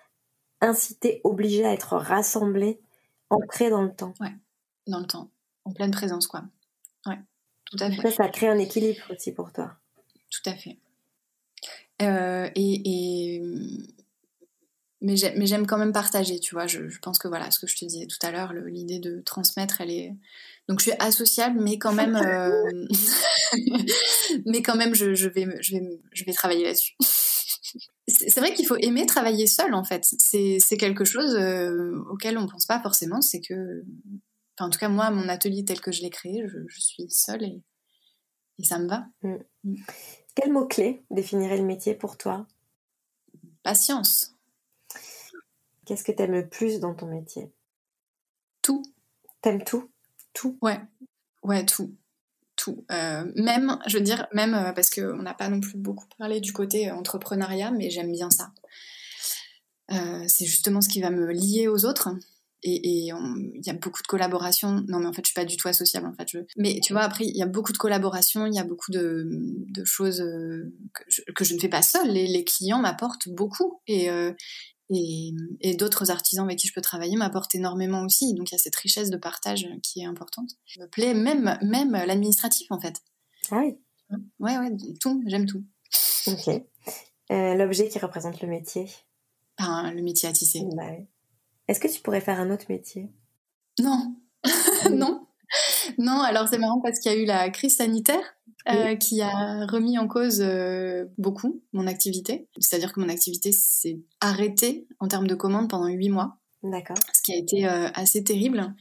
inciter, 0.63 1.21
obliger 1.25 1.65
à 1.65 1.73
être 1.73 1.97
rassemblé 1.97 2.81
ancré 3.31 3.71
dans 3.71 3.83
le 3.83 3.95
temps. 3.95 4.15
Ouais, 4.21 4.35
dans 4.87 5.01
le 5.01 5.07
temps, 5.07 5.31
en 5.65 5.73
pleine 5.73 5.91
présence, 5.91 6.27
quoi. 6.27 6.43
Ouais, 7.07 7.19
tout 7.65 7.77
à 7.81 7.91
fait. 7.91 8.03
Ça, 8.03 8.11
ça 8.11 8.29
crée 8.29 8.49
un 8.49 8.59
équilibre 8.59 9.03
aussi 9.11 9.33
pour 9.33 9.53
toi. 9.53 9.77
Tout 10.31 10.51
à 10.51 10.55
fait. 10.55 10.79
Euh, 12.03 12.51
et, 12.55 13.43
mais 15.03 15.17
j'aime 15.17 15.67
quand 15.67 15.79
même 15.79 15.93
partager, 15.93 16.41
tu 16.41 16.55
vois. 16.55 16.67
Je, 16.67 16.81
pense 17.03 17.19
que 17.19 17.29
voilà, 17.29 17.51
ce 17.51 17.59
que 17.59 17.67
je 17.67 17.77
te 17.77 17.85
disais 17.85 18.07
tout 18.07 18.25
à 18.27 18.31
l'heure, 18.31 18.53
l'idée 18.53 18.99
de 18.99 19.21
transmettre, 19.21 19.81
elle 19.81 19.91
est. 19.91 20.15
Donc 20.69 20.81
je 20.81 20.91
suis 20.91 20.99
associable, 20.99 21.61
mais 21.61 21.79
quand 21.79 21.93
même, 21.93 22.17
euh, 22.17 22.87
mais 24.47 24.63
quand 24.63 24.77
même, 24.77 24.95
je, 24.95 25.15
je, 25.15 25.29
vais, 25.29 25.47
je 25.61 25.77
vais, 25.77 26.01
je 26.13 26.25
vais 26.25 26.33
travailler 26.33 26.65
là-dessus 26.65 26.97
c'est 28.09 28.41
vrai 28.41 28.55
qu'il 28.55 28.67
faut 28.67 28.77
aimer 28.77 29.07
travailler 29.07 29.47
seul 29.47 29.75
en 29.75 29.85
fait. 29.85 30.05
C'est 30.05 30.77
quelque 30.79 31.05
chose 31.05 31.35
euh, 31.35 31.99
auquel 32.11 32.39
on 32.39 32.47
pense 32.47 32.67
pas 32.67 32.81
forcément. 32.81 33.21
C'est 33.21 33.41
que, 33.41 33.85
en 34.59 34.71
tout 34.71 34.79
cas 34.79 34.89
moi, 34.89 35.11
mon 35.11 35.29
atelier 35.29 35.65
tel 35.65 35.81
que 35.81 35.93
je 35.93 36.03
l'ai 36.03 36.11
créé, 36.11 36.47
je, 36.47 36.81
suis 36.81 37.11
seule 37.11 37.45
et, 37.45 37.63
ça 38.63 38.79
me 38.79 38.89
va. 38.89 39.07
Mm. 39.23 39.37
Mm. 39.65 39.77
Quel 40.35 40.53
mot 40.53 40.67
clé 40.67 41.05
définirait 41.11 41.59
le 41.59 41.65
métier 41.65 41.95
pour 41.95 42.17
toi? 42.17 42.47
Patience. 43.63 44.36
Qu'est-ce 45.87 46.05
que 46.05 46.13
tu 46.13 46.23
aimes 46.23 46.33
le 46.33 46.49
plus 46.49 46.81
dans 46.81 46.95
ton 46.95 47.07
métier? 47.07 47.51
Tout. 48.61 48.83
T'aimes 49.41 49.65
tout? 49.65 49.91
Tout? 50.35 50.59
Ouais. 50.61 50.81
Ouais, 51.43 51.65
tout 51.65 51.97
tout. 52.57 52.85
Euh, 52.91 53.25
même, 53.37 53.79
je 53.87 53.99
veux 53.99 54.03
dire, 54.03 54.27
même 54.33 54.55
euh, 54.55 54.73
parce 54.73 54.91
qu'on 54.91 55.23
n'a 55.23 55.35
pas 55.35 55.49
non 55.49 55.61
plus 55.61 55.77
beaucoup 55.77 56.07
parlé 56.19 56.41
du 56.41 56.53
côté 56.53 56.91
entrepreneuriat, 56.91 57.71
mais 57.71 57.91
j'aime 57.91 58.11
bien 58.11 58.31
ça. 58.31 58.51
Euh, 59.93 60.25
c'est 60.27 60.47
justement 60.47 60.81
ce 60.81 60.89
qui 60.89 61.01
va 61.01 61.11
me 61.11 61.31
lier 61.31 61.69
aux 61.69 61.85
autres. 61.85 62.09
Et 62.63 62.81
il 62.89 63.63
y 63.65 63.71
a 63.71 63.75
beaucoup 63.75 64.03
de 64.03 64.09
collaborations. 64.09 64.83
Non, 64.89 64.99
mais 64.99 65.07
en 65.07 65.13
fait, 65.13 65.23
je 65.23 65.29
suis 65.29 65.35
pas 65.35 65.45
du 65.45 65.57
tout 65.57 65.69
associable. 65.69 66.09
En 66.09 66.15
fait, 66.15 66.27
je... 66.29 66.39
mais 66.57 66.81
tu 66.83 66.95
vois, 66.95 67.03
après, 67.03 67.25
il 67.25 67.37
y 67.37 67.43
a 67.43 67.47
beaucoup 67.47 67.73
de 67.73 67.79
collaborations, 67.79 68.47
il 68.47 68.55
y 68.55 68.59
a 68.59 68.65
beaucoup 68.65 68.91
de, 68.91 69.29
de 69.29 69.85
choses 69.85 70.19
que 70.93 71.05
je, 71.07 71.23
que 71.33 71.45
je, 71.45 71.55
ne 71.55 71.61
fais 71.61 71.69
pas 71.69 71.83
seule. 71.83 72.09
Les, 72.09 72.27
les 72.27 72.45
clients 72.45 72.81
m'apportent 72.81 73.29
beaucoup 73.29 73.81
et, 73.87 74.09
et, 74.91 75.35
et 75.61 75.75
d'autres 75.75 76.11
artisans 76.11 76.45
avec 76.45 76.59
qui 76.59 76.69
je 76.69 76.73
peux 76.73 76.81
travailler 76.81 77.17
m'apportent 77.17 77.55
énormément 77.55 78.03
aussi. 78.03 78.35
Donc 78.35 78.51
il 78.51 78.55
y 78.55 78.57
a 78.57 78.59
cette 78.59 78.77
richesse 78.77 79.11
de 79.11 79.17
partage 79.17 79.69
qui 79.83 80.01
est 80.01 80.07
importante. 80.07 80.51
Ça 80.67 80.83
me 80.83 80.89
plaît 80.89 81.15
même, 81.15 81.59
même 81.63 81.93
l'administratif 81.93 82.71
en 82.71 82.81
fait. 82.81 83.03
Ah 83.51 83.61
oui 83.65 83.79
Ouais, 84.39 84.57
ouais, 84.59 84.71
tout, 85.01 85.23
j'aime 85.27 85.47
tout. 85.47 85.65
Ok. 86.29 86.49
Euh, 87.33 87.55
L'objet 87.55 87.89
qui 87.89 87.99
représente 87.99 88.41
le 88.41 88.49
métier 88.49 88.87
ben, 89.59 89.93
Le 89.93 90.03
métier 90.03 90.29
à 90.29 90.33
tisser. 90.33 90.63
Bah, 90.77 90.85
Est-ce 91.67 91.81
que 91.81 91.89
tu 91.89 92.01
pourrais 92.01 92.21
faire 92.21 92.39
un 92.39 92.51
autre 92.51 92.67
métier? 92.69 93.11
Non. 93.81 94.17
non. 94.91 95.27
Non, 95.99 96.21
alors 96.21 96.49
c'est 96.49 96.59
marrant 96.59 96.81
parce 96.81 96.99
qu'il 97.01 97.13
y 97.13 97.15
a 97.15 97.19
eu 97.19 97.25
la 97.25 97.51
crise 97.51 97.77
sanitaire 97.77 98.36
euh, 98.69 98.97
qui 98.97 99.23
a 99.23 99.65
remis 99.67 99.99
en 99.99 100.09
cause 100.09 100.41
euh, 100.41 101.05
beaucoup 101.19 101.63
mon 101.73 101.87
activité. 101.87 102.49
C'est-à-dire 102.59 102.93
que 102.93 103.01
mon 103.01 103.09
activité 103.09 103.53
s'est 103.53 104.01
arrêtée 104.21 104.89
en 104.99 105.09
termes 105.09 105.29
de 105.29 105.35
commandes 105.35 105.71
pendant 105.71 105.87
huit 105.87 106.09
mois. 106.09 106.39
D'accord. 106.63 106.97
Ce 107.15 107.23
qui 107.23 107.33
a 107.33 107.37
été 107.37 107.67
euh, 107.67 107.89
assez 107.95 108.25
terrible. 108.25 108.75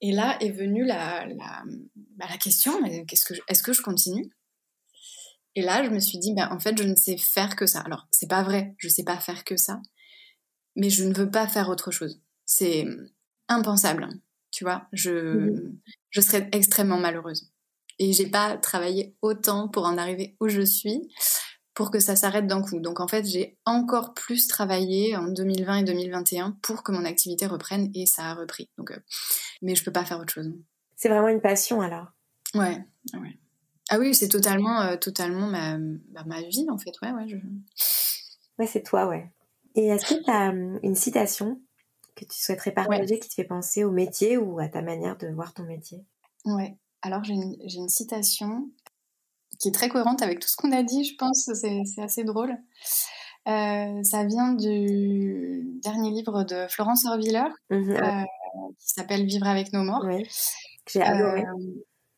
Et 0.00 0.12
là 0.12 0.36
est 0.40 0.50
venue 0.50 0.84
la, 0.84 1.26
la, 1.26 1.62
bah, 2.16 2.26
la 2.30 2.36
question 2.36 2.72
qu'est-ce 3.08 3.24
que 3.24 3.34
est-ce 3.48 3.62
que 3.62 3.72
je 3.72 3.82
continue? 3.82 4.30
Et 5.56 5.62
là, 5.62 5.84
je 5.84 5.90
me 5.90 6.00
suis 6.00 6.18
dit 6.18 6.34
ben, 6.34 6.48
en 6.50 6.58
fait, 6.58 6.76
je 6.76 6.82
ne 6.82 6.96
sais 6.96 7.16
faire 7.16 7.54
que 7.54 7.66
ça. 7.66 7.80
Alors, 7.80 8.08
c'est 8.10 8.28
pas 8.28 8.42
vrai, 8.42 8.74
je 8.78 8.88
sais 8.88 9.04
pas 9.04 9.18
faire 9.18 9.44
que 9.44 9.56
ça, 9.56 9.80
mais 10.74 10.90
je 10.90 11.04
ne 11.04 11.14
veux 11.14 11.30
pas 11.30 11.46
faire 11.46 11.68
autre 11.68 11.92
chose. 11.92 12.20
C'est 12.44 12.84
impensable. 13.48 14.08
Tu 14.50 14.64
vois, 14.64 14.88
je, 14.92 15.10
mmh 15.10 15.78
je 16.10 16.20
serais 16.20 16.48
extrêmement 16.52 16.98
malheureuse 16.98 17.53
et 17.98 18.12
j'ai 18.12 18.28
pas 18.28 18.56
travaillé 18.56 19.14
autant 19.22 19.68
pour 19.68 19.84
en 19.84 19.98
arriver 19.98 20.36
où 20.40 20.48
je 20.48 20.62
suis 20.62 21.08
pour 21.74 21.90
que 21.90 21.98
ça 21.98 22.16
s'arrête 22.16 22.46
d'un 22.46 22.62
coup. 22.62 22.78
Donc 22.78 23.00
en 23.00 23.08
fait, 23.08 23.24
j'ai 23.24 23.58
encore 23.64 24.14
plus 24.14 24.46
travaillé 24.46 25.16
en 25.16 25.26
2020 25.26 25.78
et 25.78 25.82
2021 25.82 26.52
pour 26.62 26.82
que 26.82 26.92
mon 26.92 27.04
activité 27.04 27.46
reprenne 27.46 27.90
et 27.94 28.06
ça 28.06 28.26
a 28.26 28.34
repris. 28.34 28.70
Donc, 28.78 28.92
euh, 28.92 28.98
mais 29.60 29.74
je 29.74 29.84
peux 29.84 29.92
pas 29.92 30.04
faire 30.04 30.20
autre 30.20 30.32
chose. 30.32 30.52
C'est 30.96 31.08
vraiment 31.08 31.28
une 31.28 31.40
passion 31.40 31.80
alors. 31.80 32.06
Ouais, 32.54 32.84
ouais. 33.14 33.38
Ah 33.90 33.98
oui, 33.98 34.14
c'est 34.14 34.28
totalement, 34.28 34.80
euh, 34.82 34.96
totalement 34.96 35.46
ma, 35.48 35.76
bah, 35.78 36.22
ma, 36.24 36.40
vie 36.42 36.66
en 36.70 36.78
fait. 36.78 36.92
Ouais, 37.02 37.10
ouais. 37.10 37.28
Je... 37.28 37.36
Ouais, 38.58 38.66
c'est 38.66 38.82
toi, 38.82 39.08
ouais. 39.08 39.30
Et 39.74 39.88
est-ce 39.88 40.14
que 40.14 40.22
tu 40.22 40.30
as 40.30 40.50
hum, 40.50 40.78
une 40.82 40.94
citation 40.94 41.60
que 42.14 42.24
tu 42.24 42.40
souhaiterais 42.40 42.70
partager 42.70 43.18
qui 43.18 43.28
te 43.28 43.34
fait 43.34 43.44
penser 43.44 43.82
au 43.82 43.90
métier 43.90 44.38
ou 44.38 44.60
à 44.60 44.68
ta 44.68 44.80
manière 44.80 45.18
de 45.18 45.26
voir 45.26 45.52
ton 45.52 45.64
métier? 45.64 46.04
Ouais. 46.44 46.76
Alors 47.04 47.22
j'ai 47.22 47.34
une, 47.34 47.88
citation 47.88 48.70
qui 49.60 49.68
est 49.68 49.72
très 49.72 49.90
cohérente 49.90 50.22
avec 50.22 50.40
tout 50.40 50.48
ce 50.48 50.56
qu'on 50.56 50.72
a 50.72 50.82
dit, 50.82 51.04
je 51.04 51.14
pense. 51.16 51.50
C'est 51.52 52.02
assez 52.02 52.24
drôle. 52.24 52.56
Euh, 53.46 54.02
ça 54.02 54.24
vient 54.24 54.54
du 54.54 55.78
dernier 55.82 56.10
livre 56.10 56.44
de 56.44 56.66
Florence 56.70 57.04
Orviller, 57.04 57.44
mhm, 57.68 57.90
euh, 57.90 58.22
qui 58.80 58.88
s'appelle 58.88 59.26
Vivre 59.26 59.46
avec 59.46 59.72
nos 59.74 59.82
morts. 59.82 60.06
J'ai 60.90 61.02
adoré. 61.02 61.44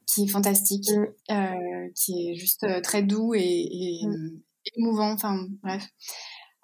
qui 0.06 0.24
est 0.24 0.28
fantastique, 0.28 0.88
mm. 1.28 1.92
qui 1.96 2.28
est 2.30 2.34
juste 2.36 2.64
très 2.82 3.02
doux 3.02 3.34
et, 3.34 4.02
mm. 4.04 4.40
émouvant. 4.76 5.10
Enfin, 5.10 5.48
bref. 5.64 5.84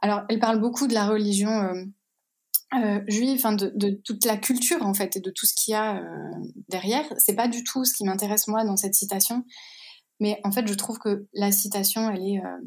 Alors, 0.00 0.22
elle 0.28 0.38
parle 0.38 0.60
beaucoup 0.60 0.86
de 0.86 0.94
la 0.94 1.08
religion 1.08 1.50
euh, 2.74 3.00
juive, 3.06 3.36
enfin 3.36 3.52
de, 3.52 4.00
toute 4.04 4.24
la 4.24 4.36
culture 4.36 4.82
en 4.82 4.94
fait 4.94 5.16
et 5.16 5.20
de 5.20 5.30
tout 5.30 5.46
ce 5.46 5.54
qu'il 5.54 5.72
y 5.72 5.74
a 5.74 5.96
euh, 5.96 6.50
derrière. 6.68 7.04
C'est 7.18 7.34
pas 7.34 7.48
du 7.48 7.64
tout 7.64 7.84
ce 7.84 7.94
qui 7.94 8.04
m'intéresse 8.04 8.48
moi 8.48 8.64
dans 8.64 8.76
cette 8.76 8.94
citation, 8.94 9.44
mais 10.20 10.40
en 10.44 10.52
fait 10.52 10.66
je 10.66 10.74
trouve 10.74 10.98
que 10.98 11.26
la 11.34 11.52
citation 11.52 12.10
elle 12.10 12.26
est 12.26 12.38
euh, 12.38 12.58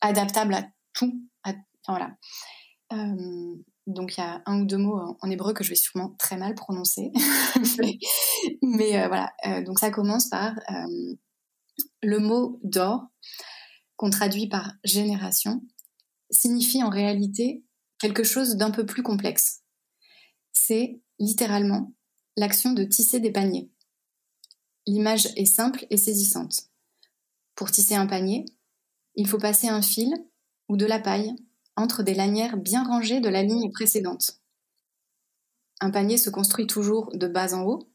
adaptable 0.00 0.54
à 0.54 0.66
tout. 0.92 1.20
voilà. 1.86 2.16
Euh, 2.92 3.54
donc 3.86 4.16
il 4.16 4.20
y 4.20 4.24
a 4.24 4.42
un 4.46 4.60
ou 4.60 4.64
deux 4.64 4.78
mots 4.78 5.16
en, 5.20 5.30
hébreu 5.30 5.52
que 5.52 5.62
je 5.62 5.70
vais 5.70 5.76
sûrement 5.76 6.14
très 6.18 6.36
mal 6.36 6.54
prononcer, 6.54 7.12
mais, 7.78 7.98
mais 8.62 9.08
voilà. 9.08 9.32
donc 9.64 9.78
ça 9.78 9.90
commence 9.90 10.28
par 10.28 10.54
le 12.02 12.18
mot 12.18 12.60
d'or 12.62 13.02
qu'on 13.96 14.10
traduit 14.10 14.48
par 14.48 14.72
génération 14.84 15.62
signifie 16.30 16.82
en 16.82 16.88
réalité 16.88 17.63
quelque 17.98 18.24
chose 18.24 18.56
d'un 18.56 18.70
peu 18.70 18.86
plus 18.86 19.02
complexe. 19.02 19.62
C'est 20.52 21.00
littéralement 21.18 21.92
l'action 22.36 22.72
de 22.72 22.84
tisser 22.84 23.20
des 23.20 23.30
paniers. 23.30 23.70
L'image 24.86 25.28
est 25.36 25.46
simple 25.46 25.86
et 25.90 25.96
saisissante. 25.96 26.68
Pour 27.54 27.70
tisser 27.70 27.94
un 27.94 28.06
panier, 28.06 28.44
il 29.14 29.28
faut 29.28 29.38
passer 29.38 29.68
un 29.68 29.82
fil 29.82 30.12
ou 30.68 30.76
de 30.76 30.86
la 30.86 30.98
paille 30.98 31.34
entre 31.76 32.02
des 32.02 32.14
lanières 32.14 32.56
bien 32.56 32.84
rangées 32.84 33.20
de 33.20 33.28
la 33.28 33.42
ligne 33.42 33.70
précédente. 33.70 34.40
Un 35.80 35.90
panier 35.90 36.18
se 36.18 36.30
construit 36.30 36.66
toujours 36.66 37.10
de 37.16 37.26
bas 37.26 37.54
en 37.54 37.62
haut, 37.62 37.88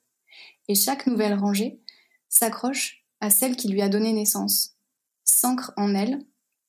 et 0.67 0.75
chaque 0.75 1.07
nouvelle 1.07 1.33
rangée 1.33 1.81
s'accroche 2.27 3.05
à 3.19 3.29
celle 3.29 3.55
qui 3.55 3.69
lui 3.69 3.81
a 3.81 3.89
donné 3.89 4.13
naissance, 4.13 4.75
s'ancre 5.23 5.73
en 5.77 5.95
elle 5.95 6.19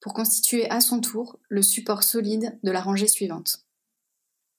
pour 0.00 0.14
constituer 0.14 0.68
à 0.70 0.80
son 0.80 1.00
tour 1.00 1.38
le 1.48 1.62
support 1.62 2.02
solide 2.02 2.58
de 2.62 2.70
la 2.70 2.80
rangée 2.80 3.06
suivante. 3.06 3.64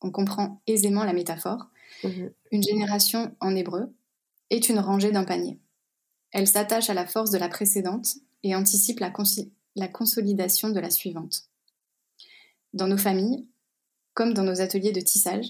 On 0.02 0.12
comprend 0.12 0.62
aisément 0.68 1.04
la 1.04 1.14
métaphore. 1.14 1.68
Mhm. 2.04 2.32
Une 2.52 2.64
génération 2.64 3.36
en 3.40 3.56
hébreu 3.56 3.94
est 4.50 4.70
une 4.70 4.80
rangée 4.80 5.12
d'un 5.12 5.24
panier. 5.24 5.60
Elle 6.32 6.48
s'attache 6.48 6.90
à 6.90 6.94
la 6.94 7.08
force 7.08 7.32
de 7.32 7.38
la 7.38 7.50
précédente 7.50 8.16
et 8.44 8.56
anticipe 8.56 9.00
la, 9.00 9.12
la 9.76 9.88
consolidation 9.88 10.70
de 10.70 10.80
la 10.80 10.90
suivante. 10.90 11.50
Dans 12.74 12.88
nos 12.88 12.98
familles, 12.98 13.48
comme 14.14 14.34
dans 14.34 14.44
nos 14.44 14.62
ateliers 14.62 14.92
de 14.92 15.02
tissage, 15.02 15.48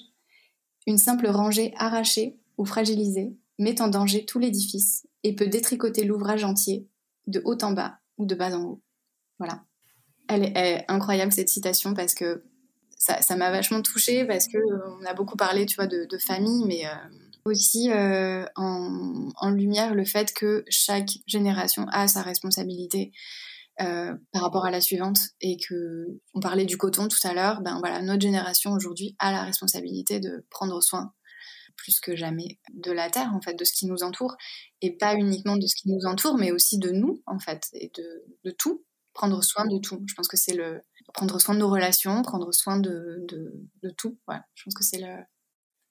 une 0.87 0.97
simple 0.97 1.27
rangée 1.27 1.73
arrachée 1.77 2.39
ou 2.57 2.65
fragilisée 2.65 3.35
met 3.59 3.81
en 3.81 3.87
danger 3.87 4.25
tout 4.25 4.39
l'édifice 4.39 5.07
et 5.23 5.35
peut 5.35 5.47
détricoter 5.47 6.03
l'ouvrage 6.03 6.43
entier, 6.43 6.87
de 7.27 7.41
haut 7.45 7.57
en 7.61 7.71
bas 7.71 7.99
ou 8.17 8.25
de 8.25 8.33
bas 8.33 8.55
en 8.57 8.63
haut. 8.63 8.81
Voilà 9.37 9.63
elle 10.31 10.45
est, 10.57 10.85
incroyable 10.87 11.31
cette 11.31 11.49
citation 11.49 11.93
parce 11.93 12.13
que 12.13 12.43
ça 12.97 13.35
m'a 13.35 13.49
vachement 13.49 13.81
touchée 13.81 14.25
parce 14.25 14.47
que 14.47 14.57
euh, 14.57 14.97
on 15.01 15.05
a 15.05 15.13
beaucoup 15.13 15.35
parlé, 15.35 15.65
tu 15.65 15.75
vois, 15.75 15.87
de, 15.87 16.17
famille, 16.19 16.63
mais 16.65 16.85
euh, 16.85 16.93
aussi 17.45 17.89
euh, 17.91 18.45
en, 18.55 19.49
lumière 19.49 19.95
le 19.95 20.05
fait 20.05 20.33
que 20.33 20.63
chaque 20.69 21.09
génération 21.25 21.87
a 21.91 22.07
sa 22.07 22.21
responsabilité 22.21 23.11
par 23.77 24.43
rapport 24.43 24.65
à 24.65 24.69
la 24.69 24.79
suivante 24.79 25.17
et 25.39 25.57
que 25.57 26.05
on 26.35 26.39
parlait 26.39 26.65
du 26.65 26.77
coton 26.77 27.07
tout 27.07 27.17
à 27.27 27.33
l'heure, 27.33 27.61
ben 27.61 27.79
voilà, 27.79 28.03
notre 28.03 28.21
génération 28.21 28.73
aujourd'hui 28.73 29.15
a 29.17 29.31
la 29.31 29.41
responsabilité 29.41 30.19
de 30.19 30.45
prendre 30.51 30.79
soin 30.83 31.13
plus 31.77 31.99
que 31.99 32.15
jamais 32.15 32.59
de 32.75 32.91
la 32.91 33.09
terre 33.09 33.31
en 33.33 33.41
fait, 33.41 33.55
de 33.55 33.63
ce 33.63 33.73
qui 33.73 33.87
nous 33.87 34.03
entoure 34.03 34.35
et 34.81 34.95
pas 34.97 35.15
uniquement 35.15 35.57
de 35.57 35.65
ce 35.65 35.73
qui 35.73 35.89
nous 35.89 36.05
entoure, 36.05 36.37
mais 36.37 36.51
aussi 36.51 36.77
de 36.77 36.91
nous 36.91 37.23
en 37.25 37.39
fait 37.39 37.69
et 37.73 37.91
de, 37.97 38.23
de 38.43 38.51
tout 38.51 38.83
prendre 39.13 39.43
soin 39.43 39.65
de 39.65 39.77
tout. 39.77 40.01
Je 40.07 40.13
pense 40.13 40.27
que 40.27 40.37
c'est 40.37 40.53
le 40.53 40.81
prendre 41.13 41.39
soin 41.39 41.55
de 41.55 41.59
nos 41.59 41.69
relations, 41.69 42.21
prendre 42.21 42.51
soin 42.53 42.77
de, 42.79 43.25
de, 43.27 43.89
tout. 43.97 44.17
Voilà. 44.27 44.45
Je 44.55 44.63
pense 44.63 44.73
que 44.73 44.83
c'est 44.83 44.99
le 44.99 45.15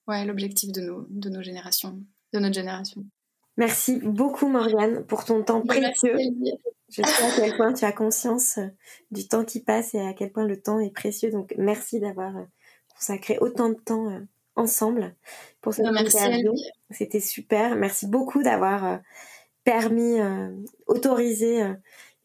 ouais, 0.09 0.25
l'objectif 0.25 0.73
de 0.73 0.81
nos, 0.81 1.07
de 1.09 1.29
nos 1.29 1.43
générations, 1.43 2.01
de 2.33 2.39
notre 2.39 2.55
génération. 2.55 3.05
Merci 3.57 4.01
beaucoup 4.03 4.49
Morgane 4.49 5.05
pour 5.05 5.25
ton 5.25 5.43
temps 5.43 5.62
précieux. 5.62 6.16
Je 6.89 7.03
sais 7.03 7.25
à 7.25 7.31
quel 7.37 7.57
point 7.57 7.73
tu 7.73 7.85
as 7.85 7.93
conscience 7.93 8.59
du 9.11 9.29
temps 9.29 9.45
qui 9.45 9.61
passe 9.61 9.95
et 9.95 10.01
à 10.01 10.12
quel 10.14 10.33
point 10.33 10.47
le 10.47 10.61
temps 10.61 10.81
est 10.81 10.93
précieux. 10.93 11.31
Donc 11.31 11.55
merci 11.57 12.01
d'avoir 12.01 12.33
consacré 12.95 13.39
autant 13.41 13.68
de 13.68 13.75
temps 13.75 14.11
euh, 14.11 14.21
ensemble 14.57 15.14
pour 15.61 15.75
cette 15.75 15.87
interview. 15.87 16.53
C'était 16.91 17.21
super. 17.21 17.77
Merci 17.77 18.07
beaucoup 18.07 18.43
d'avoir 18.43 18.85
euh, 18.85 18.97
permis, 19.64 20.21
euh, 20.21 20.51
autorisé 20.87 21.62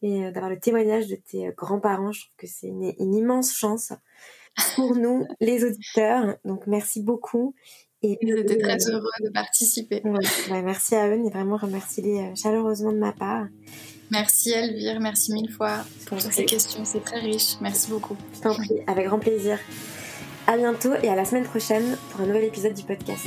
et 0.06 0.24
euh, 0.24 0.30
d'avoir 0.30 0.50
le 0.50 0.58
témoignage 0.58 1.08
de 1.08 1.16
tes 1.16 1.48
euh, 1.48 1.52
grands-parents. 1.56 2.12
Je 2.12 2.20
trouve 2.20 2.36
que 2.36 2.46
c'est 2.46 2.68
une, 2.68 3.14
immense 3.14 3.52
chance 3.52 3.92
pour 4.74 4.94
nous, 4.96 5.26
les 5.40 5.64
auditeurs. 5.64 6.36
Donc 6.44 6.66
merci 6.66 7.02
beaucoup. 7.02 7.54
Et 8.02 8.18
J'étais 8.22 8.58
très 8.58 8.88
euh, 8.88 8.92
heureux 8.92 9.10
de 9.24 9.30
participer. 9.30 10.02
merci 10.04 10.94
à 10.94 11.08
eux 11.08 11.20
et 11.26 11.30
vraiment 11.30 11.56
remercie-les 11.56 12.34
chaleureusement 12.36 12.92
de 12.92 12.98
ma 12.98 13.12
part. 13.12 13.46
Merci 14.12 14.52
Elvire, 14.52 15.00
merci 15.00 15.32
mille 15.32 15.50
fois 15.50 15.84
pour 16.06 16.20
ces 16.20 16.44
questions, 16.44 16.84
c'est 16.84 17.02
très 17.02 17.18
riche. 17.18 17.56
Merci 17.60 17.90
beaucoup. 17.90 18.16
Je 18.34 18.40
t'en 18.40 18.54
prie, 18.54 18.80
avec 18.86 19.06
grand 19.06 19.18
plaisir. 19.18 19.58
À 20.46 20.56
bientôt 20.56 20.94
et 21.02 21.08
à 21.08 21.16
la 21.16 21.24
semaine 21.24 21.42
prochaine 21.42 21.96
pour 22.10 22.20
un 22.20 22.26
nouvel 22.26 22.44
épisode 22.44 22.74
du 22.74 22.84
podcast. 22.84 23.26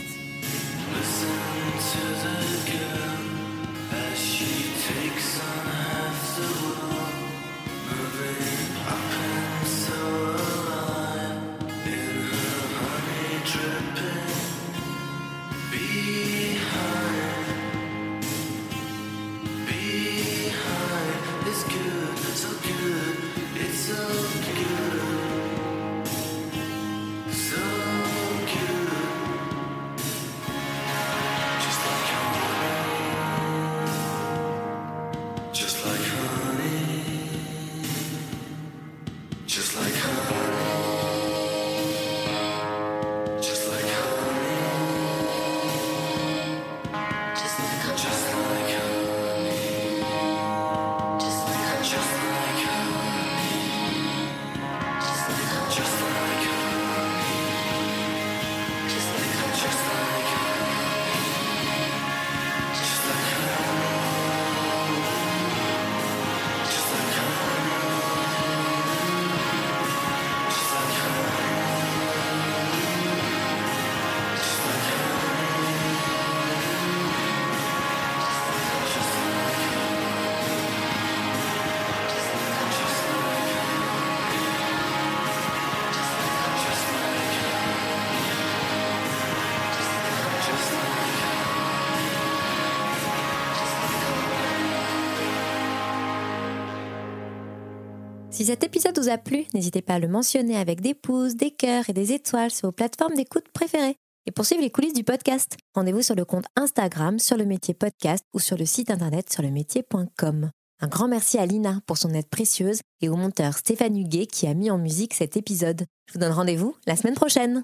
Si 98.40 98.46
cet 98.46 98.64
épisode 98.64 98.98
vous 98.98 99.10
a 99.10 99.18
plu, 99.18 99.44
n'hésitez 99.54 99.82
pas 99.82 99.96
à 99.96 100.00
le 100.00 100.08
mentionner 100.08 100.56
avec 100.56 100.80
des 100.80 100.94
pouces, 100.94 101.36
des 101.36 101.52
cœurs 101.52 101.90
et 101.90 101.94
des 101.94 102.14
étoiles 102.14 102.52
sur 102.52 102.70
vos 102.70 102.72
plateformes 102.72 103.14
d'écoute 103.14 103.50
préférées. 103.52 103.98
Et 104.26 104.32
pour 104.32 104.46
suivre 104.46 104.62
les 104.62 104.70
coulisses 104.70 104.94
du 104.94 105.04
podcast, 105.04 105.58
rendez-vous 105.76 106.02
sur 106.02 106.16
le 106.16 106.24
compte 106.24 106.46
Instagram 106.56 107.20
sur 107.20 107.36
le 107.36 107.44
métier 107.44 107.74
podcast 107.74 108.24
ou 108.34 108.40
sur 108.40 108.56
le 108.56 108.64
site 108.66 108.92
internet 108.92 109.30
sur 109.30 109.44
le 109.44 109.50
métier.com. 109.50 110.52
Un 110.80 110.88
grand 110.88 111.10
merci 111.10 111.38
à 111.38 111.46
Lina 111.46 111.82
pour 111.86 111.98
son 111.98 112.14
aide 112.14 112.30
précieuse 112.30 112.80
et 113.02 113.10
au 113.10 113.18
monteur 113.18 113.58
Stéphane 113.58 113.98
Huguet 113.98 114.28
qui 114.28 114.48
a 114.48 114.54
mis 114.54 114.72
en 114.72 114.78
musique 114.78 115.16
cet 115.16 115.36
épisode. 115.36 115.84
Je 116.08 116.14
vous 116.14 116.20
donne 116.20 116.32
rendez-vous 116.32 116.78
la 116.88 116.96
semaine 116.96 117.16
prochaine. 117.16 117.64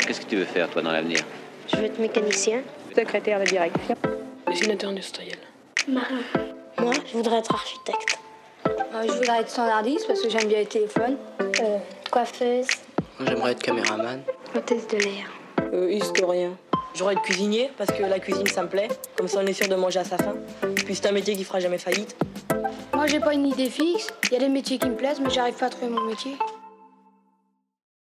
Qu'est-ce 0.00 0.22
que 0.22 0.30
tu 0.30 0.34
veux 0.34 0.46
faire, 0.46 0.68
toi, 0.70 0.82
dans 0.82 0.90
l'avenir? 0.90 1.20
Je 1.72 1.76
veux 1.76 1.84
être 1.84 2.00
mécanicien. 2.00 2.64
Secrétaire 2.96 3.38
de 3.38 3.44
direction. 3.44 3.94
Dessinateur 4.48 4.90
industriel. 4.90 5.38
Marin. 5.86 6.22
Moi, 6.80 6.94
je 7.06 7.12
voudrais 7.16 7.38
être 7.38 7.54
architecte. 7.54 8.18
Euh, 8.92 9.02
je 9.06 9.12
voudrais 9.12 9.40
être 9.40 9.50
standardiste 9.50 10.06
parce 10.08 10.20
que 10.20 10.28
j'aime 10.28 10.48
bien 10.48 10.58
les 10.58 10.66
téléphones. 10.66 11.16
Euh, 11.40 11.78
coiffeuse. 12.10 12.66
Moi, 13.18 13.28
j'aimerais 13.28 13.52
être 13.52 13.62
caméraman. 13.62 14.22
Hôtesse 14.56 14.88
de 14.88 14.96
l'air. 14.96 15.30
Euh, 15.72 15.90
historien. 15.92 16.56
J'aurais 16.94 17.14
être 17.14 17.22
cuisinier 17.22 17.70
parce 17.78 17.92
que 17.92 18.02
la 18.02 18.18
cuisine 18.18 18.48
ça 18.48 18.64
me 18.64 18.68
plaît. 18.68 18.88
Comme 19.16 19.28
ça 19.28 19.38
on 19.42 19.46
est 19.46 19.52
sûr 19.52 19.68
de 19.68 19.76
manger 19.76 20.00
à 20.00 20.04
sa 20.04 20.18
faim. 20.18 20.34
Puis 20.84 20.96
c'est 20.96 21.06
un 21.06 21.12
métier 21.12 21.36
qui 21.36 21.44
fera 21.44 21.60
jamais 21.60 21.78
faillite. 21.78 22.16
Moi, 22.92 23.06
j'ai 23.06 23.20
pas 23.20 23.32
une 23.32 23.46
idée 23.46 23.70
fixe. 23.70 24.08
Il 24.24 24.32
y 24.32 24.36
a 24.36 24.40
des 24.40 24.48
métiers 24.48 24.78
qui 24.78 24.88
me 24.88 24.96
plaisent, 24.96 25.20
mais 25.20 25.30
j'arrive 25.30 25.54
pas 25.54 25.66
à 25.66 25.70
trouver 25.70 25.88
mon 25.88 26.02
métier. 26.02 26.36